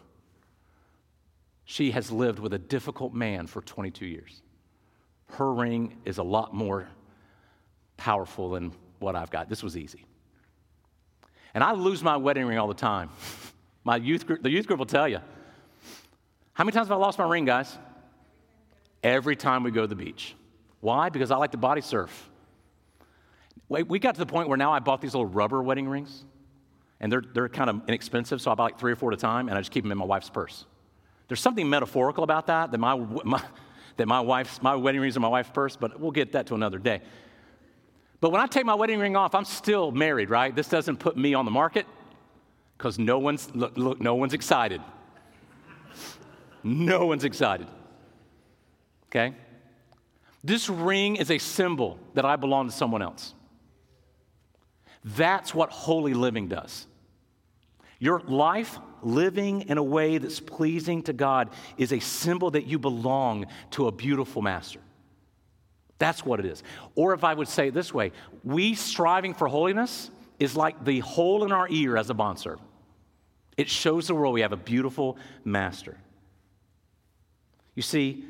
She 1.63 1.91
has 1.91 2.11
lived 2.11 2.37
with 2.37 2.53
a 2.53 2.59
difficult 2.59 3.13
man 3.13 3.47
for 3.47 3.61
22 3.61 4.05
years. 4.05 4.41
Her 5.31 5.51
ring 5.51 5.97
is 6.05 6.19
a 6.19 6.23
lot 6.23 6.53
more 6.53 6.87
powerful 7.97 8.51
than 8.51 8.71
what 8.99 9.15
I've 9.15 9.29
got. 9.29 9.49
This 9.49 9.63
was 9.63 9.77
easy. 9.77 10.05
And 11.53 11.63
I 11.63 11.71
lose 11.71 12.03
my 12.03 12.17
wedding 12.17 12.45
ring 12.45 12.57
all 12.57 12.67
the 12.67 12.73
time. 12.73 13.09
My 13.85 13.97
youth 13.97 14.25
group, 14.25 14.41
the 14.41 14.49
youth 14.49 14.65
group 14.65 14.79
will 14.79 14.87
tell 14.87 15.07
you. 15.07 15.19
How 16.53 16.63
many 16.63 16.73
times 16.73 16.87
have 16.87 16.97
I 16.97 16.99
lost 16.99 17.19
my 17.19 17.29
ring, 17.29 17.45
guys? 17.45 17.77
Every 19.03 19.35
time 19.35 19.61
we 19.61 19.69
go 19.69 19.81
to 19.81 19.87
the 19.87 19.95
beach. 19.95 20.33
Why? 20.79 21.09
Because 21.09 21.29
I 21.29 21.37
like 21.37 21.51
to 21.51 21.57
body 21.57 21.81
surf. 21.81 22.29
We 23.69 23.99
got 23.99 24.15
to 24.15 24.19
the 24.19 24.25
point 24.25 24.49
where 24.49 24.57
now 24.57 24.71
I 24.71 24.79
bought 24.79 25.01
these 25.01 25.13
little 25.13 25.25
rubber 25.27 25.61
wedding 25.61 25.87
rings, 25.87 26.23
and 26.99 27.11
they're, 27.11 27.23
they're 27.33 27.49
kind 27.49 27.69
of 27.69 27.81
inexpensive, 27.87 28.41
so 28.41 28.51
I 28.51 28.55
buy 28.55 28.63
like 28.63 28.79
three 28.79 28.91
or 28.91 28.95
four 28.95 29.11
at 29.11 29.17
a 29.17 29.21
time, 29.21 29.49
and 29.49 29.57
I 29.57 29.61
just 29.61 29.71
keep 29.71 29.83
them 29.83 29.91
in 29.91 29.97
my 29.97 30.05
wife's 30.05 30.29
purse. 30.29 30.65
There's 31.27 31.39
something 31.39 31.69
metaphorical 31.69 32.23
about 32.23 32.47
that, 32.47 32.71
that 32.71 32.77
my, 32.77 32.95
my, 33.23 33.43
that 33.97 34.07
my 34.07 34.19
wife's, 34.19 34.61
my 34.61 34.75
wedding 34.75 35.01
rings 35.01 35.17
are 35.17 35.19
my 35.19 35.27
wife's 35.27 35.49
purse, 35.49 35.75
but 35.75 35.99
we'll 35.99 36.11
get 36.11 36.31
that 36.31 36.47
to 36.47 36.55
another 36.55 36.77
day. 36.77 37.01
But 38.21 38.31
when 38.31 38.41
I 38.41 38.47
take 38.47 38.65
my 38.65 38.75
wedding 38.75 38.99
ring 38.99 39.15
off, 39.15 39.35
I'm 39.35 39.45
still 39.45 39.91
married, 39.91 40.29
right? 40.29 40.55
This 40.55 40.67
doesn't 40.67 40.97
put 40.97 41.17
me 41.17 41.33
on 41.33 41.45
the 41.45 41.51
market 41.51 41.85
because 42.77 42.97
no 42.97 43.19
one's, 43.19 43.53
look, 43.53 43.77
look, 43.77 44.01
no 44.01 44.15
one's 44.15 44.33
excited. 44.33 44.81
no 46.63 47.05
one's 47.05 47.23
excited. 47.23 47.67
Okay? 49.07 49.35
This 50.43 50.69
ring 50.69 51.15
is 51.15 51.31
a 51.31 51.37
symbol 51.37 51.99
that 52.13 52.25
I 52.25 52.35
belong 52.35 52.69
to 52.69 52.75
someone 52.75 53.01
else. 53.01 53.33
That's 55.03 55.53
what 55.53 55.69
holy 55.69 56.13
living 56.13 56.47
does. 56.47 56.87
Your 57.99 58.19
life 58.21 58.77
living 59.01 59.61
in 59.61 59.77
a 59.77 59.83
way 59.83 60.17
that's 60.17 60.39
pleasing 60.39 61.03
to 61.03 61.13
God 61.13 61.49
is 61.77 61.93
a 61.93 61.99
symbol 61.99 62.51
that 62.51 62.65
you 62.65 62.77
belong 62.79 63.45
to 63.71 63.87
a 63.87 63.91
beautiful 63.91 64.41
master. 64.41 64.79
That's 65.97 66.25
what 66.25 66.39
it 66.39 66.45
is. 66.45 66.63
Or 66.95 67.13
if 67.13 67.23
I 67.23 67.33
would 67.33 67.47
say 67.47 67.69
it 67.69 67.73
this 67.73 67.93
way, 67.93 68.11
we 68.43 68.75
striving 68.75 69.33
for 69.33 69.47
holiness 69.47 70.09
is 70.39 70.55
like 70.55 70.83
the 70.83 70.99
hole 70.99 71.45
in 71.45 71.51
our 71.51 71.67
ear 71.69 71.97
as 71.97 72.09
a 72.09 72.13
bondservant. 72.13 72.67
It 73.57 73.69
shows 73.69 74.07
the 74.07 74.15
world 74.15 74.33
we 74.33 74.41
have 74.41 74.51
a 74.51 74.57
beautiful 74.57 75.17
master. 75.45 75.97
You 77.73 77.81
see, 77.81 78.25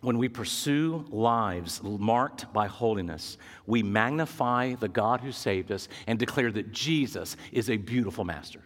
when 0.00 0.16
we 0.16 0.28
pursue 0.28 1.04
lives 1.10 1.82
marked 1.82 2.50
by 2.54 2.66
holiness, 2.66 3.36
we 3.66 3.82
magnify 3.82 4.74
the 4.74 4.88
God 4.88 5.20
who 5.20 5.32
saved 5.32 5.70
us 5.70 5.88
and 6.06 6.18
declare 6.18 6.50
that 6.52 6.72
Jesus 6.72 7.36
is 7.52 7.68
a 7.68 7.76
beautiful 7.76 8.24
master. 8.24 8.62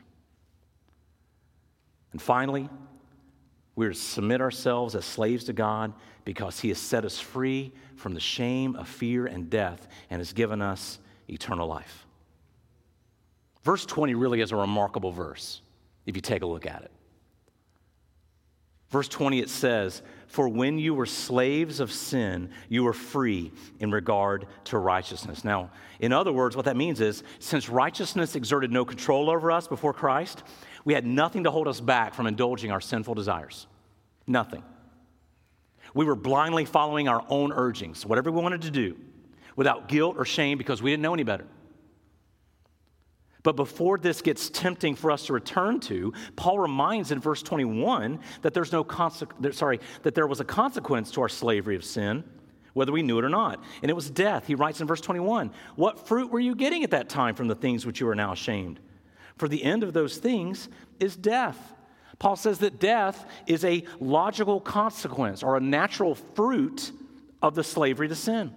And 2.13 2.23
finally, 2.23 2.69
we're 3.77 3.91
to 3.91 3.95
submit 3.95 4.41
ourselves 4.41 4.95
as 4.95 5.05
slaves 5.05 5.45
to 5.45 5.53
God 5.53 5.93
because 6.25 6.61
He 6.61 6.69
has 6.69 6.79
set 6.79 7.05
us 7.05 7.19
free 7.19 7.73
from 7.97 8.15
the 8.15 8.21
shame 8.21 8.77
of 8.77 8.89
fear 8.89 9.27
and 9.27 9.51
death 9.51 9.89
and 10.11 10.21
has 10.21 10.33
given 10.33 10.63
us 10.63 10.99
eternal 11.29 11.67
life. 11.67 12.07
Verse 13.63 13.87
20 13.87 14.15
really 14.15 14.41
is 14.41 14.53
a 14.53 14.57
remarkable 14.57 15.11
verse 15.11 15.63
if 16.07 16.15
you 16.15 16.23
take 16.23 16.43
a 16.43 16.47
look 16.47 16.67
at 16.67 16.83
it. 16.83 16.91
Verse 18.95 19.09
20, 19.09 19.41
it 19.41 19.51
says, 19.51 20.03
For 20.29 20.49
when 20.49 20.79
you 20.79 20.95
were 20.95 21.05
slaves 21.05 21.81
of 21.81 21.91
sin, 21.91 22.51
you 22.69 22.85
were 22.85 22.93
free 22.93 23.51
in 23.81 23.91
regard 23.91 24.47
to 24.67 24.79
righteousness. 24.79 25.43
Now, 25.43 25.71
in 25.99 26.13
other 26.13 26.33
words, 26.33 26.55
what 26.55 26.67
that 26.67 26.77
means 26.77 27.01
is 27.01 27.25
since 27.41 27.69
righteousness 27.69 28.37
exerted 28.37 28.71
no 28.71 28.85
control 28.85 29.31
over 29.31 29.51
us 29.51 29.67
before 29.67 29.93
Christ, 29.93 30.45
we 30.85 30.95
had 30.95 31.07
nothing 31.07 31.45
to 31.45 31.51
hold 31.51 31.69
us 31.69 31.81
back 31.81 32.15
from 32.15 32.27
indulging 32.27 32.71
our 32.71 32.81
sinful 32.81 33.15
desires. 33.15 33.67
Nothing. 34.27 34.63
We 35.95 36.05
were 36.05 36.17
blindly 36.17 36.65
following 36.65 37.09
our 37.09 37.25
own 37.29 37.53
urgings, 37.53 38.05
whatever 38.05 38.31
we 38.31 38.43
wanted 38.43 38.63
to 38.63 38.71
do, 38.71 38.97
without 39.57 39.89
guilt 39.89 40.17
or 40.19 40.25
shame 40.25 40.59
because 40.59 40.83
we 40.83 40.91
didn't 40.91 41.03
know 41.03 41.15
any 41.15 41.23
better. 41.23 41.47
But 43.43 43.57
before 43.57 43.99
this 43.99 44.23
gets 44.23 44.49
tempting 44.49 44.95
for 44.95 45.11
us 45.11 45.27
to 45.27 45.35
return 45.35 45.79
to, 45.81 46.15
Paul 46.35 46.59
reminds 46.59 47.13
in 47.13 47.21
verse 47.21 47.43
21 47.43 48.19
that 48.41 48.55
there's 48.55 48.73
no 48.73 48.87
sorry, 49.53 49.81
that 50.03 50.15
there 50.15 50.27
was 50.27 50.41
a 50.41 50.45
consequence 50.45 51.11
to 51.13 51.21
our 51.21 51.29
slavery 51.29 51.77
of 51.77 51.85
sin, 51.85 52.25
whether 52.73 52.91
we 52.91 53.03
knew 53.03 53.19
it 53.19 53.25
or 53.25 53.29
not. 53.29 53.63
And 53.83 53.91
it 53.91 53.95
was 53.95 54.11
death. 54.11 54.47
He 54.47 54.55
writes 54.55 54.81
in 54.81 54.87
verse 54.87 55.03
21, 55.03 55.53
"What 55.77 56.07
fruit 56.07 56.31
were 56.31 56.41
you 56.41 56.55
getting 56.55 56.85
at 56.85 56.91
that 56.93 57.11
time 57.11 57.35
from 57.35 57.49
the 57.49 57.55
things 57.55 57.85
which 57.85 58.01
you 58.01 58.09
are 58.09 58.15
now 58.15 58.33
ashamed? 58.33 58.81
For 59.37 59.49
the 59.49 59.65
end 59.65 59.83
of 59.83 59.93
those 59.93 60.19
things 60.19 60.69
is 61.01 61.17
death." 61.17 61.75
Paul 62.19 62.37
says 62.37 62.61
that 62.61 62.79
death 62.79 63.27
is 63.47 63.65
a 63.65 63.85
logical 64.01 64.61
consequence 64.61 65.43
or 65.43 65.57
a 65.57 65.61
natural 65.61 66.15
fruit 66.15 66.93
of 67.43 67.55
the 67.55 67.65
slavery 67.65 68.09
to 68.09 68.15
sin. 68.15 68.55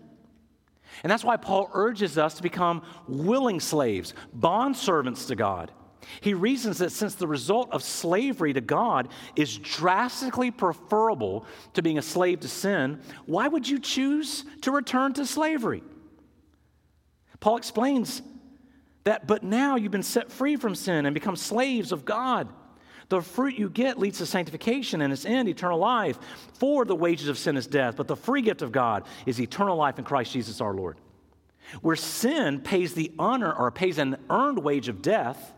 And 1.04 1.12
that's 1.12 1.24
why 1.24 1.38
Paul 1.38 1.70
urges 1.74 2.18
us 2.18 2.36
to 2.36 2.44
become 2.44 2.82
willing 3.08 3.60
slaves, 3.60 4.14
bondservants 4.38 5.28
to 5.28 5.36
God. 5.36 5.72
He 6.22 6.34
reasons 6.34 6.78
that 6.78 6.92
since 6.92 7.16
the 7.16 7.28
result 7.28 7.70
of 7.72 7.84
slavery 7.84 8.54
to 8.54 8.62
God 8.62 9.10
is 9.36 9.58
drastically 9.58 10.52
preferable 10.52 11.46
to 11.74 11.82
being 11.82 11.98
a 11.98 12.02
slave 12.04 12.40
to 12.42 12.48
sin, 12.48 13.02
why 13.26 13.48
would 13.48 13.68
you 13.68 13.80
choose 13.80 14.46
to 14.62 14.72
return 14.72 15.14
to 15.14 15.26
slavery? 15.26 15.84
Paul 17.40 17.58
explains 17.58 18.22
that, 19.08 19.26
but 19.26 19.42
now 19.42 19.78
you've 19.78 19.92
been 19.92 20.04
set 20.04 20.32
free 20.32 20.58
from 20.58 20.76
sin 20.76 21.06
and 21.06 21.14
become 21.14 21.38
slaves 21.38 21.94
of 21.94 22.04
God. 22.04 22.50
The 23.08 23.22
fruit 23.22 23.56
you 23.58 23.70
get 23.70 23.98
leads 23.98 24.18
to 24.18 24.26
sanctification 24.26 25.02
and 25.02 25.14
its 25.14 25.24
end, 25.24 25.48
eternal 25.48 25.80
life. 25.80 26.20
For 26.56 26.84
the 26.84 26.96
wages 26.96 27.30
of 27.30 27.38
sin 27.38 27.56
is 27.56 27.68
death, 27.68 27.96
but 27.96 28.08
the 28.08 28.18
free 28.18 28.42
gift 28.42 28.62
of 28.62 28.74
God 28.74 29.06
is 29.26 29.40
eternal 29.40 29.78
life 29.78 29.98
in 29.98 30.04
Christ 30.04 30.34
Jesus 30.34 30.60
our 30.60 30.74
Lord. 30.74 30.98
Where 31.82 31.96
sin 31.96 32.60
pays 32.60 32.94
the 32.94 33.14
honor 33.18 33.54
or 33.54 33.72
pays 33.72 33.98
an 33.98 34.18
earned 34.30 34.60
wage 34.60 34.90
of 34.90 35.02
death, 35.02 35.54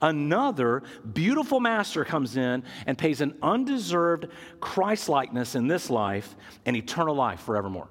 another 0.00 0.82
beautiful 1.12 1.60
master 1.60 2.04
comes 2.04 2.36
in 2.36 2.64
and 2.86 2.98
pays 2.98 3.20
an 3.20 3.38
undeserved 3.42 4.26
Christ 4.58 5.08
likeness 5.08 5.54
in 5.54 5.68
this 5.68 5.88
life 5.88 6.34
and 6.66 6.76
eternal 6.76 7.14
life 7.14 7.40
forevermore. 7.42 7.88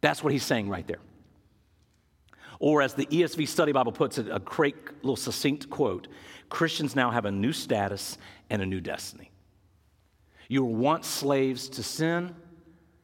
That's 0.00 0.22
what 0.24 0.32
he's 0.32 0.44
saying 0.44 0.68
right 0.68 0.86
there. 0.86 1.00
Or, 2.60 2.82
as 2.82 2.94
the 2.94 3.06
ESV 3.06 3.46
Study 3.46 3.72
Bible 3.72 3.92
puts 3.92 4.18
it, 4.18 4.28
a 4.30 4.40
great 4.40 4.76
little 5.02 5.16
succinct 5.16 5.70
quote 5.70 6.08
Christians 6.48 6.96
now 6.96 7.10
have 7.10 7.24
a 7.24 7.30
new 7.30 7.52
status 7.52 8.18
and 8.50 8.62
a 8.62 8.66
new 8.66 8.80
destiny. 8.80 9.30
You 10.48 10.64
were 10.64 10.76
once 10.76 11.06
slaves 11.06 11.68
to 11.70 11.82
sin, 11.82 12.34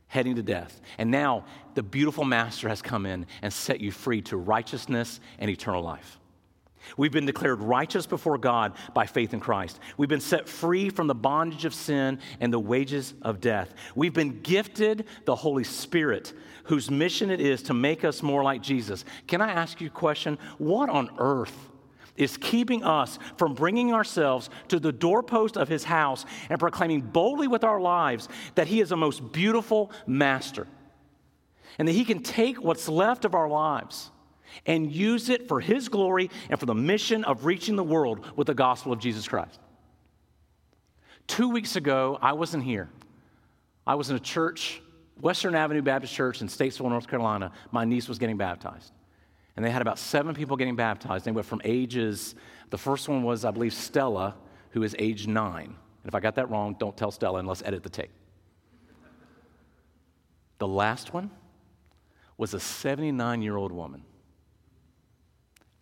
heading 0.07 0.37
to 0.37 0.43
death. 0.43 0.81
And 0.97 1.11
now 1.11 1.45
the 1.75 1.83
beautiful 1.83 2.25
Master 2.25 2.69
has 2.69 2.81
come 2.81 3.05
in 3.05 3.27
and 3.43 3.53
set 3.53 3.81
you 3.81 3.91
free 3.91 4.23
to 4.23 4.37
righteousness 4.37 5.21
and 5.39 5.51
eternal 5.51 5.83
life. 5.83 6.19
We've 6.97 7.13
been 7.13 7.27
declared 7.27 7.61
righteous 7.61 8.07
before 8.07 8.39
God 8.39 8.75
by 8.93 9.07
faith 9.07 9.35
in 9.35 9.41
Christ. 9.41 9.81
We've 9.97 10.09
been 10.09 10.21
set 10.21 10.49
free 10.49 10.91
from 10.91 11.07
the 11.07 11.15
bondage 11.15 11.65
of 11.65 11.75
sin 11.75 12.19
and 12.41 12.53
the 12.53 12.59
wages 12.59 13.15
of 13.23 13.41
death. 13.41 13.75
We've 13.95 14.13
been 14.13 14.41
gifted 14.41 15.07
the 15.25 15.37
Holy 15.37 15.65
Spirit, 15.65 16.33
whose 16.65 16.91
mission 16.91 17.31
it 17.31 17.41
is 17.41 17.63
to 17.65 17.75
make 17.75 18.05
us 18.05 18.23
more 18.23 18.43
like 18.43 18.63
Jesus. 18.63 19.05
Can 19.27 19.41
I 19.41 19.51
ask 19.51 19.81
you 19.81 19.89
a 19.89 19.91
question? 19.91 20.39
What 20.59 20.89
on 20.89 21.11
earth 21.19 21.71
is 22.17 22.37
keeping 22.37 22.85
us 22.85 23.19
from 23.37 23.55
bringing 23.55 23.93
ourselves 23.93 24.49
to 24.69 24.79
the 24.79 24.93
doorpost 24.93 25.57
of 25.57 25.69
his 25.69 25.85
house 25.85 26.25
and 26.49 26.61
proclaiming 26.61 27.01
boldly 27.01 27.49
with 27.49 27.65
our 27.65 27.81
lives 27.81 28.29
that 28.55 28.69
he 28.69 28.81
is 28.81 28.93
a 28.93 28.97
most 28.97 29.33
beautiful 29.33 29.91
master 30.07 30.67
and 31.79 31.89
that 31.89 31.93
he 31.93 32.05
can 32.05 32.23
take 32.23 32.63
what's 32.63 32.89
left 32.89 33.25
of 33.25 33.35
our 33.35 33.49
lives 33.49 34.11
and 34.67 34.91
use 34.93 35.29
it 35.29 35.49
for 35.49 35.61
his 35.61 35.89
glory 35.89 36.31
and 36.51 36.59
for 36.59 36.67
the 36.67 36.75
mission 36.75 37.25
of 37.25 37.45
reaching 37.45 37.77
the 37.77 37.85
world 37.85 38.25
with 38.37 38.47
the 38.47 38.55
gospel 38.55 38.93
of 38.93 38.99
Jesus 38.99 39.27
Christ. 39.27 39.61
Two 41.27 41.49
weeks 41.49 41.77
ago, 41.77 42.19
I 42.21 42.33
wasn't 42.33 42.65
here. 42.65 42.89
I 43.87 43.95
was 43.95 44.11
in 44.11 44.17
a 44.17 44.21
church, 44.21 44.83
Western 45.21 45.55
Avenue 45.55 45.83
Baptist 45.83 46.13
Church 46.15 46.41
in 46.41 46.49
Statesville, 46.49 46.89
North 46.89 47.09
Carolina. 47.09 47.53
My 47.71 47.85
niece 47.85 48.09
was 48.09 48.19
getting 48.19 48.37
baptized. 48.37 48.93
And 49.57 49.65
they 49.65 49.71
had 49.71 49.83
about 49.83 49.99
seven 49.99 50.35
people 50.35 50.57
getting 50.57 50.77
baptized. 50.77 51.25
They 51.25 51.31
went 51.31 51.47
from 51.47 51.61
ages, 51.65 52.35
the 52.71 52.79
first 52.79 53.09
one 53.09 53.23
was, 53.23 53.45
I 53.45 53.53
believe, 53.53 53.73
Stella, 53.73 54.35
who 54.71 54.83
is 54.83 54.97
age 54.99 55.29
nine. 55.29 55.67
And 55.67 56.09
if 56.09 56.15
I 56.15 56.19
got 56.19 56.35
that 56.35 56.51
wrong, 56.51 56.75
don't 56.79 56.97
tell 56.97 57.13
Stella 57.13 57.39
and 57.39 57.47
let's 57.47 57.63
edit 57.63 57.85
the 57.85 57.89
tape. 57.89 58.11
The 60.59 60.67
last 60.67 61.13
one 61.13 61.31
was 62.37 62.53
a 62.55 62.59
79 62.59 63.43
year 63.43 63.57
old 63.57 63.71
woman. 63.71 64.03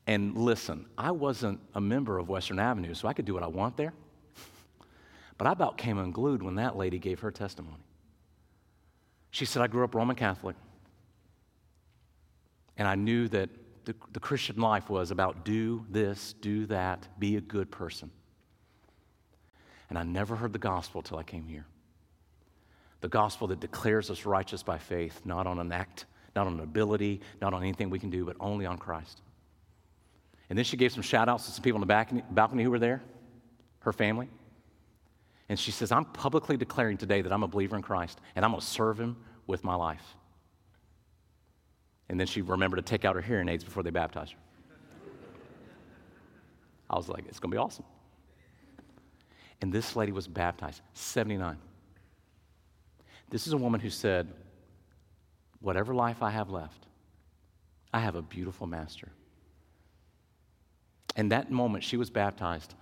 And 0.06 0.36
listen, 0.36 0.86
I 0.98 1.12
wasn't 1.12 1.60
a 1.74 1.80
member 1.80 2.18
of 2.18 2.28
Western 2.28 2.58
Avenue, 2.58 2.94
so 2.94 3.08
I 3.08 3.12
could 3.12 3.24
do 3.24 3.34
what 3.34 3.42
I 3.42 3.48
want 3.48 3.76
there. 3.76 3.92
But 5.38 5.46
I 5.48 5.52
about 5.52 5.76
came 5.76 5.98
unglued 5.98 6.42
when 6.42 6.56
that 6.56 6.76
lady 6.76 6.98
gave 6.98 7.20
her 7.20 7.32
testimony. 7.32 7.82
She 9.32 9.44
said, 9.44 9.62
I 9.62 9.66
grew 9.66 9.82
up 9.82 9.94
Roman 9.94 10.14
Catholic, 10.14 10.54
and 12.76 12.86
I 12.86 12.94
knew 12.94 13.28
that 13.28 13.48
the, 13.84 13.94
the 14.12 14.20
Christian 14.20 14.60
life 14.60 14.88
was 14.88 15.10
about 15.10 15.44
do 15.44 15.84
this, 15.90 16.34
do 16.40 16.66
that, 16.66 17.08
be 17.18 17.36
a 17.36 17.40
good 17.40 17.70
person. 17.70 18.10
And 19.88 19.98
I 19.98 20.04
never 20.04 20.36
heard 20.36 20.52
the 20.52 20.58
gospel 20.58 21.02
till 21.02 21.18
I 21.18 21.22
came 21.22 21.48
here. 21.48 21.66
The 23.00 23.08
gospel 23.08 23.48
that 23.48 23.60
declares 23.60 24.10
us 24.10 24.24
righteous 24.24 24.62
by 24.62 24.78
faith, 24.78 25.20
not 25.24 25.46
on 25.46 25.58
an 25.58 25.72
act, 25.72 26.06
not 26.36 26.46
on 26.46 26.54
an 26.54 26.60
ability, 26.60 27.20
not 27.40 27.52
on 27.52 27.62
anything 27.62 27.90
we 27.90 27.98
can 27.98 28.10
do, 28.10 28.24
but 28.24 28.36
only 28.38 28.64
on 28.64 28.78
Christ. 28.78 29.20
And 30.48 30.58
then 30.58 30.64
she 30.64 30.76
gave 30.76 30.92
some 30.92 31.02
shout 31.02 31.28
outs 31.28 31.46
to 31.46 31.52
some 31.52 31.62
people 31.62 31.80
in 31.80 31.88
the 31.88 32.22
balcony 32.30 32.62
who 32.62 32.70
were 32.70 32.78
there, 32.78 33.02
her 33.80 33.92
family. 33.92 34.28
And 35.48 35.58
she 35.58 35.70
says, 35.70 35.92
I'm 35.92 36.04
publicly 36.04 36.56
declaring 36.56 36.96
today 36.96 37.22
that 37.22 37.32
I'm 37.32 37.42
a 37.42 37.48
believer 37.48 37.76
in 37.76 37.82
Christ 37.82 38.20
and 38.34 38.44
I'm 38.44 38.52
going 38.52 38.60
to 38.60 38.66
serve 38.66 38.98
him 38.98 39.16
with 39.46 39.64
my 39.64 39.74
life. 39.74 40.04
And 42.08 42.18
then 42.18 42.26
she 42.26 42.42
remembered 42.42 42.76
to 42.76 42.82
take 42.82 43.04
out 43.04 43.14
her 43.14 43.22
hearing 43.22 43.48
aids 43.48 43.64
before 43.64 43.82
they 43.82 43.90
baptized 43.90 44.32
her. 44.32 44.38
I 46.90 46.96
was 46.96 47.08
like, 47.08 47.24
it's 47.26 47.38
going 47.38 47.50
to 47.50 47.54
be 47.54 47.58
awesome. 47.58 47.84
And 49.62 49.72
this 49.72 49.96
lady 49.96 50.12
was 50.12 50.28
baptized, 50.28 50.82
79. 50.92 51.56
This 53.30 53.46
is 53.46 53.52
a 53.54 53.56
woman 53.56 53.80
who 53.80 53.90
said, 53.90 54.28
Whatever 55.60 55.94
life 55.94 56.22
I 56.22 56.30
have 56.30 56.50
left, 56.50 56.86
I 57.94 58.00
have 58.00 58.16
a 58.16 58.22
beautiful 58.22 58.66
master. 58.66 59.08
And 61.16 61.32
that 61.32 61.50
moment 61.50 61.84
she 61.84 61.96
was 61.96 62.10
baptized, 62.10 62.74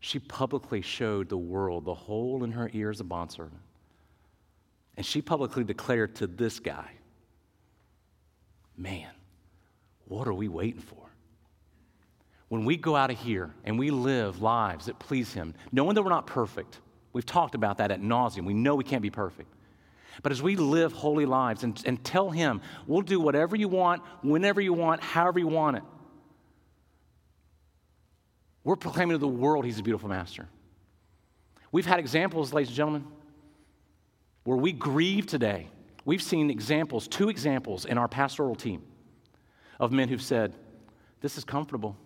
she 0.00 0.18
publicly 0.18 0.80
showed 0.80 1.28
the 1.28 1.36
world 1.36 1.84
the 1.84 1.94
hole 1.94 2.44
in 2.44 2.52
her 2.52 2.70
ear 2.72 2.90
as 2.90 3.00
a 3.00 3.04
bondservant. 3.04 3.60
And 4.96 5.06
she 5.06 5.22
publicly 5.22 5.64
declared 5.64 6.16
to 6.16 6.26
this 6.26 6.58
guy, 6.58 6.90
Man, 8.76 9.10
what 10.06 10.28
are 10.28 10.32
we 10.32 10.48
waiting 10.48 10.80
for? 10.80 11.08
When 12.48 12.64
we 12.64 12.76
go 12.76 12.96
out 12.96 13.10
of 13.10 13.18
here 13.18 13.52
and 13.64 13.78
we 13.78 13.90
live 13.90 14.40
lives 14.40 14.86
that 14.86 14.98
please 14.98 15.32
Him, 15.32 15.54
knowing 15.72 15.94
that 15.94 16.02
we're 16.02 16.10
not 16.10 16.26
perfect, 16.26 16.78
we've 17.12 17.26
talked 17.26 17.54
about 17.54 17.78
that 17.78 17.90
at 17.90 18.00
nauseum. 18.00 18.44
We 18.44 18.54
know 18.54 18.74
we 18.74 18.84
can't 18.84 19.02
be 19.02 19.10
perfect. 19.10 19.52
But 20.22 20.32
as 20.32 20.42
we 20.42 20.56
live 20.56 20.92
holy 20.92 21.26
lives 21.26 21.62
and, 21.64 21.80
and 21.84 22.02
tell 22.02 22.30
Him, 22.30 22.60
we'll 22.86 23.02
do 23.02 23.20
whatever 23.20 23.56
you 23.56 23.68
want, 23.68 24.02
whenever 24.22 24.60
you 24.60 24.72
want, 24.72 25.02
however 25.02 25.38
you 25.38 25.48
want 25.48 25.76
it, 25.76 25.82
we're 28.68 28.76
proclaiming 28.76 29.14
to 29.14 29.18
the 29.18 29.26
world 29.26 29.64
He's 29.64 29.78
a 29.78 29.82
beautiful 29.82 30.10
master. 30.10 30.46
We've 31.72 31.86
had 31.86 31.98
examples, 31.98 32.52
ladies 32.52 32.68
and 32.68 32.76
gentlemen, 32.76 33.06
where 34.44 34.58
we 34.58 34.72
grieve 34.72 35.26
today. 35.26 35.70
We've 36.04 36.20
seen 36.20 36.50
examples, 36.50 37.08
two 37.08 37.30
examples 37.30 37.86
in 37.86 37.96
our 37.96 38.08
pastoral 38.08 38.54
team 38.54 38.82
of 39.80 39.90
men 39.90 40.10
who've 40.10 40.20
said, 40.20 40.52
This 41.22 41.38
is 41.38 41.44
comfortable. 41.44 41.96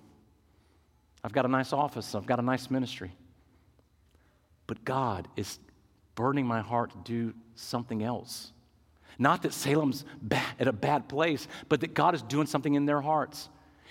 I've 1.25 1.33
got 1.33 1.45
a 1.45 1.49
nice 1.49 1.73
office, 1.73 2.15
I've 2.15 2.27
got 2.27 2.39
a 2.39 2.43
nice 2.43 2.71
ministry. 2.71 3.11
But 4.69 4.85
God 4.85 5.27
is 5.35 5.59
burning 6.15 6.47
my 6.47 6.61
heart 6.61 6.93
to 6.93 6.99
do 7.03 7.35
something 7.57 8.05
else. 8.05 8.53
Not 9.19 9.43
that 9.43 9.53
Salem's 9.53 10.05
at 10.61 10.69
a 10.69 10.73
bad 10.73 11.09
place, 11.09 11.49
but 11.69 11.81
that 11.81 11.93
God 11.93 12.15
is 12.15 12.23
doing 12.23 12.47
something 12.47 12.75
in 12.75 12.87
their 12.87 13.01
hearts. 13.01 13.49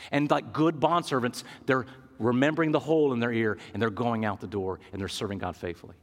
And 0.09 0.32
like 0.32 0.53
good 0.53 0.80
bondservants, 0.80 1.43
they're 1.65 1.86
remembering 2.22 2.72
the 2.72 2.80
hole 2.80 3.13
in 3.13 3.19
their 3.19 3.32
ear 3.34 3.57
and 3.74 3.82
they're 3.82 3.89
going 3.89 4.26
out 4.26 4.39
the 4.39 4.47
door 4.47 4.80
and 4.91 5.01
they're 5.01 5.07
serving 5.07 5.39
God 5.39 5.55
faithfully. 5.55 5.95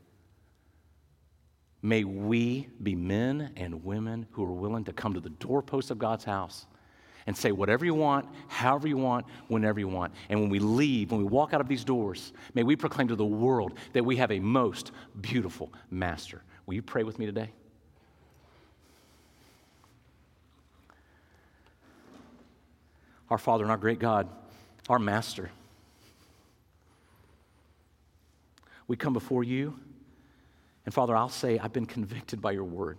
May 1.80 2.04
we 2.04 2.68
be 2.82 2.94
men 2.94 3.52
and 3.56 3.84
women 3.84 4.26
who 4.32 4.44
are 4.44 4.52
willing 4.52 4.84
to 4.84 4.92
come 4.92 5.14
to 5.14 5.20
the 5.20 5.30
doorpost 5.30 5.90
of 5.90 5.98
God's 5.98 6.24
house 6.24 6.66
and 7.26 7.36
say 7.36 7.52
whatever 7.52 7.84
you 7.84 7.94
want, 7.94 8.26
however 8.48 8.88
you 8.88 8.96
want, 8.96 9.26
whenever 9.48 9.78
you 9.78 9.86
want. 9.86 10.12
And 10.28 10.40
when 10.40 10.48
we 10.48 10.58
leave, 10.58 11.12
when 11.12 11.20
we 11.20 11.26
walk 11.26 11.52
out 11.54 11.60
of 11.60 11.68
these 11.68 11.84
doors, 11.84 12.32
may 12.54 12.62
we 12.62 12.74
proclaim 12.74 13.08
to 13.08 13.16
the 13.16 13.24
world 13.24 13.74
that 13.92 14.04
we 14.04 14.16
have 14.16 14.32
a 14.32 14.40
most 14.40 14.92
beautiful 15.20 15.72
master. 15.90 16.42
Will 16.66 16.74
you 16.74 16.82
pray 16.82 17.04
with 17.04 17.18
me 17.18 17.26
today? 17.26 17.50
Our 23.30 23.38
Father 23.38 23.62
and 23.62 23.70
our 23.70 23.76
great 23.76 23.98
God, 23.98 24.26
our 24.88 24.98
Master, 24.98 25.50
we 28.88 28.96
come 28.96 29.12
before 29.12 29.44
you, 29.44 29.78
and 30.84 30.92
Father, 30.92 31.14
I'll 31.14 31.28
say, 31.28 31.58
I've 31.58 31.72
been 31.72 31.86
convicted 31.86 32.40
by 32.40 32.52
your 32.52 32.64
word. 32.64 32.96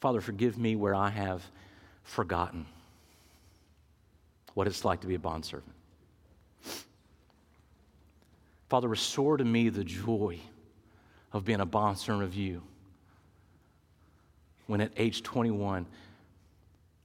Father, 0.00 0.20
forgive 0.20 0.58
me 0.58 0.74
where 0.74 0.94
I 0.94 1.10
have 1.10 1.44
forgotten 2.02 2.66
what 4.54 4.66
it's 4.66 4.84
like 4.84 5.02
to 5.02 5.06
be 5.06 5.14
a 5.14 5.18
bondservant. 5.18 5.74
Father, 8.68 8.88
restore 8.88 9.36
to 9.36 9.44
me 9.44 9.68
the 9.68 9.84
joy 9.84 10.38
of 11.32 11.44
being 11.44 11.60
a 11.60 11.66
bondservant 11.66 12.24
of 12.24 12.34
you. 12.34 12.62
When 14.66 14.80
at 14.80 14.92
age 14.96 15.22
21, 15.22 15.86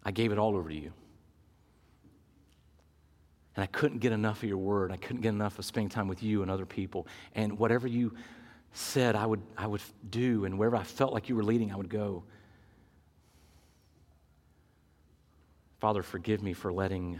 I 0.04 0.12
gave 0.12 0.32
it 0.32 0.38
all 0.38 0.56
over 0.56 0.70
to 0.70 0.76
you. 0.76 0.94
And 3.56 3.64
I 3.64 3.68
couldn't 3.68 4.00
get 4.00 4.12
enough 4.12 4.42
of 4.42 4.50
your 4.50 4.58
word. 4.58 4.92
I 4.92 4.98
couldn't 4.98 5.22
get 5.22 5.30
enough 5.30 5.60
of 5.60 5.66
spending 5.66 5.90
time 5.90 6.08
with 6.08 6.24
you 6.24 6.42
and 6.42 6.50
other 6.50 6.66
people. 6.66 7.08
And 7.36 7.58
whatever 7.60 7.88
you 7.88 8.14
said, 8.74 9.16
I 9.16 9.26
would, 9.26 9.42
I 9.58 9.68
would 9.68 9.82
do. 10.10 10.46
And 10.46 10.58
wherever 10.58 10.76
I 10.76 10.84
felt 10.84 11.14
like 11.14 11.30
you 11.30 11.36
were 11.36 11.44
leading, 11.44 11.72
I 11.72 11.76
would 11.76 11.90
go. 11.90 12.24
Father, 15.80 16.02
forgive 16.02 16.42
me 16.42 16.54
for 16.54 16.74
letting 16.74 17.20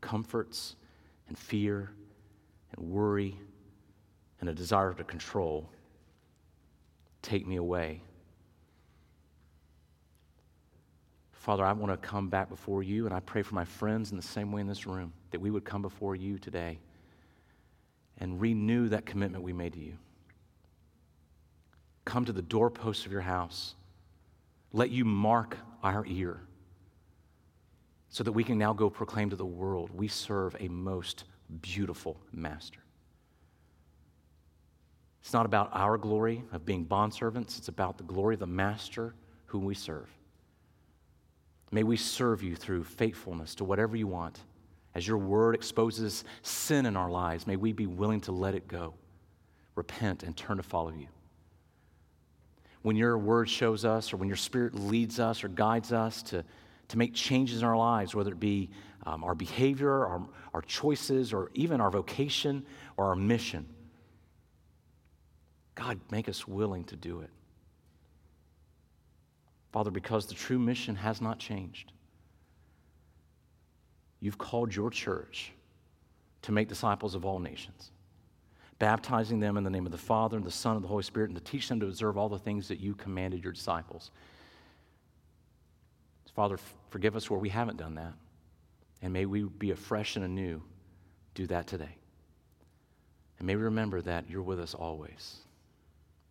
comforts 0.00 0.76
and 1.28 1.36
fear 1.36 1.90
and 2.76 2.90
worry 2.90 3.36
and 4.40 4.48
a 4.48 4.52
desire 4.52 4.92
to 4.94 5.04
control 5.04 5.70
take 7.24 7.46
me 7.46 7.56
away. 7.56 8.02
Father, 11.32 11.64
I 11.64 11.72
want 11.72 11.90
to 11.90 12.08
come 12.08 12.28
back 12.28 12.48
before 12.48 12.82
you, 12.82 13.06
and 13.06 13.14
I 13.14 13.20
pray 13.20 13.42
for 13.42 13.54
my 13.54 13.64
friends 13.64 14.10
in 14.10 14.16
the 14.16 14.22
same 14.22 14.52
way 14.52 14.60
in 14.60 14.66
this 14.66 14.86
room 14.86 15.12
that 15.34 15.40
we 15.40 15.50
would 15.50 15.64
come 15.64 15.82
before 15.82 16.14
you 16.14 16.38
today 16.38 16.78
and 18.18 18.40
renew 18.40 18.88
that 18.88 19.04
commitment 19.04 19.42
we 19.42 19.52
made 19.52 19.72
to 19.72 19.80
you. 19.80 19.94
Come 22.04 22.24
to 22.26 22.32
the 22.32 22.40
doorposts 22.40 23.04
of 23.04 23.10
your 23.10 23.20
house. 23.20 23.74
Let 24.72 24.90
you 24.90 25.04
mark 25.04 25.58
our 25.82 26.06
ear 26.06 26.40
so 28.10 28.22
that 28.22 28.30
we 28.30 28.44
can 28.44 28.58
now 28.58 28.72
go 28.72 28.88
proclaim 28.88 29.28
to 29.30 29.34
the 29.34 29.44
world 29.44 29.90
we 29.92 30.06
serve 30.06 30.54
a 30.60 30.68
most 30.68 31.24
beautiful 31.60 32.16
master. 32.32 32.78
It's 35.20 35.32
not 35.32 35.46
about 35.46 35.70
our 35.72 35.98
glory 35.98 36.44
of 36.52 36.64
being 36.64 36.86
bondservants, 36.86 37.58
it's 37.58 37.66
about 37.66 37.98
the 37.98 38.04
glory 38.04 38.34
of 38.34 38.40
the 38.40 38.46
master 38.46 39.16
whom 39.46 39.64
we 39.64 39.74
serve. 39.74 40.08
May 41.72 41.82
we 41.82 41.96
serve 41.96 42.40
you 42.40 42.54
through 42.54 42.84
faithfulness 42.84 43.56
to 43.56 43.64
whatever 43.64 43.96
you 43.96 44.06
want. 44.06 44.38
As 44.94 45.06
your 45.06 45.18
word 45.18 45.54
exposes 45.54 46.24
sin 46.42 46.86
in 46.86 46.96
our 46.96 47.10
lives, 47.10 47.46
may 47.46 47.56
we 47.56 47.72
be 47.72 47.86
willing 47.86 48.20
to 48.22 48.32
let 48.32 48.54
it 48.54 48.68
go, 48.68 48.94
repent, 49.74 50.22
and 50.22 50.36
turn 50.36 50.58
to 50.58 50.62
follow 50.62 50.90
you. 50.90 51.08
When 52.82 52.96
your 52.96 53.18
word 53.18 53.48
shows 53.48 53.84
us, 53.84 54.12
or 54.12 54.18
when 54.18 54.28
your 54.28 54.36
spirit 54.36 54.74
leads 54.74 55.18
us 55.18 55.42
or 55.42 55.48
guides 55.48 55.92
us 55.92 56.22
to 56.24 56.44
to 56.88 56.98
make 56.98 57.14
changes 57.14 57.58
in 57.58 57.64
our 57.64 57.76
lives, 57.76 58.14
whether 58.14 58.30
it 58.30 58.40
be 58.40 58.70
um, 59.06 59.24
our 59.24 59.34
behavior, 59.34 60.06
our, 60.06 60.22
our 60.52 60.62
choices, 60.62 61.32
or 61.32 61.50
even 61.54 61.80
our 61.80 61.90
vocation 61.90 62.64
or 62.96 63.06
our 63.06 63.16
mission. 63.16 63.66
God, 65.74 65.98
make 66.10 66.28
us 66.28 66.46
willing 66.46 66.84
to 66.84 66.96
do 66.96 67.20
it. 67.20 67.30
Father, 69.72 69.90
because 69.90 70.26
the 70.26 70.34
true 70.34 70.58
mission 70.58 70.94
has 70.94 71.20
not 71.20 71.38
changed, 71.38 71.92
you've 74.24 74.38
called 74.38 74.74
your 74.74 74.88
church 74.88 75.52
to 76.40 76.50
make 76.50 76.66
disciples 76.66 77.14
of 77.14 77.26
all 77.26 77.38
nations, 77.38 77.90
baptizing 78.78 79.38
them 79.38 79.58
in 79.58 79.64
the 79.64 79.70
name 79.70 79.84
of 79.84 79.92
the 79.92 79.98
Father 79.98 80.38
and 80.38 80.46
the 80.46 80.50
Son 80.50 80.76
and 80.76 80.84
the 80.84 80.88
Holy 80.88 81.02
Spirit, 81.02 81.28
and 81.28 81.36
to 81.36 81.44
teach 81.44 81.68
them 81.68 81.78
to 81.80 81.86
observe 81.86 82.16
all 82.16 82.30
the 82.30 82.38
things 82.38 82.66
that 82.68 82.80
you 82.80 82.94
commanded 82.94 83.44
your 83.44 83.52
disciples. 83.52 84.10
Father, 86.34 86.58
forgive 86.88 87.14
us 87.14 87.30
where 87.30 87.38
we 87.38 87.50
haven't 87.50 87.76
done 87.76 87.94
that. 87.94 88.12
And 89.02 89.12
may 89.12 89.26
we 89.26 89.42
be 89.42 89.70
afresh 89.70 90.16
and 90.16 90.24
anew 90.24 90.62
do 91.34 91.46
that 91.48 91.66
today. 91.66 91.96
And 93.38 93.46
may 93.46 93.56
we 93.56 93.62
remember 93.62 94.00
that 94.02 94.28
you're 94.30 94.42
with 94.42 94.58
us 94.58 94.74
always, 94.74 95.36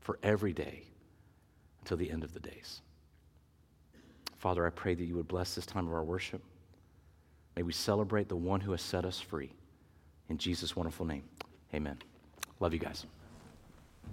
for 0.01 0.17
every 0.23 0.51
day, 0.51 0.83
until 1.81 1.97
the 1.97 2.09
end 2.09 2.23
of 2.23 2.33
the 2.33 2.39
days. 2.39 2.81
Father, 4.39 4.65
I 4.65 4.71
pray 4.71 4.95
that 4.95 5.05
you 5.05 5.15
would 5.15 5.27
bless 5.27 5.55
this 5.55 5.65
time 5.65 5.87
of 5.87 5.93
our 5.93 6.03
worship. 6.03 6.41
May 7.55 7.63
we 7.63 7.73
celebrate 7.73 8.29
the 8.29 8.35
one 8.35 8.61
who 8.61 8.71
has 8.71 8.81
set 8.81 9.05
us 9.05 9.19
free. 9.19 9.51
In 10.29 10.37
Jesus' 10.37 10.75
wonderful 10.75 11.05
name, 11.05 11.23
amen. 11.73 11.97
Love 12.59 12.73
you 12.73 12.79
guys. 12.79 13.05